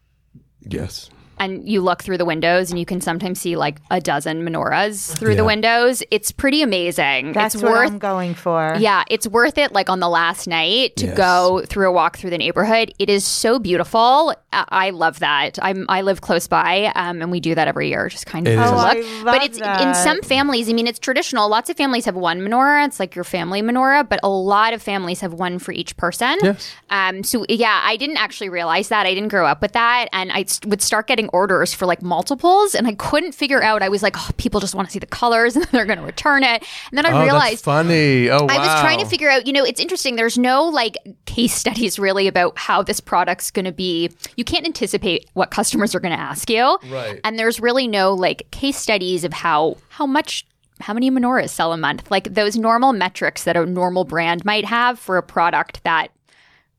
Yes. 0.61 1.09
And 1.41 1.67
you 1.67 1.81
look 1.81 2.01
through 2.01 2.17
the 2.17 2.25
windows 2.25 2.69
and 2.69 2.79
you 2.79 2.85
can 2.85 3.01
sometimes 3.01 3.41
see 3.41 3.57
like 3.57 3.79
a 3.91 3.99
dozen 3.99 4.43
menorahs 4.47 5.17
through 5.17 5.35
the 5.35 5.43
windows. 5.43 6.01
It's 6.11 6.31
pretty 6.31 6.61
amazing. 6.61 7.33
That's 7.33 7.55
it's 7.55 7.63
what 7.63 7.73
worth 7.73 7.91
I'm 7.91 7.99
going 7.99 8.33
for. 8.35 8.75
yeah, 8.79 9.03
it's 9.09 9.27
worth 9.27 9.57
it 9.57 9.73
like 9.73 9.89
on 9.89 9.99
the 9.99 10.07
last 10.09 10.47
night 10.47 10.95
to 10.97 11.07
Yes. 11.07 11.17
go 11.17 11.63
through 11.65 11.89
a 11.89 11.91
walk 11.91 12.17
through 12.17 12.29
the 12.29 12.37
neighborhood. 12.37 12.93
It 12.99 13.09
is 13.09 13.25
so 13.25 13.59
beautiful. 13.59 14.33
I, 14.53 14.65
I 14.69 14.89
love 14.91 15.19
that. 15.19 15.59
I'm 15.61 15.85
I 15.89 16.01
live 16.03 16.21
close 16.21 16.47
by 16.47 16.91
um, 16.95 17.21
and 17.21 17.31
we 17.31 17.39
do 17.39 17.55
that 17.55 17.67
every 17.67 17.89
year 17.89 18.07
just 18.07 18.25
kind 18.27 18.47
of 18.47 18.53
It 18.53 18.57
to. 18.57 18.65
Oh, 18.67 18.75
look. 18.75 18.97
I 18.97 18.99
love 19.23 19.25
but 19.25 19.43
it's 19.43 19.57
in 19.57 19.95
some 19.95 20.21
families, 20.21 20.69
I 20.69 20.73
mean 20.73 20.87
it's 20.87 20.99
traditional. 20.99 21.49
Lots 21.49 21.69
of 21.69 21.75
families 21.75 22.05
have 22.05 22.15
one 22.15 22.39
menorah. 22.41 22.85
It's 22.87 22.99
like 22.99 23.15
your 23.15 23.23
family 23.25 23.61
menorah, 23.61 24.07
but 24.07 24.19
a 24.23 24.29
lot 24.29 24.73
of 24.73 24.81
families 24.81 25.21
have 25.21 25.33
one 25.33 25.57
for 25.59 25.71
each 25.71 25.97
person. 25.97 26.37
Yes. 26.43 26.71
Um, 26.89 27.23
so 27.23 27.45
yeah, 27.49 27.81
I 27.83 27.97
didn't 27.97 28.17
actually 28.17 28.49
realize 28.49 28.89
that. 28.89 29.05
I 29.05 29.13
didn't 29.15 29.29
grow 29.29 29.45
up 29.47 29.61
with 29.61 29.71
that, 29.73 30.07
and 30.13 30.31
I 30.31 30.41
s- 30.41 30.59
would 30.67 30.81
start 30.81 31.07
getting 31.07 31.29
orders 31.33 31.73
for 31.73 31.85
like 31.85 32.01
multiples, 32.01 32.75
and 32.75 32.87
I 32.87 32.93
couldn't 32.95 33.33
figure 33.33 33.61
out. 33.63 33.81
I 33.81 33.89
was 33.89 34.03
like, 34.03 34.15
oh, 34.17 34.29
people 34.37 34.59
just 34.59 34.75
want 34.75 34.87
to 34.87 34.91
see 34.91 34.99
the 34.99 35.05
colors, 35.05 35.55
and 35.57 35.65
they're 35.65 35.85
going 35.85 35.99
to 35.99 36.05
return 36.05 36.43
it. 36.43 36.63
And 36.89 36.97
then 36.97 37.05
I 37.05 37.09
Oh, 37.09 37.13
that's 37.13 37.25
realized 37.25 37.63
funny. 37.65 38.29
Oh, 38.29 38.43
wow. 38.45 38.47
I 38.49 38.57
was 38.57 38.81
trying 38.81 38.99
to 38.99 39.05
figure 39.05 39.29
out, 39.29 39.47
you 39.47 39.53
know, 39.53 39.63
it's 39.63 39.79
interesting. 39.79 40.15
There's 40.15 40.37
no 40.37 40.63
like 40.65 40.95
case 41.25 41.53
studies 41.53 41.97
really 41.99 42.27
about 42.27 42.57
how 42.57 42.81
this 42.83 42.99
product's 42.99 43.51
going 43.51 43.65
to 43.65 43.71
be. 43.71 44.09
You 44.35 44.43
can't 44.43 44.65
anticipate 44.65 45.29
what 45.33 45.51
customers 45.51 45.93
are 45.95 45.99
going 45.99 46.15
to 46.15 46.19
ask 46.19 46.49
you. 46.49 46.77
Right. 46.89 47.19
And 47.23 47.37
there's 47.39 47.59
really 47.59 47.87
no 47.87 48.13
like 48.13 48.49
case 48.51 48.77
studies 48.77 49.23
of 49.23 49.33
how 49.33 49.77
how 49.89 50.05
much 50.05 50.45
how 50.79 50.93
many 50.93 51.11
menorahs 51.11 51.49
sell 51.49 51.73
a 51.73 51.77
month. 51.77 52.09
Like 52.09 52.33
those 52.33 52.57
normal 52.57 52.91
metrics 52.93 53.43
that 53.43 53.55
a 53.55 53.65
normal 53.65 54.03
brand 54.03 54.43
might 54.45 54.65
have 54.65 54.97
for 54.97 55.17
a 55.17 55.23
product 55.23 55.83
that 55.83 56.09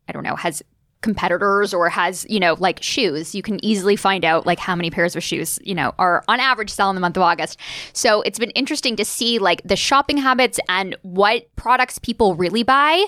I 0.09 0.12
don't 0.12 0.25
know, 0.25 0.35
has 0.37 0.62
competitors 1.03 1.75
or 1.75 1.88
has, 1.88 2.25
you 2.29 2.41
know, 2.41 2.57
like 2.59 2.83
shoes. 2.83 3.35
You 3.35 3.43
can 3.43 3.62
easily 3.65 3.97
find 3.97 4.25
out 4.25 4.47
like 4.47 4.59
how 4.59 4.75
many 4.75 4.91
pairs 4.91 5.15
of 5.15 5.23
shoes, 5.23 5.59
you 5.62 5.75
know, 5.75 5.95
are 5.99 6.25
on 6.29 6.41
average 6.41 6.71
sell 6.71 6.88
in 6.91 6.95
the 6.95 7.01
month 7.01 7.17
of 7.17 7.23
August. 7.23 7.59
So 7.93 8.23
it's 8.23 8.38
been 8.38 8.51
interesting 8.51 8.97
to 8.97 9.05
see 9.05 9.38
like 9.38 9.61
the 9.65 9.77
shopping 9.77 10.17
habits 10.17 10.59
and 10.69 10.97
what 11.03 11.55
products 11.57 11.99
people 11.99 12.35
really 12.35 12.62
buy 12.62 13.05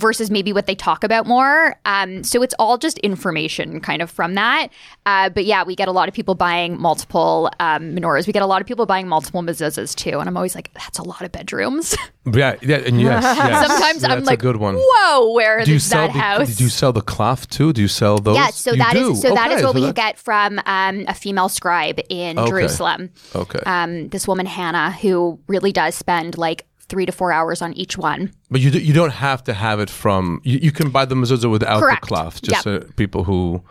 versus 0.00 0.30
maybe 0.30 0.52
what 0.52 0.66
they 0.66 0.74
talk 0.74 1.04
about 1.04 1.26
more. 1.26 1.76
Um, 1.84 2.24
so 2.24 2.42
it's 2.42 2.54
all 2.58 2.78
just 2.78 2.98
information 2.98 3.80
kind 3.80 4.02
of 4.02 4.10
from 4.10 4.34
that. 4.34 4.68
Uh, 5.06 5.28
but 5.30 5.44
yeah, 5.44 5.62
we 5.62 5.76
get 5.76 5.88
a 5.88 5.92
lot 5.92 6.08
of 6.08 6.14
people 6.14 6.34
buying 6.34 6.80
multiple 6.80 7.50
um, 7.60 7.94
menorahs. 7.94 8.26
We 8.26 8.32
get 8.32 8.42
a 8.42 8.46
lot 8.46 8.60
of 8.60 8.66
people 8.66 8.86
buying 8.86 9.06
multiple 9.06 9.42
mezuzahs 9.42 9.94
too. 9.94 10.18
And 10.18 10.28
I'm 10.28 10.36
always 10.36 10.54
like, 10.54 10.72
that's 10.74 10.98
a 10.98 11.02
lot 11.04 11.22
of 11.22 11.30
bedrooms. 11.32 11.96
Yeah, 12.30 12.54
yeah, 12.60 12.76
and 12.76 13.00
yes, 13.00 13.22
yes. 13.38 13.66
Sometimes 13.66 14.04
I'm 14.04 14.24
like, 14.24 14.38
a 14.38 14.42
good 14.42 14.58
one. 14.58 14.76
whoa, 14.78 15.32
where 15.32 15.64
Do 15.64 15.70
you 15.70 15.76
is 15.78 15.86
sell 15.86 16.06
that 16.06 16.12
the, 16.12 16.18
house? 16.18 16.54
Do 16.54 16.62
you 16.64 16.68
sell 16.70 16.92
the 16.92 17.00
cloth 17.00 17.48
too? 17.48 17.72
Do 17.72 17.80
you 17.80 17.88
sell 17.88 18.18
those? 18.18 18.36
Yeah, 18.36 18.50
so 18.50 18.72
You 18.72 18.76
that 18.76 18.94
is 18.94 19.22
so 19.22 19.34
that 19.34 19.50
is 19.52 19.62
what 19.62 19.72
so 19.74 19.80
we 19.80 19.86
that- 19.86 19.94
get 19.94 20.18
from 20.18 20.60
um, 20.66 21.06
a 21.08 21.14
female 21.14 21.48
scribe 21.48 21.98
in 22.10 22.38
Okay. 22.38 22.50
Jerusalem. 22.50 23.08
Okay, 23.34 23.60
Um, 23.64 24.08
this 24.10 24.28
woman 24.28 24.44
Hannah, 24.44 24.92
who 24.92 25.40
really 25.46 25.72
does 25.72 25.94
spend 25.94 26.36
like 26.36 26.66
three 26.90 27.06
to 27.06 27.12
four 27.12 27.30
hours 27.32 27.62
on 27.62 27.72
each 27.82 27.96
one. 27.96 28.22
but 28.50 28.60
you 28.60 28.70
do, 28.70 28.78
you 28.78 28.92
don't 29.00 29.16
have 29.28 29.40
to 29.44 29.54
have 29.54 29.78
it 29.84 29.88
from. 29.88 30.40
You, 30.44 30.58
you 30.66 30.72
can 30.72 30.90
buy 30.90 31.04
the 31.06 31.14
mezuzah 31.14 31.50
without 31.50 31.80
Correct. 31.80 32.02
the 32.02 32.06
cloth. 32.08 32.42
Just 32.42 32.66
Yep. 32.66 32.82
uh, 32.82 32.86
people 32.96 33.22
who 33.24 33.62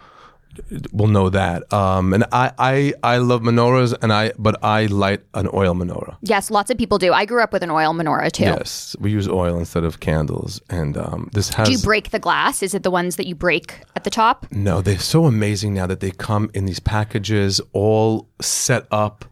will 0.91 1.07
know 1.07 1.29
that. 1.29 1.71
Um, 1.71 2.13
and 2.13 2.23
I, 2.33 2.51
I 2.57 2.93
I 3.03 3.17
love 3.17 3.41
menorahs, 3.41 3.93
and 4.01 4.11
I 4.11 4.33
but 4.37 4.55
I 4.63 4.87
light 4.87 5.21
an 5.33 5.47
oil 5.53 5.73
menorah. 5.73 6.17
Yes, 6.21 6.49
lots 6.51 6.69
of 6.71 6.77
people 6.77 6.97
do. 6.97 7.13
I 7.13 7.23
grew 7.25 7.41
up 7.41 7.53
with 7.53 7.63
an 7.63 7.69
oil 7.71 7.93
menorah 7.93 8.31
too. 8.31 8.43
Yes, 8.43 8.95
we 8.99 9.11
use 9.11 9.27
oil 9.27 9.57
instead 9.57 9.83
of 9.85 9.99
candles, 9.99 10.59
and 10.69 10.97
um, 10.97 11.29
this 11.33 11.49
has. 11.55 11.67
Do 11.67 11.71
you 11.71 11.79
break 11.79 12.09
the 12.11 12.19
glass? 12.19 12.61
Is 12.63 12.73
it 12.73 12.83
the 12.83 12.91
ones 12.91 13.15
that 13.15 13.27
you 13.27 13.35
break 13.35 13.81
at 13.95 14.03
the 14.03 14.09
top? 14.09 14.47
No, 14.51 14.81
they're 14.81 14.99
so 14.99 15.25
amazing 15.25 15.73
now 15.73 15.87
that 15.87 15.99
they 16.01 16.11
come 16.11 16.49
in 16.53 16.65
these 16.65 16.79
packages 16.81 17.61
all 17.71 18.27
set 18.41 18.85
up. 18.91 19.25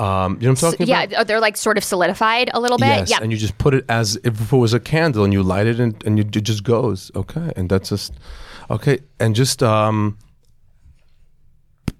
Um, 0.00 0.34
you 0.40 0.46
know 0.46 0.52
what 0.52 0.62
I'm 0.62 0.70
talking 0.72 0.86
Yeah, 0.86 1.02
about? 1.02 1.10
Yeah, 1.10 1.24
they're 1.24 1.40
like 1.40 1.56
sort 1.56 1.76
of 1.76 1.84
solidified 1.84 2.50
a 2.54 2.60
little 2.60 2.78
bit. 2.78 2.86
Yes, 2.86 3.10
yeah. 3.10 3.18
and 3.20 3.32
you 3.32 3.38
just 3.38 3.58
put 3.58 3.74
it 3.74 3.84
as 3.88 4.16
if 4.22 4.52
it 4.52 4.56
was 4.56 4.72
a 4.72 4.80
candle, 4.80 5.24
and 5.24 5.32
you 5.32 5.42
light 5.42 5.66
it, 5.66 5.80
and, 5.80 6.00
and 6.04 6.18
you, 6.18 6.24
it 6.24 6.44
just 6.44 6.62
goes. 6.62 7.10
Okay, 7.16 7.52
and 7.56 7.68
that's 7.68 7.88
just 7.88 8.12
okay, 8.70 8.98
and 9.18 9.34
just 9.34 9.62
um, 9.62 10.16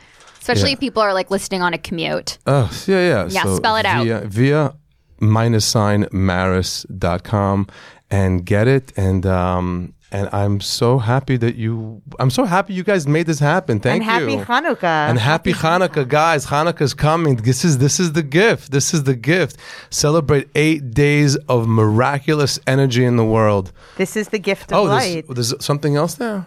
Especially 0.42 0.70
Yeah. 0.72 0.74
if 0.74 0.80
people 0.80 1.02
are 1.04 1.14
like 1.14 1.30
listening 1.32 1.62
on 1.62 1.74
a 1.74 1.78
commute. 1.78 2.38
Oh, 2.46 2.70
yeah, 2.88 3.02
yeah. 3.12 3.28
Yeah, 3.30 3.56
spell 3.56 3.76
it 3.78 3.86
out. 3.86 4.04
via, 4.06 4.22
Via 4.26 4.74
minus 5.20 5.66
sign 5.66 6.08
maris.com 6.12 7.68
and 8.10 8.46
get 8.46 8.68
it. 8.68 8.92
And 8.98 9.26
um 9.26 9.94
and 10.12 10.30
I'm 10.34 10.59
so 10.62 10.97
happy 10.97 11.38
that 11.38 11.55
you 11.55 12.01
I'm 12.20 12.30
so 12.30 12.43
happy 12.45 12.74
you 12.74 12.84
guys 12.84 13.07
made 13.07 13.26
this 13.28 13.39
happen. 13.39 13.80
Thank 13.80 14.03
you. 14.03 14.09
and 14.09 14.30
happy. 14.45 14.51
Hanukkah. 14.51 15.09
And 15.09 15.18
happy 15.20 15.53
Hanukkah, 15.53 16.07
guys! 16.07 16.45
Hanukkah's 16.47 16.93
coming. 16.93 17.38
This 17.38 17.64
is 17.64 17.78
this 17.78 17.99
is 17.99 18.14
the 18.14 18.24
gift. 18.24 18.72
This 18.72 18.93
is 18.93 19.03
the 19.03 19.16
gift. 19.16 19.57
Celebrate 19.89 20.47
eight 20.55 20.91
days 20.91 21.36
of 21.47 21.68
miraculous 21.68 22.59
energy 22.68 23.03
in 23.05 23.16
the 23.18 23.26
world. 23.26 23.72
this 23.97 24.16
is 24.16 24.30
the 24.30 24.39
gift 24.39 24.72
of 24.72 24.78
Oh, 24.80 24.84
light. 24.84 25.26
there's, 25.28 25.49
there's 25.51 25.66
something 25.66 25.95
else 25.95 26.16
there. 26.16 26.45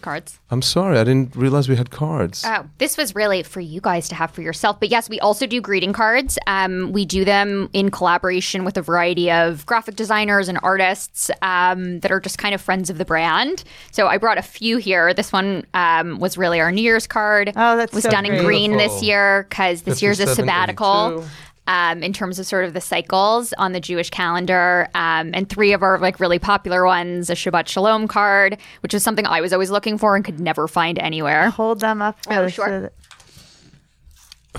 Cards. 0.00 0.38
I'm 0.50 0.62
sorry, 0.62 0.98
I 0.98 1.04
didn't 1.04 1.36
realize 1.36 1.68
we 1.68 1.76
had 1.76 1.90
cards. 1.90 2.42
Oh, 2.46 2.66
this 2.78 2.96
was 2.96 3.14
really 3.14 3.42
for 3.42 3.60
you 3.60 3.80
guys 3.80 4.08
to 4.08 4.14
have 4.14 4.30
for 4.30 4.42
yourself. 4.42 4.80
But 4.80 4.88
yes, 4.88 5.08
we 5.08 5.20
also 5.20 5.46
do 5.46 5.60
greeting 5.60 5.92
cards. 5.92 6.38
Um, 6.46 6.92
we 6.92 7.04
do 7.04 7.24
them 7.24 7.70
in 7.72 7.90
collaboration 7.90 8.64
with 8.64 8.76
a 8.76 8.82
variety 8.82 9.30
of 9.30 9.64
graphic 9.66 9.96
designers 9.96 10.48
and 10.48 10.58
artists 10.62 11.30
um, 11.42 12.00
that 12.00 12.10
are 12.10 12.20
just 12.20 12.38
kind 12.38 12.54
of 12.54 12.60
friends 12.60 12.90
of 12.90 12.98
the 12.98 13.04
brand. 13.04 13.64
So 13.92 14.06
I 14.06 14.18
brought 14.18 14.38
a 14.38 14.42
few 14.42 14.78
here. 14.78 15.14
This 15.14 15.32
one 15.32 15.64
um, 15.74 16.18
was 16.18 16.36
really 16.36 16.60
our 16.60 16.72
New 16.72 16.82
Year's 16.82 17.06
card. 17.06 17.52
Oh, 17.54 17.76
that's 17.76 17.92
was 17.92 18.04
so 18.04 18.10
done 18.10 18.26
in 18.26 18.32
great. 18.32 18.44
green 18.44 18.76
this 18.76 19.02
year 19.02 19.46
because 19.48 19.82
this 19.82 20.02
year's 20.02 20.20
a 20.20 20.26
57, 20.26 20.44
sabbatical. 20.44 21.24
82. 21.66 21.72
Um, 21.72 22.02
in 22.02 22.12
terms 22.12 22.38
of 22.38 22.46
sort 22.46 22.64
of 22.64 22.72
the 22.74 22.80
cycles 22.80 23.52
on 23.58 23.72
the 23.72 23.80
Jewish 23.80 24.10
calendar, 24.10 24.88
um, 24.94 25.30
and 25.34 25.48
three 25.48 25.72
of 25.72 25.82
our 25.82 25.98
like 25.98 26.18
really 26.18 26.38
popular 26.38 26.84
ones, 26.84 27.30
a 27.30 27.34
Shabbat 27.34 27.68
Shalom 27.68 28.08
card, 28.08 28.58
which 28.82 28.92
is 28.94 29.02
something 29.02 29.26
I 29.26 29.40
was 29.40 29.52
always 29.52 29.70
looking 29.70 29.96
for 29.98 30.16
and 30.16 30.24
could 30.24 30.40
never 30.40 30.66
find 30.66 30.98
anywhere. 30.98 31.50
Hold 31.50 31.80
them 31.80 32.02
up. 32.02 32.18
Oh, 32.28 32.48
sure. 32.48 32.66
so 32.66 32.80
that- 32.80 32.92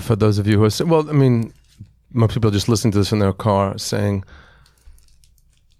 For 0.02 0.16
those 0.16 0.38
of 0.38 0.46
you 0.46 0.58
who 0.58 0.64
are 0.64 0.86
well, 0.86 1.08
I 1.08 1.12
mean, 1.12 1.52
most 2.12 2.34
people 2.34 2.50
just 2.50 2.68
listening 2.68 2.92
to 2.92 2.98
this 2.98 3.12
in 3.12 3.18
their 3.18 3.32
car 3.34 3.76
saying, 3.78 4.24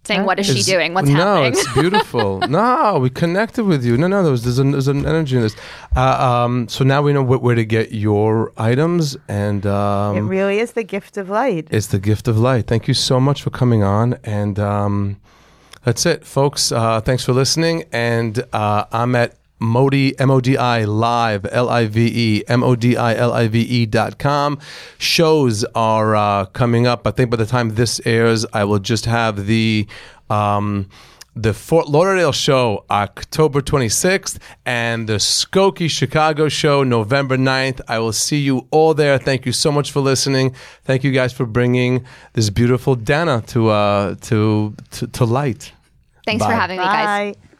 saying, 0.04 0.24
"What 0.24 0.38
is 0.38 0.46
she 0.46 0.62
doing? 0.62 0.94
What's 0.94 1.08
no, 1.08 1.14
happening?" 1.14 1.52
No, 1.52 1.58
it's 1.60 1.72
beautiful. 1.80 2.40
no, 2.40 2.98
we 3.00 3.10
connected 3.10 3.64
with 3.64 3.84
you. 3.84 3.96
No, 3.96 4.06
no, 4.06 4.22
there's 4.22 4.42
there's 4.42 4.58
an, 4.58 4.72
there's 4.72 4.88
an 4.88 5.06
energy 5.06 5.36
in 5.36 5.42
this. 5.42 5.56
Uh, 5.96 6.00
um, 6.00 6.68
so 6.68 6.84
now 6.84 7.02
we 7.02 7.12
know 7.12 7.22
where, 7.22 7.38
where 7.38 7.54
to 7.54 7.64
get 7.64 7.92
your 7.92 8.52
items, 8.56 9.16
and 9.28 9.64
it 9.64 9.70
um, 9.70 10.28
really 10.28 10.58
is 10.58 10.72
the 10.72 10.84
gift 10.84 11.16
of 11.16 11.28
light. 11.28 11.68
it's 11.70 11.88
the 11.88 11.98
gift 11.98 12.28
of 12.28 12.38
light. 12.38 12.66
Thank 12.66 12.88
you 12.88 12.94
so 12.94 13.20
much 13.20 13.42
for 13.42 13.50
coming 13.50 13.82
on, 13.82 14.18
and 14.24 14.58
um, 14.58 15.20
that's 15.84 16.06
it, 16.06 16.24
folks. 16.24 16.72
Uh, 16.72 17.00
thanks 17.00 17.24
for 17.24 17.32
listening, 17.32 17.84
and 17.92 18.44
uh, 18.52 18.84
I'm 18.92 19.14
at 19.14 19.36
Modi 19.62 20.18
M 20.18 20.30
O 20.30 20.40
D 20.40 20.56
I 20.56 20.84
live 20.84 21.46
L 21.50 21.68
I 21.68 21.86
V 21.86 22.10
E 22.14 22.44
M 22.48 22.62
O 22.62 22.74
D 22.74 22.96
I 22.96 23.14
L 23.14 23.32
I 23.32 23.48
V 23.48 23.60
E 23.60 23.86
dot 23.86 24.18
com. 24.18 24.58
Shows 24.98 25.64
are 25.74 26.16
uh, 26.16 26.46
coming 26.46 26.86
up. 26.86 27.06
I 27.06 27.12
think 27.12 27.30
by 27.30 27.36
the 27.36 27.46
time 27.46 27.74
this 27.76 28.00
airs, 28.04 28.44
I 28.52 28.64
will 28.64 28.80
just 28.80 29.06
have 29.06 29.46
the. 29.46 29.86
Um, 30.28 30.88
the 31.34 31.54
Fort 31.54 31.88
Lauderdale 31.88 32.32
show, 32.32 32.84
October 32.90 33.62
26th, 33.62 34.38
and 34.66 35.08
the 35.08 35.14
Skokie 35.14 35.88
Chicago 35.88 36.48
show, 36.50 36.82
November 36.82 37.38
9th. 37.38 37.80
I 37.88 38.00
will 38.00 38.12
see 38.12 38.38
you 38.38 38.66
all 38.70 38.92
there. 38.92 39.16
Thank 39.16 39.46
you 39.46 39.52
so 39.52 39.72
much 39.72 39.92
for 39.92 40.00
listening. 40.00 40.54
Thank 40.84 41.04
you 41.04 41.10
guys 41.10 41.32
for 41.32 41.46
bringing 41.46 42.04
this 42.34 42.50
beautiful 42.50 42.94
Dana 42.96 43.42
to 43.48 43.70
uh, 43.70 44.14
to, 44.22 44.74
to 44.90 45.06
to 45.06 45.24
light. 45.24 45.72
Thanks 46.26 46.44
for 46.44 46.50
Bye. 46.50 46.54
having 46.54 46.78
me, 46.78 46.84
guys. 46.84 47.34
Bye. 47.34 47.51